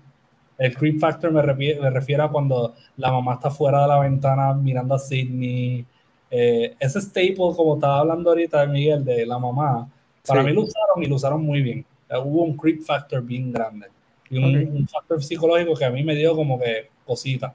El 0.58 0.76
creep 0.76 1.00
factor 1.00 1.32
me 1.32 1.42
refiere, 1.42 1.80
me 1.80 1.90
refiere 1.90 2.24
a 2.24 2.28
cuando 2.30 2.74
la 2.98 3.12
mamá 3.12 3.34
está 3.36 3.52
fuera 3.52 3.82
de 3.84 3.88
la 3.88 4.00
ventana 4.00 4.54
mirando 4.54 4.96
a 4.96 5.00
Sidney. 5.00 5.86
Eh, 6.32 6.76
ese 6.80 7.00
staple, 7.00 7.36
como 7.56 7.76
estaba 7.76 8.00
hablando 8.00 8.30
ahorita 8.32 8.66
Miguel, 8.66 9.06
de 9.06 9.26
la 9.26 9.38
mamá, 9.38 9.88
para 10.26 10.42
Sí. 10.42 10.48
mí 10.48 10.54
lo 10.54 10.62
usaron 10.64 11.04
y 11.04 11.06
lo 11.06 11.16
usaron 11.16 11.44
muy 11.44 11.62
bien. 11.62 11.86
Hubo 12.10 12.44
un 12.44 12.58
creep 12.58 12.82
factor 12.82 13.22
bien 13.22 13.52
grande. 13.52 13.88
Y 14.30 14.38
un, 14.40 14.46
Ok. 14.68 14.74
un 14.74 14.88
factor 14.88 15.24
psicológico 15.24 15.74
que 15.76 15.86
a 15.86 15.90
mí 15.92 16.04
me 16.04 16.16
dio 16.16 16.36
como 16.36 16.60
que 16.60 16.90
cosita. 17.06 17.54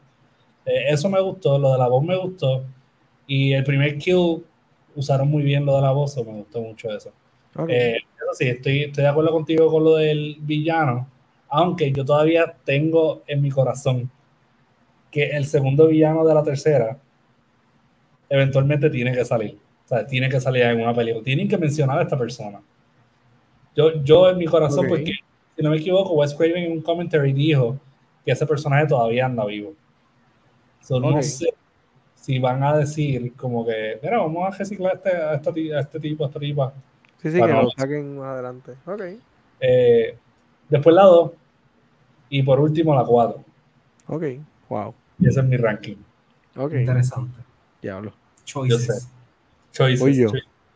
Eh, 0.64 0.84
eso 0.88 1.10
me 1.10 1.20
gustó, 1.20 1.58
lo 1.58 1.72
de 1.72 1.78
la 1.78 1.88
voz 1.88 2.04
me 2.04 2.16
gustó. 2.16 2.62
Y 3.26 3.52
el 3.52 3.64
primer 3.64 3.98
kill 3.98 4.44
usaron 4.94 5.28
muy 5.28 5.42
bien 5.42 5.64
lo 5.64 5.76
de 5.76 5.82
la 5.82 5.92
voz, 5.92 6.16
me 6.16 6.24
gustó 6.32 6.60
mucho 6.60 6.90
eso. 6.90 7.12
Ok. 7.56 7.68
Eh, 7.70 7.96
eso 7.96 8.34
sí, 8.34 8.48
estoy, 8.48 8.84
estoy 8.84 9.04
de 9.04 9.08
acuerdo 9.10 9.32
contigo 9.32 9.70
con 9.70 9.84
lo 9.84 9.96
del 9.96 10.36
villano, 10.40 11.08
aunque 11.48 11.92
yo 11.92 12.04
todavía 12.04 12.54
tengo 12.64 13.22
en 13.26 13.42
mi 13.42 13.50
corazón 13.50 14.10
que 15.10 15.30
el 15.30 15.44
segundo 15.44 15.86
villano 15.88 16.24
de 16.24 16.34
la 16.34 16.42
tercera 16.42 16.98
eventualmente 18.28 18.88
tiene 18.88 19.12
que 19.12 19.24
salir. 19.24 19.58
O 19.84 19.88
sea, 19.88 20.06
tiene 20.06 20.28
que 20.28 20.40
salir 20.40 20.62
en 20.62 20.80
una 20.80 20.94
película. 20.94 21.22
Tienen 21.22 21.48
que 21.48 21.58
mencionar 21.58 21.98
a 21.98 22.02
esta 22.02 22.16
persona. 22.16 22.60
Yo, 23.76 24.02
yo 24.02 24.30
en 24.30 24.38
mi 24.38 24.46
corazón, 24.46 24.86
Ok. 24.86 24.88
porque 24.88 25.12
si 25.54 25.62
no 25.62 25.70
me 25.70 25.76
equivoco, 25.76 26.14
Wes 26.14 26.34
Craven 26.34 26.64
en 26.64 26.72
un 26.72 26.80
commentary 26.80 27.32
dijo 27.32 27.78
que 28.24 28.32
ese 28.32 28.46
personaje 28.46 28.86
todavía 28.86 29.26
anda 29.26 29.44
vivo. 29.44 29.74
So, 30.80 30.96
Ok. 30.96 31.02
No 31.02 31.22
sé 31.22 31.52
si 32.22 32.38
van 32.38 32.62
a 32.62 32.76
decir 32.76 33.34
como 33.34 33.66
que, 33.66 33.98
mira, 34.00 34.18
vamos 34.18 34.46
a 34.46 34.56
reciclar 34.56 34.92
a 34.92 35.34
este, 35.34 35.72
a 35.74 35.76
a 35.76 35.80
este 35.80 35.98
tipo, 35.98 36.22
a 36.22 36.28
esta 36.28 36.38
tipa. 36.38 36.72
sí, 37.20 37.32
sí, 37.32 37.40
que 37.40 37.48
lo 37.48 37.68
saquen 37.70 38.16
más 38.16 38.28
adelante. 38.28 38.74
Ok. 38.86 39.02
Eh, 39.58 40.16
después 40.68 40.94
la 40.94 41.02
2 41.02 41.32
y 42.30 42.44
por 42.44 42.60
último 42.60 42.94
la 42.94 43.04
4. 43.04 43.44
Ok. 44.06 44.22
Wow. 44.68 44.94
Y 45.18 45.26
ese 45.26 45.40
es 45.40 45.46
mi 45.46 45.56
ranking. 45.56 45.96
Ok. 46.56 46.74
Interesante. 46.74 47.40
Diablo. 47.82 48.12
Choices. 48.44 48.86
Yo 48.86 48.94
sé. 48.94 49.06
Choices. 49.72 50.00
Voy 50.00 50.14
yo. 50.14 50.28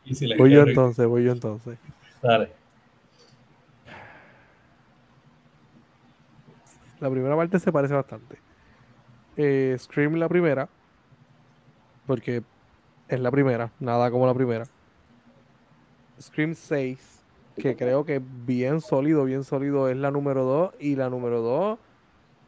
choices 0.05 0.39
Voy 0.39 0.51
yo 0.51 0.63
entonces, 0.63 1.07
voy 1.07 1.25
yo 1.25 1.31
entonces. 1.31 1.79
Dale. 2.21 2.51
La 6.99 7.09
primera 7.09 7.37
parte 7.37 7.61
se 7.61 7.71
parece 7.71 7.95
bastante. 7.95 8.37
Eh, 9.37 9.77
Scream 9.79 10.17
la 10.17 10.29
primera, 10.29 10.69
porque 12.07 12.43
es 13.09 13.21
la 13.21 13.31
primera, 13.31 13.71
nada 13.81 14.11
como 14.11 14.27
la 14.27 14.35
primera. 14.35 14.67
Scream 16.21 16.55
6, 16.55 17.23
que 17.57 17.77
creo 17.77 18.05
que 18.05 18.21
bien 18.47 18.81
sólido, 18.81 19.25
bien 19.25 19.45
sólido 19.45 19.89
es 19.89 19.97
la 19.97 20.11
número 20.11 20.45
2 20.45 20.75
y 20.79 20.97
la 20.97 21.11
número 21.11 21.41
2 21.43 21.79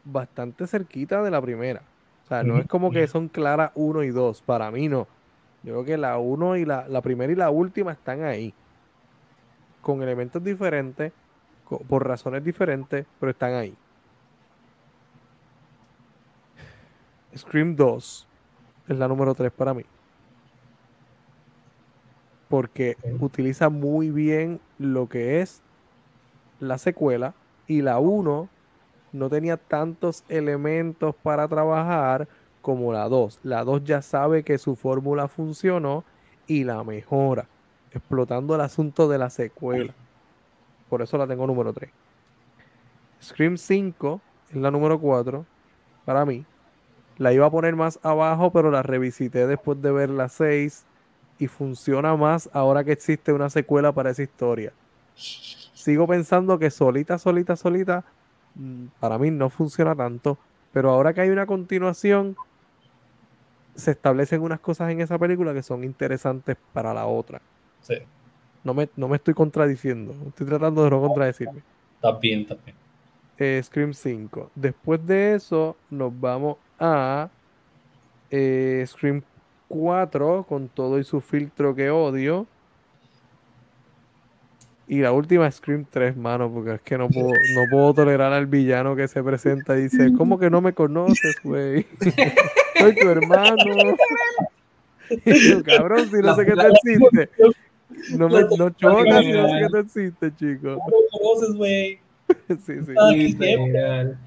bastante 0.05 0.65
cerquita 0.67 1.21
de 1.21 1.31
la 1.31 1.41
primera. 1.41 1.81
O 2.25 2.27
sea, 2.27 2.43
no 2.43 2.57
es 2.59 2.67
como 2.67 2.91
que 2.91 3.07
son 3.07 3.27
claras 3.27 3.71
1 3.75 4.03
y 4.03 4.09
2, 4.09 4.41
para 4.41 4.71
mí 4.71 4.87
no. 4.87 5.07
Yo 5.63 5.73
creo 5.73 5.83
que 5.85 5.97
la 5.97 6.17
1 6.17 6.57
y 6.57 6.65
la, 6.65 6.87
la 6.87 7.01
primera 7.01 7.31
y 7.31 7.35
la 7.35 7.49
última 7.49 7.91
están 7.91 8.23
ahí. 8.23 8.53
Con 9.81 10.01
elementos 10.03 10.43
diferentes, 10.43 11.11
co- 11.65 11.79
por 11.79 12.07
razones 12.07 12.43
diferentes, 12.43 13.05
pero 13.19 13.31
están 13.31 13.53
ahí. 13.53 13.75
Scream 17.35 17.75
2 17.75 18.27
es 18.89 18.97
la 18.97 19.07
número 19.07 19.33
3 19.33 19.51
para 19.51 19.73
mí. 19.73 19.85
Porque 22.49 22.97
Ok. 23.01 23.21
utiliza 23.21 23.69
muy 23.69 24.09
bien 24.09 24.59
lo 24.79 25.07
que 25.07 25.41
es 25.41 25.61
la 26.59 26.77
secuela 26.77 27.33
y 27.67 27.81
la 27.81 27.99
1 27.99 28.49
no 29.11 29.29
tenía 29.29 29.57
tantos 29.57 30.23
elementos 30.29 31.15
para 31.15 31.47
trabajar 31.47 32.27
como 32.61 32.91
la 32.91 33.07
2. 33.07 33.39
La 33.43 33.63
2 33.63 33.83
ya 33.83 34.01
sabe 34.01 34.43
que 34.43 34.57
su 34.57 34.75
fórmula 34.75 35.27
funcionó 35.27 36.03
y 36.47 36.63
la 36.63 36.83
mejora, 36.83 37.47
explotando 37.91 38.55
el 38.55 38.61
asunto 38.61 39.07
de 39.07 39.17
la 39.17 39.29
secuela. 39.29 39.93
Por 40.89 41.01
eso 41.01 41.17
la 41.17 41.27
tengo 41.27 41.45
número 41.45 41.71
3. 41.71 41.91
Scream 43.21 43.57
5 43.57 44.21
es 44.49 44.55
la 44.55 44.71
número 44.71 44.99
4 44.99 45.45
para 46.05 46.25
mí. 46.25 46.45
La 47.19 47.33
iba 47.33 47.45
a 47.45 47.51
poner 47.51 47.75
más 47.75 47.99
abajo, 48.01 48.51
pero 48.51 48.71
la 48.71 48.81
revisité 48.81 49.45
después 49.45 49.81
de 49.81 49.91
ver 49.91 50.09
la 50.09 50.29
6 50.29 50.85
y 51.37 51.47
funciona 51.47 52.15
más 52.15 52.49
ahora 52.53 52.83
que 52.83 52.93
existe 52.93 53.33
una 53.33 53.49
secuela 53.49 53.91
para 53.91 54.09
esa 54.09 54.23
historia. 54.23 54.71
Sigo 55.15 56.07
pensando 56.07 56.57
que 56.57 56.71
solita, 56.71 57.17
solita, 57.17 57.57
solita, 57.57 58.05
mm, 58.55 58.85
para 59.01 59.17
mí 59.17 59.31
no 59.31 59.49
funciona 59.49 59.93
tanto, 59.95 60.37
pero 60.71 60.91
ahora 60.91 61.13
que 61.13 61.21
hay 61.21 61.29
una 61.29 61.45
continuación, 61.45 62.37
se 63.75 63.91
establecen 63.91 64.41
unas 64.41 64.61
cosas 64.61 64.89
en 64.89 65.01
esa 65.01 65.17
película 65.17 65.53
que 65.53 65.63
son 65.63 65.83
interesantes 65.83 66.57
para 66.73 66.93
la 66.93 67.05
otra. 67.05 67.41
Sí. 67.81 67.95
No 68.63 68.73
me, 68.73 68.89
no 68.95 69.09
me 69.09 69.17
estoy 69.17 69.33
contradiciendo, 69.33 70.13
estoy 70.27 70.47
tratando 70.47 70.83
de 70.83 70.89
no 70.89 71.01
contradecirme. 71.01 71.61
Está 71.95 72.11
bien, 72.17 72.41
está 72.41 72.55
bien. 72.55 72.88
Eh, 73.39 73.61
Scream 73.63 73.93
5. 73.93 74.51
Después 74.53 75.05
de 75.07 75.35
eso, 75.35 75.77
nos 75.89 76.11
vamos 76.19 76.57
a 76.77 77.29
eh, 78.29 78.83
Scream 78.85 79.21
4 79.69 80.45
con 80.47 80.67
todo 80.67 80.99
y 80.99 81.05
su 81.05 81.21
filtro 81.21 81.73
que 81.73 81.89
odio. 81.89 82.45
Y 84.89 84.99
la 84.99 85.13
última 85.13 85.49
Scream 85.49 85.85
3, 85.89 86.17
mano, 86.17 86.51
porque 86.51 86.73
es 86.73 86.81
que 86.81 86.97
no 86.97 87.07
puedo, 87.07 87.29
no 87.29 87.61
puedo 87.71 87.93
tolerar 87.93 88.33
al 88.33 88.47
villano 88.47 88.95
que 88.95 89.07
se 89.07 89.23
presenta 89.23 89.77
y 89.77 89.83
dice, 89.83 90.11
¿cómo 90.17 90.37
que 90.37 90.49
no 90.49 90.59
me 90.59 90.73
conoces, 90.73 91.37
güey? 91.43 91.85
Soy 92.79 92.95
tu 92.95 93.09
hermano. 93.09 93.55
Y 95.25 95.49
yo, 95.49 95.63
cabrón, 95.63 96.07
si 96.07 96.17
no 96.17 96.35
sé 96.35 96.45
que 96.45 96.51
tú 96.51 96.61
existes. 96.61 97.29
No 98.15 98.29
me 98.29 98.41
no 98.43 98.69
chocas 98.69 99.25
si 99.25 99.31
no 99.31 99.49
sé 99.49 99.59
que 99.59 99.67
tú 99.71 99.77
existes, 99.77 100.35
chico. 100.35 100.75
¿Cómo 100.75 100.97
lo 101.01 101.19
conoces, 101.19 101.55
güey? 101.55 101.99
Sí, 102.65 102.83
sí. 102.83 102.93
Literal. 103.15 104.17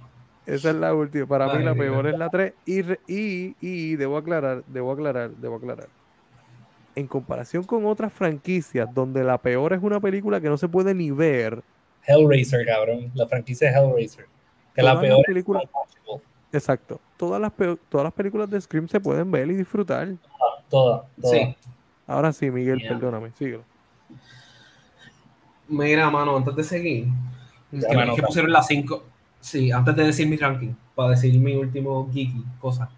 Esa 0.47 0.71
es 0.71 0.77
la 0.77 0.95
última. 0.95 1.27
Para 1.27 1.53
mí 1.55 1.63
la 1.65 1.75
peor 1.75 2.07
es 2.09 2.19
la 2.19 2.29
3. 2.29 2.53
Y, 2.67 2.81
y, 3.07 3.57
y 3.61 3.97
debo 3.97 4.17
aclarar, 4.17 4.65
debo 4.67 4.93
aclarar, 4.93 5.31
debo 5.31 5.57
aclarar. 5.57 5.89
En 6.95 7.07
comparación 7.07 7.63
con 7.65 7.87
otras 7.87 8.13
franquicias 8.13 8.93
donde 8.93 9.23
la 9.25 9.39
peor 9.39 9.73
es 9.73 9.83
una 9.83 9.99
película 10.01 10.41
que 10.41 10.49
no 10.49 10.57
se 10.57 10.69
puede 10.69 10.95
ni 10.95 11.11
ver, 11.11 11.63
Hellraiser, 12.07 12.67
cabrón. 12.67 13.11
La 13.15 13.27
franquicia 13.29 13.71
de 13.71 13.79
Hellraiser. 13.79 14.27
Que 14.75 14.83
la 14.83 14.91
Todas 14.95 15.03
peor 15.05 15.25
es 15.31 15.37
Untouchable. 15.47 16.23
exacto, 16.53 17.01
todas 17.17 17.41
las, 17.41 17.53
peo- 17.53 17.79
todas 17.89 18.05
las 18.05 18.13
películas 18.13 18.51
de 18.51 18.61
Scream 18.61 18.89
se 18.89 18.99
pueden 19.01 19.31
ver 19.31 19.49
y 19.51 19.55
disfrutar. 19.55 20.09
Toda, 20.69 21.05
toda. 21.21 21.31
Sí. 21.33 21.57
Ahora 22.07 22.33
sí, 22.33 22.51
Miguel, 22.51 22.81
Yeah. 22.81 22.89
perdóname, 22.91 23.31
síguelo. 23.39 23.63
Mira, 25.69 26.11
mano, 26.11 26.37
antes 26.37 26.55
de 26.57 26.65
seguir, 26.65 27.07
Que, 27.73 27.79
es 27.79 28.23
pusieron 28.27 28.53
las 28.53 28.67
cinco. 28.67 29.05
Sí, 29.41 29.73
antes 29.73 29.97
de 29.97 30.05
decir 30.05 30.29
mi 30.29 30.37
ranking, 30.37 30.73
para 30.95 31.11
decir 31.11 31.37
mi 31.41 31.57
último 31.57 32.09
geeky 32.13 32.45
cosa. 32.61 32.89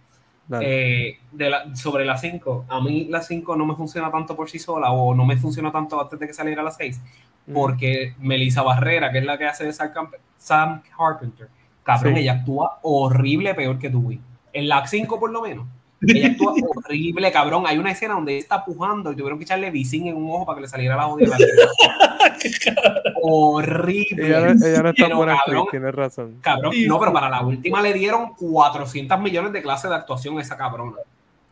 Eh, 0.60 1.18
de 1.32 1.48
la, 1.48 1.74
sobre 1.74 2.04
la 2.04 2.18
5, 2.18 2.66
a 2.68 2.78
mí 2.82 3.06
la 3.08 3.22
5 3.22 3.56
no 3.56 3.64
me 3.64 3.74
funciona 3.74 4.10
tanto 4.12 4.36
por 4.36 4.50
sí 4.50 4.58
sola 4.58 4.90
o 4.90 5.14
no 5.14 5.24
me 5.24 5.38
funciona 5.38 5.72
tanto 5.72 5.98
antes 5.98 6.18
de 6.20 6.26
que 6.26 6.34
saliera 6.34 6.62
la 6.62 6.70
6, 6.70 7.00
Mm. 7.46 7.54
porque 7.54 8.14
Melissa 8.18 8.60
Barrera, 8.62 9.10
que 9.10 9.18
es 9.18 9.24
la 9.24 9.38
que 9.38 9.46
hace 9.46 9.64
de 9.64 9.72
Sam, 9.72 9.90
Camp- 9.94 10.14
Sam 10.36 10.82
Carpenter, 10.96 11.48
cabrón, 11.82 12.14
Sí. 12.14 12.20
ella 12.20 12.32
actúa 12.34 12.78
horrible, 12.82 13.54
peor 13.54 13.78
que 13.78 13.88
Dewey. 13.88 14.20
En 14.52 14.68
la 14.68 14.86
5 14.86 15.18
por 15.18 15.30
lo 15.30 15.40
menos. 15.40 15.66
Ella 16.08 16.28
actúa 16.28 16.54
horrible, 16.76 17.32
cabrón. 17.32 17.64
Hay 17.66 17.78
una 17.78 17.90
escena 17.92 18.14
donde 18.14 18.32
ella 18.32 18.40
está 18.42 18.64
pujando 18.64 19.12
y 19.12 19.16
tuvieron 19.16 19.38
que 19.38 19.44
echarle 19.44 19.70
visín 19.70 20.06
en 20.06 20.16
un 20.16 20.30
ojo 20.30 20.46
para 20.46 20.56
que 20.56 20.62
le 20.62 20.68
saliera 20.68 20.96
la 20.96 21.04
jodida. 21.04 21.36
horrible. 23.22 24.26
Ella, 24.26 24.54
no- 24.54 24.66
ella 24.66 24.82
no 24.82 24.88
es 24.90 24.96
tan 24.96 25.06
Pero, 25.06 25.16
buena 25.16 25.32
actriz, 25.34 25.54
cabrón, 25.54 25.66
tienes 25.70 25.94
razón. 25.94 26.36
Cabrón, 26.40 26.74
no, 26.86 26.98
pero 27.00 27.12
para 27.12 27.28
la 27.28 27.42
última 27.42 27.80
le 27.82 27.92
dieron 27.92 28.34
400 28.34 29.20
millones 29.20 29.52
de 29.52 29.62
clases 29.62 29.90
de 29.90 29.96
actuación 29.96 30.38
a 30.38 30.42
esa 30.42 30.56
cabrona. 30.56 30.96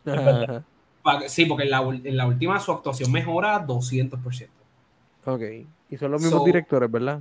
Ajá. 0.07 0.63
Sí, 1.29 1.47
porque 1.47 1.65
en 1.65 1.71
la, 1.71 1.83
ul- 1.83 2.01
en 2.05 2.17
la 2.17 2.27
última 2.27 2.59
su 2.61 2.73
actuación 2.73 3.11
mejora 3.11 3.67
200%. 3.67 4.49
Ok. 5.25 5.43
Y 5.91 5.97
son 5.97 6.11
los 6.13 6.23
mismos 6.23 6.41
So- 6.41 6.47
directores, 6.47 6.91
¿verdad? 6.91 7.21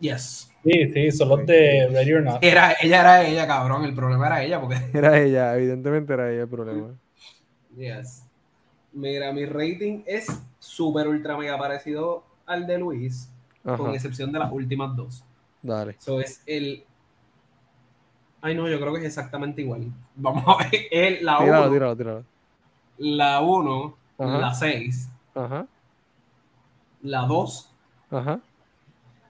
Yes. 0.00 0.50
Sí, 0.64 0.88
sí, 0.92 1.10
son 1.12 1.28
los 1.28 1.46
de 1.46 1.88
Ready 1.92 2.12
or 2.14 2.22
Not. 2.22 2.38
Era, 2.42 2.74
ella 2.80 3.00
era 3.00 3.26
ella, 3.26 3.46
cabrón. 3.46 3.84
El 3.84 3.94
problema 3.94 4.26
era 4.26 4.42
ella, 4.42 4.60
porque. 4.60 4.76
Era 4.94 5.18
ella, 5.20 5.54
evidentemente 5.56 6.12
era 6.14 6.30
ella 6.32 6.42
el 6.42 6.48
problema. 6.48 6.88
Yes. 7.76 8.24
Mira, 8.92 9.32
mi 9.32 9.44
rating 9.44 10.02
es 10.06 10.26
súper 10.58 11.08
ultra 11.08 11.36
mega 11.36 11.58
parecido 11.58 12.24
al 12.46 12.66
de 12.66 12.78
Luis, 12.78 13.28
con 13.62 13.92
excepción 13.94 14.30
de 14.32 14.38
las 14.38 14.52
últimas 14.52 14.94
dos. 14.96 15.24
Dale. 15.62 15.96
Eso 15.98 16.20
es 16.20 16.42
el. 16.46 16.84
Ay, 18.40 18.54
no, 18.54 18.68
yo 18.68 18.78
creo 18.78 18.92
que 18.92 19.00
es 19.00 19.06
exactamente 19.06 19.62
igual. 19.62 19.86
Vamos 20.14 20.44
a 20.46 20.62
ver. 20.64 20.82
El, 20.90 21.24
la 21.24 21.38
Tíralo, 21.38 21.62
1, 21.66 21.72
tíralo, 21.72 21.96
tíralo. 21.96 22.24
la 22.98 23.40
1, 23.40 23.96
Ajá. 24.18 24.38
la 24.38 24.54
6, 24.54 25.08
Ajá. 25.34 25.66
la 27.02 27.20
2. 27.22 27.70
Ajá. 28.10 28.40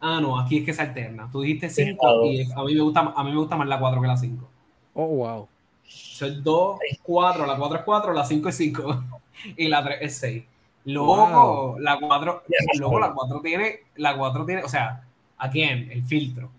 Ah, 0.07 0.21
no, 0.21 0.39
aquí 0.39 0.59
es 0.59 0.65
que 0.67 0.75
se 0.75 0.83
alterna. 0.83 1.29
Tú 1.33 1.41
dijiste 1.41 1.71
Sí, 1.71 1.85
5 1.85 2.07
la 2.07 2.13
dos. 2.13 2.27
y 2.27 2.43
a 2.43 2.63
mí, 2.63 2.75
me 2.75 2.81
gusta, 2.83 3.01
a 3.17 3.25
mí 3.25 3.31
me 3.31 3.37
gusta 3.39 3.57
más 3.57 3.67
la 3.69 3.79
4 3.79 4.01
que 4.03 4.07
la 4.07 4.17
5. 4.19 4.49
Oh, 4.95 5.07
wow. 5.07 5.49
Son 5.87 6.43
2, 6.43 6.79
4, 7.03 7.47
la 7.47 7.57
4 7.57 7.79
es 7.79 7.85
4, 7.85 8.13
la 8.13 8.25
5 8.25 8.49
es 8.51 8.57
5 8.57 9.05
y 9.57 9.69
la 9.69 9.83
3 9.83 9.99
es 10.03 10.17
6. 10.19 10.45
Luego, 10.87 11.17
Wow. 11.17 11.79
la 11.79 11.99
4, 11.99 12.43
Yes. 12.49 12.79
luego 12.79 13.01
la 13.01 13.13
4 13.15 13.41
tiene, 13.41 13.79
la 13.97 14.15
4 14.17 14.45
tiene, 14.45 14.63
o 14.63 14.69
sea, 14.69 15.03
again, 15.39 15.91
el 15.91 16.03
filtro. 16.05 16.51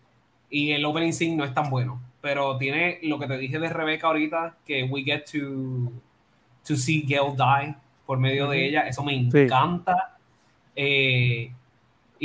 Y 0.49 0.71
el 0.71 0.83
opening 0.83 1.11
scene 1.13 1.35
no 1.35 1.43
es 1.43 1.53
tan 1.53 1.69
bueno, 1.69 2.01
pero 2.21 2.57
tiene 2.57 2.97
lo 3.03 3.19
que 3.19 3.27
te 3.27 3.37
dije 3.37 3.59
de 3.59 3.69
Rebeca 3.69 4.07
ahorita, 4.07 4.55
que 4.65 4.83
we 4.85 5.03
get 5.03 5.25
to, 5.31 5.91
to 6.67 6.75
see 6.75 7.01
Gail 7.07 7.35
die 7.37 7.75
por 8.07 8.17
medio 8.17 8.47
de 8.49 8.57
Ujú. 8.57 8.65
ella, 8.69 8.81
eso 8.87 9.03
me 9.03 9.13
Sí. 9.13 9.37
encanta. 9.37 10.17
Eh, 10.75 11.51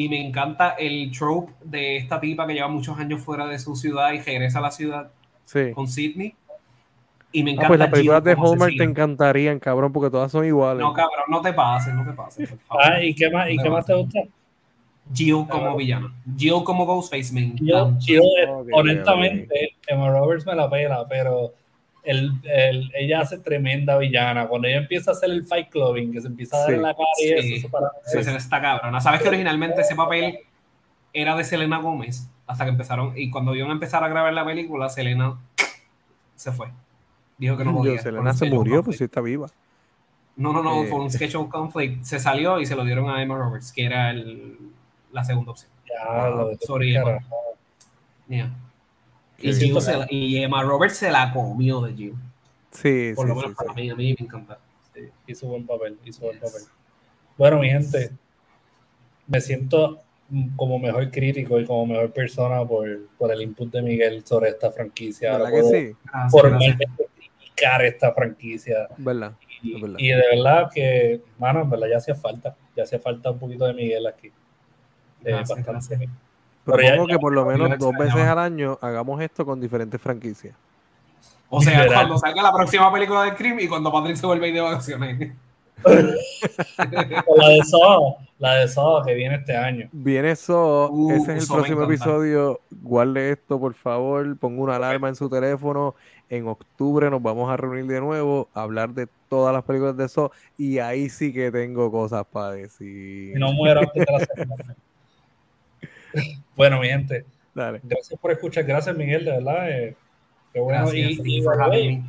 y 0.05 0.09
me 0.09 0.19
encanta 0.27 0.71
el 0.79 1.11
trope 1.11 1.53
de 1.63 1.99
esta 1.99 2.19
tipa 2.19 2.47
que 2.47 2.55
lleva 2.55 2.69
muchos 2.69 2.99
años 2.99 3.21
fuera 3.21 3.47
de 3.47 3.59
su 3.59 3.77
ciudad 3.77 4.13
y 4.13 4.21
regresa 4.21 4.59
a 4.59 4.63
la 4.63 4.71
ciudad 4.71 5.11
Sí. 5.45 5.73
con 5.75 5.89
Sidney. 5.89 6.35
Y 7.33 7.43
me 7.45 7.51
Ah, 7.51 7.53
encanta 7.53 7.69
pues 7.69 7.79
las 7.81 7.91
películas 7.91 8.25
de 8.25 8.33
Hallmark 8.33 8.77
te 8.79 8.83
encantarían, 8.85 9.59
cabrón, 9.59 9.93
porque 9.93 10.11
todas 10.11 10.33
son 10.33 10.47
iguales. 10.47 10.81
No, 10.81 10.95
cabrón, 10.95 11.25
no 11.29 11.43
te 11.43 11.53
pases, 11.53 11.93
no 11.95 12.05
te 12.05 12.13
pases, 12.13 12.49
por 12.49 12.59
favor. 12.61 12.83
Ah, 12.85 13.03
¿y 13.05 13.15
qué 13.15 13.31
más, 13.31 13.51
y 13.51 13.57
qué 13.59 13.63
te 13.63 13.71
más 13.71 13.85
te 13.85 13.95
gusta? 13.95 14.21
Jill 15.13 15.47
como 15.49 15.77
villana. 15.77 16.13
Jill 16.37 16.63
como 16.65 16.87
Ghostface 16.87 17.35
me 17.35 17.53
honestamente, 18.73 19.77
Emma 19.87 20.11
Roberts 20.11 20.47
me 20.47 20.55
la 20.55 20.71
pela, 20.71 21.07
pero 21.09 21.53
el, 22.03 22.33
el- 22.45 22.91
ella 22.95 23.21
hace 23.21 23.39
tremenda 23.39 23.97
villana. 23.99 24.49
Cuando 24.49 24.69
ella 24.69 24.79
empieza 24.79 25.11
a 25.11 25.15
hacer 25.15 25.31
el 25.31 25.45
fight 25.45 25.69
clubbing, 25.69 26.13
que 26.13 26.21
se 26.21 26.29
empieza 26.29 26.57
a 26.57 26.61
dar 26.61 26.69
Sí. 26.71 26.75
en 26.77 26.83
la 26.83 26.95
cara 26.95 27.09
y 27.21 27.27
Sí. 27.27 27.33
eso, 27.35 27.57
eso 27.57 27.69
para 27.71 27.89
Sí, 28.05 28.23
se 28.25 28.37
está 28.37 28.61
cabrona. 28.61 29.01
¿Sabes 29.01 29.23
que 29.23 29.29
originalmente 29.29 29.81
ese 29.83 29.95
papel 29.95 30.39
era 31.13 31.37
de 31.37 31.45
Selena 31.45 31.79
Gómez? 31.79 32.29
Hasta 32.47 32.65
que 32.65 32.71
empezaron, 32.71 33.13
y 33.17 33.31
cuando 33.31 33.55
iban 33.55 33.71
a 33.71 33.75
empezar 33.75 34.03
a 34.03 34.09
grabar 34.09 34.33
la 34.33 34.45
película, 34.45 34.89
Selena 34.89 35.39
se 36.35 36.51
fue. 36.53 36.69
Dijo 37.39 37.57
que 37.57 37.65
no 37.65 37.71
Yo, 37.73 37.79
podía. 37.79 37.93
por 37.95 38.03
Selena 38.03 38.33
se 38.35 38.47
murió, 38.51 38.83
pues 38.83 38.99
sí 38.99 39.05
está 39.05 39.21
viva. 39.21 39.47
No, 40.37 40.53
no, 40.53 40.63
no, 40.63 40.83
Eh. 40.85 40.89
por 40.91 41.01
un 41.01 41.11
schedule 41.11 41.49
conflict. 41.51 42.03
Se 42.05 42.19
salió 42.19 42.59
y 42.61 42.67
se 42.67 42.75
lo 42.75 42.85
dieron 42.85 43.11
a 43.11 43.23
Emma 43.23 43.37
Roberts, 43.37 43.73
que 43.73 43.85
era 43.85 44.11
el- 44.11 44.57
la 45.13 45.23
segunda 45.23 45.51
opción. 45.53 45.71
Ya, 45.87 46.29
lo 46.29 46.49
de- 46.49 46.59
Sorry, 46.59 46.97
Emma. 46.97 47.19
Yeah. 48.29 48.51
Y. 49.41 49.53
Jill 49.55 49.81
se 49.81 49.97
la- 49.97 50.07
y 50.11 50.43
Emma 50.43 50.63
Roberts 50.63 50.97
se 50.97 51.11
la 51.11 51.33
comió 51.33 51.81
de 51.83 51.95
Jill. 51.95 52.15
Sí, 52.73 53.13
Por 53.15 53.25
sí, 53.27 53.29
lo 53.29 53.35
menos 53.37 53.51
sí. 53.51 53.57
para 53.57 53.73
mí, 53.75 53.91
a 53.91 53.95
mí 53.97 54.15
me 54.19 54.25
encanta. 54.27 54.59
Sí, 54.95 55.01
hizo 55.27 55.47
buen 55.49 55.67
papel, 55.67 55.99
hizo 56.05 56.23
buen 56.23 56.39
papel. 56.39 56.63
Bueno, 57.37 57.59
mi 57.59 57.69
gente, 57.71 58.11
me 59.27 59.41
siento 59.41 60.01
como 60.57 60.79
mejor 60.79 61.11
crítico 61.11 61.59
y 61.59 61.65
como 61.65 61.87
mejor 61.87 62.13
persona 62.13 62.65
por, 62.65 62.87
por 63.19 63.33
el 63.33 63.43
input 63.43 63.73
de 63.73 63.83
Miguel 63.83 64.25
sobre 64.25 64.51
esta 64.51 64.71
franquicia. 64.71 65.33
¿Verdad 65.33 65.47
Ahora 65.49 65.57
que 65.57 65.63
puedo 65.63 65.81
sí? 65.81 65.97
Formalmente 66.31 66.87
criticar 67.17 67.85
esta 67.85 68.13
franquicia. 68.13 68.89
¿Verdad? 68.99 69.33
Y, 69.63 69.81
verdad. 69.81 69.97
y 69.99 70.09
de 70.09 70.17
verdad 70.37 70.71
que, 70.73 71.21
mano, 71.39 71.63
en 71.63 71.71
verdad 71.71 71.89
ya 71.91 71.97
hacía 71.97 72.15
falta, 72.15 72.57
ya 72.77 72.85
hacía 72.85 72.99
falta 73.01 73.31
un 73.31 73.39
poquito 73.39 73.65
de 73.67 73.75
Miguel 73.75 74.07
aquí. 74.07 74.29
Eh, 74.29 74.33
Gracias, 75.23 75.49
bastante. 75.67 75.71
gracias. 75.97 76.11
Propongo 76.73 77.07
que 77.07 77.19
por 77.19 77.33
lo 77.33 77.45
menos 77.47 77.79
dos 77.79 77.93
veces 77.99 78.17
al 78.17 78.39
año 78.39 78.79
hagamos 78.81 79.21
esto 79.21 79.45
con 79.47 79.61
diferentes 79.61 80.01
franquicias. 80.01 80.55
O 81.49 81.61
sea, 81.61 81.83
Literal. 81.83 81.95
cuando 82.07 82.19
salga 82.19 82.43
la 82.43 82.53
próxima 82.53 82.93
película 82.93 83.25
de 83.25 83.33
Scream 83.33 83.59
y 83.61 83.67
cuando 83.69 83.91
Patrick 83.93 84.17
se 84.17 84.27
vuelve 84.27 84.47
a 84.47 84.49
ir 84.49 84.55
de 84.55 84.61
vacaciones. 84.61 85.33
La 86.79 87.49
de 87.49 87.63
Saw, 87.65 88.17
la 88.39 88.55
de 88.57 88.69
Saw 88.69 89.03
que 89.05 89.15
viene 89.15 89.37
este 89.37 89.57
año. 89.57 89.89
Viene 89.93 90.33
eso, 90.33 90.91
Uh, 90.91 91.13
ese 91.13 91.37
es 91.37 91.43
el 91.49 91.55
próximo 91.57 91.83
episodio. 91.85 92.61
Guarde 92.83 93.33
esto, 93.33 93.59
por 93.59 93.75
favor. 93.75 94.37
Ponga 94.37 94.63
una 94.63 94.77
alarma 94.77 95.09
en 95.09 95.17
su 95.17 95.29
teléfono. 95.29 95.95
En 96.29 96.47
octubre 96.47 97.11
nos 97.11 97.23
vamos 97.23 97.51
a 97.51 97.57
reunir 97.57 97.87
de 97.87 98.01
nuevo, 98.01 98.49
a 98.55 98.63
hablar 98.63 98.91
de 98.91 99.09
todas 99.29 99.53
las 99.55 99.65
películas 99.65 99.97
de 99.97 100.05
eso. 100.05 100.31
Y 100.59 100.79
ahí 100.79 101.09
sí 101.09 101.33
que 101.33 101.51
tengo 101.51 101.91
cosas 101.91 102.25
para 102.31 102.53
decir. 102.53 103.33
Y 103.37 103.39
no 103.39 103.53
muero 103.53 103.81
antes 103.81 104.05
de 104.07 104.13
la 104.13 104.19
semana. 104.35 104.77
bueno, 106.57 106.81
mi 106.81 106.89
gente, 106.89 107.25
Dale. 107.55 107.81
gracias 107.83 108.19
por 108.21 108.31
escuchar. 108.33 108.65
Gracias, 108.65 108.97
Miguel, 108.97 109.25
de 109.25 109.31
verdad. 109.33 109.71
eh, 109.71 109.97
qué 110.53 110.61
bueno. 110.61 110.83
Gracias, 110.87 111.11
y, 111.11 111.17
thank 111.43 111.75
y, 111.75 112.03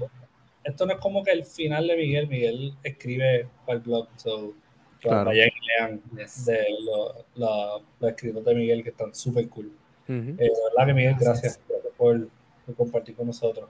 esto 0.64 0.86
no 0.86 0.94
es 0.94 0.99
como 0.99 1.23
que 1.23 1.32
el 1.32 1.44
final 1.45 1.88
de 1.88 1.98
Miguel. 1.98 2.28
Miguel 2.28 2.73
escribe 2.84 3.48
para 3.65 3.78
el 3.78 3.84
blog. 3.84 4.07
So, 4.18 4.53
que 4.99 5.07
Claro. 5.07 5.26
vayan 5.26 5.48
y 5.49 5.68
lean 5.68 6.02
Yes. 6.18 6.45
de 6.45 6.64
lo- 6.86 7.26
los 7.36 8.10
escritos 8.11 8.45
de 8.45 8.53
Miguel 8.56 8.84
que 8.84 8.90
están 8.90 9.14
súper 9.15 9.49
cool. 9.49 9.72
Ujú. 10.07 10.14
Eh, 10.14 10.36
de 10.38 10.49
verdad 10.49 10.86
que 10.86 10.94
Miguel, 10.94 11.15
Gracias. 11.19 11.60
gracias, 11.68 11.94
por, 11.98 12.28
por 12.65 12.76
compartir 12.76 13.15
con 13.15 13.26
nosotros. 13.28 13.68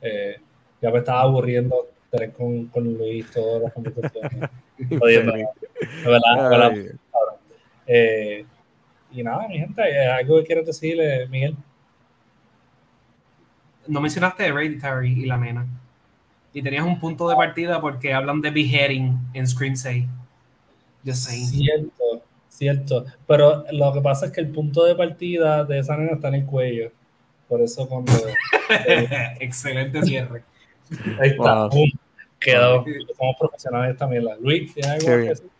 Eh, 0.00 0.36
ya 0.80 0.90
me 0.92 0.98
estaba 0.98 1.22
aburriendo 1.22 1.88
tener 2.10 2.32
con, 2.32 2.66
con 2.66 2.84
Luis 2.96 3.28
todas 3.32 3.62
las 3.62 3.72
conversaciones. 3.72 4.50
De 4.78 4.96
verdad, 4.96 5.34
de 6.04 6.48
verdad. 6.48 6.72
Eh, 7.88 8.46
y 9.10 9.22
nada, 9.22 9.48
mi 9.48 9.58
gente, 9.58 9.82
eh, 9.82 10.06
algo 10.06 10.38
que 10.38 10.44
quieras 10.44 10.66
decirle, 10.66 11.26
Miguel. 11.28 11.56
No 13.86 14.00
mencionaste 14.00 14.46
Hereditary 14.46 15.22
y 15.22 15.26
la 15.26 15.38
nena. 15.38 15.66
Y 16.52 16.62
tenías 16.62 16.84
un 16.84 16.98
punto 17.00 17.28
de 17.28 17.36
partida 17.36 17.80
porque 17.80 18.12
hablan 18.12 18.40
de 18.40 18.50
beheading 18.50 19.18
en 19.32 19.46
Scream 19.46 19.76
6. 19.76 20.04
Just 21.04 21.28
saying. 21.28 21.46
Cierto, 21.46 22.22
cierto. 22.48 23.04
Pero 23.26 23.64
lo 23.72 23.92
que 23.92 24.00
pasa 24.00 24.26
es 24.26 24.32
que 24.32 24.40
el 24.40 24.48
punto 24.48 24.84
de 24.84 24.94
partida 24.94 25.64
de 25.64 25.78
esa 25.78 25.96
nena 25.96 26.12
está 26.12 26.28
en 26.28 26.34
el 26.34 26.46
cuello. 26.46 26.90
Por 27.48 27.62
eso 27.62 27.88
cuando... 27.88 28.12
Excelente 29.40 30.02
cierre. 30.02 30.42
Ahí 31.18 31.30
está. 31.30 31.66
Wow. 31.68 31.86
quedó. 32.38 32.84
Somos 33.16 33.36
profesionales 33.38 33.92
esta 33.92 34.06
mierda. 34.06 34.36
Luis, 34.40 34.74
¿tienes 34.74 34.92
algo 34.92 35.06
que 35.06 35.28
decir? 35.28 35.50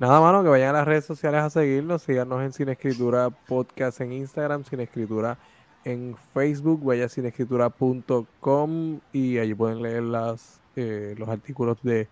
Nada, 0.00 0.18
mano, 0.18 0.42
que 0.42 0.48
vayan 0.48 0.70
a 0.70 0.78
las 0.78 0.86
redes 0.86 1.04
sociales 1.04 1.42
a 1.42 1.50
seguirnos. 1.50 2.00
Síganos 2.00 2.42
en 2.42 2.54
Sin 2.54 2.70
Escritura 2.70 3.28
Podcast 3.28 4.00
en 4.00 4.14
Instagram, 4.14 4.64
Sin 4.64 4.80
Escritura 4.80 5.36
en 5.84 6.16
Facebook, 6.32 6.82
vaya 6.82 7.04
a 7.04 7.08
sinescritura.com 7.10 9.00
y 9.12 9.36
allí 9.36 9.52
pueden 9.52 9.82
leer 9.82 10.04
las, 10.04 10.62
eh, 10.74 11.14
los 11.18 11.28
artículos 11.28 11.82
de, 11.82 12.08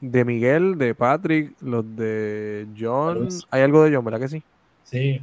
de 0.00 0.24
Miguel, 0.24 0.76
de 0.78 0.96
Patrick, 0.96 1.54
los 1.60 1.84
de 1.94 2.66
John. 2.76 3.28
Hay 3.50 3.62
algo 3.62 3.84
de 3.84 3.94
John, 3.94 4.04
¿verdad 4.04 4.18
que 4.18 4.28
sí? 4.28 4.42
Sí, 4.82 5.22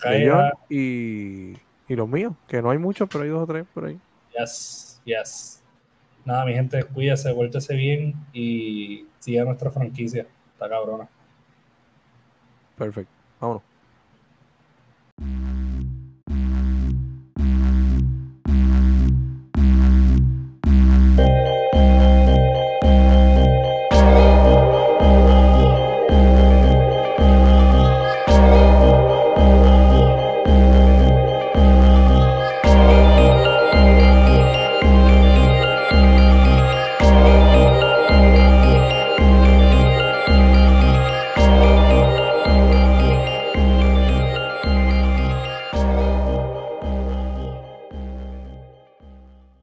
caída. 0.00 0.52
John 0.52 0.66
y, 0.68 1.54
y 1.88 1.96
los 1.96 2.08
míos, 2.10 2.34
que 2.46 2.60
no 2.60 2.70
hay 2.70 2.78
muchos, 2.78 3.08
pero 3.10 3.24
hay 3.24 3.30
dos 3.30 3.44
o 3.44 3.46
tres 3.46 3.64
por 3.72 3.86
ahí. 3.86 3.98
Yes, 4.38 5.00
yes. 5.06 5.62
Nada, 6.26 6.44
mi 6.44 6.52
gente, 6.52 6.84
cuídese, 6.84 7.32
vuéltese 7.32 7.74
bien 7.74 8.14
y 8.34 9.06
siga 9.18 9.44
nuestra 9.44 9.70
franquicia. 9.70 10.26
Está 10.52 10.68
cabrona. 10.68 11.08
Perfect. 12.78 13.08
Vámonos. 13.40 13.77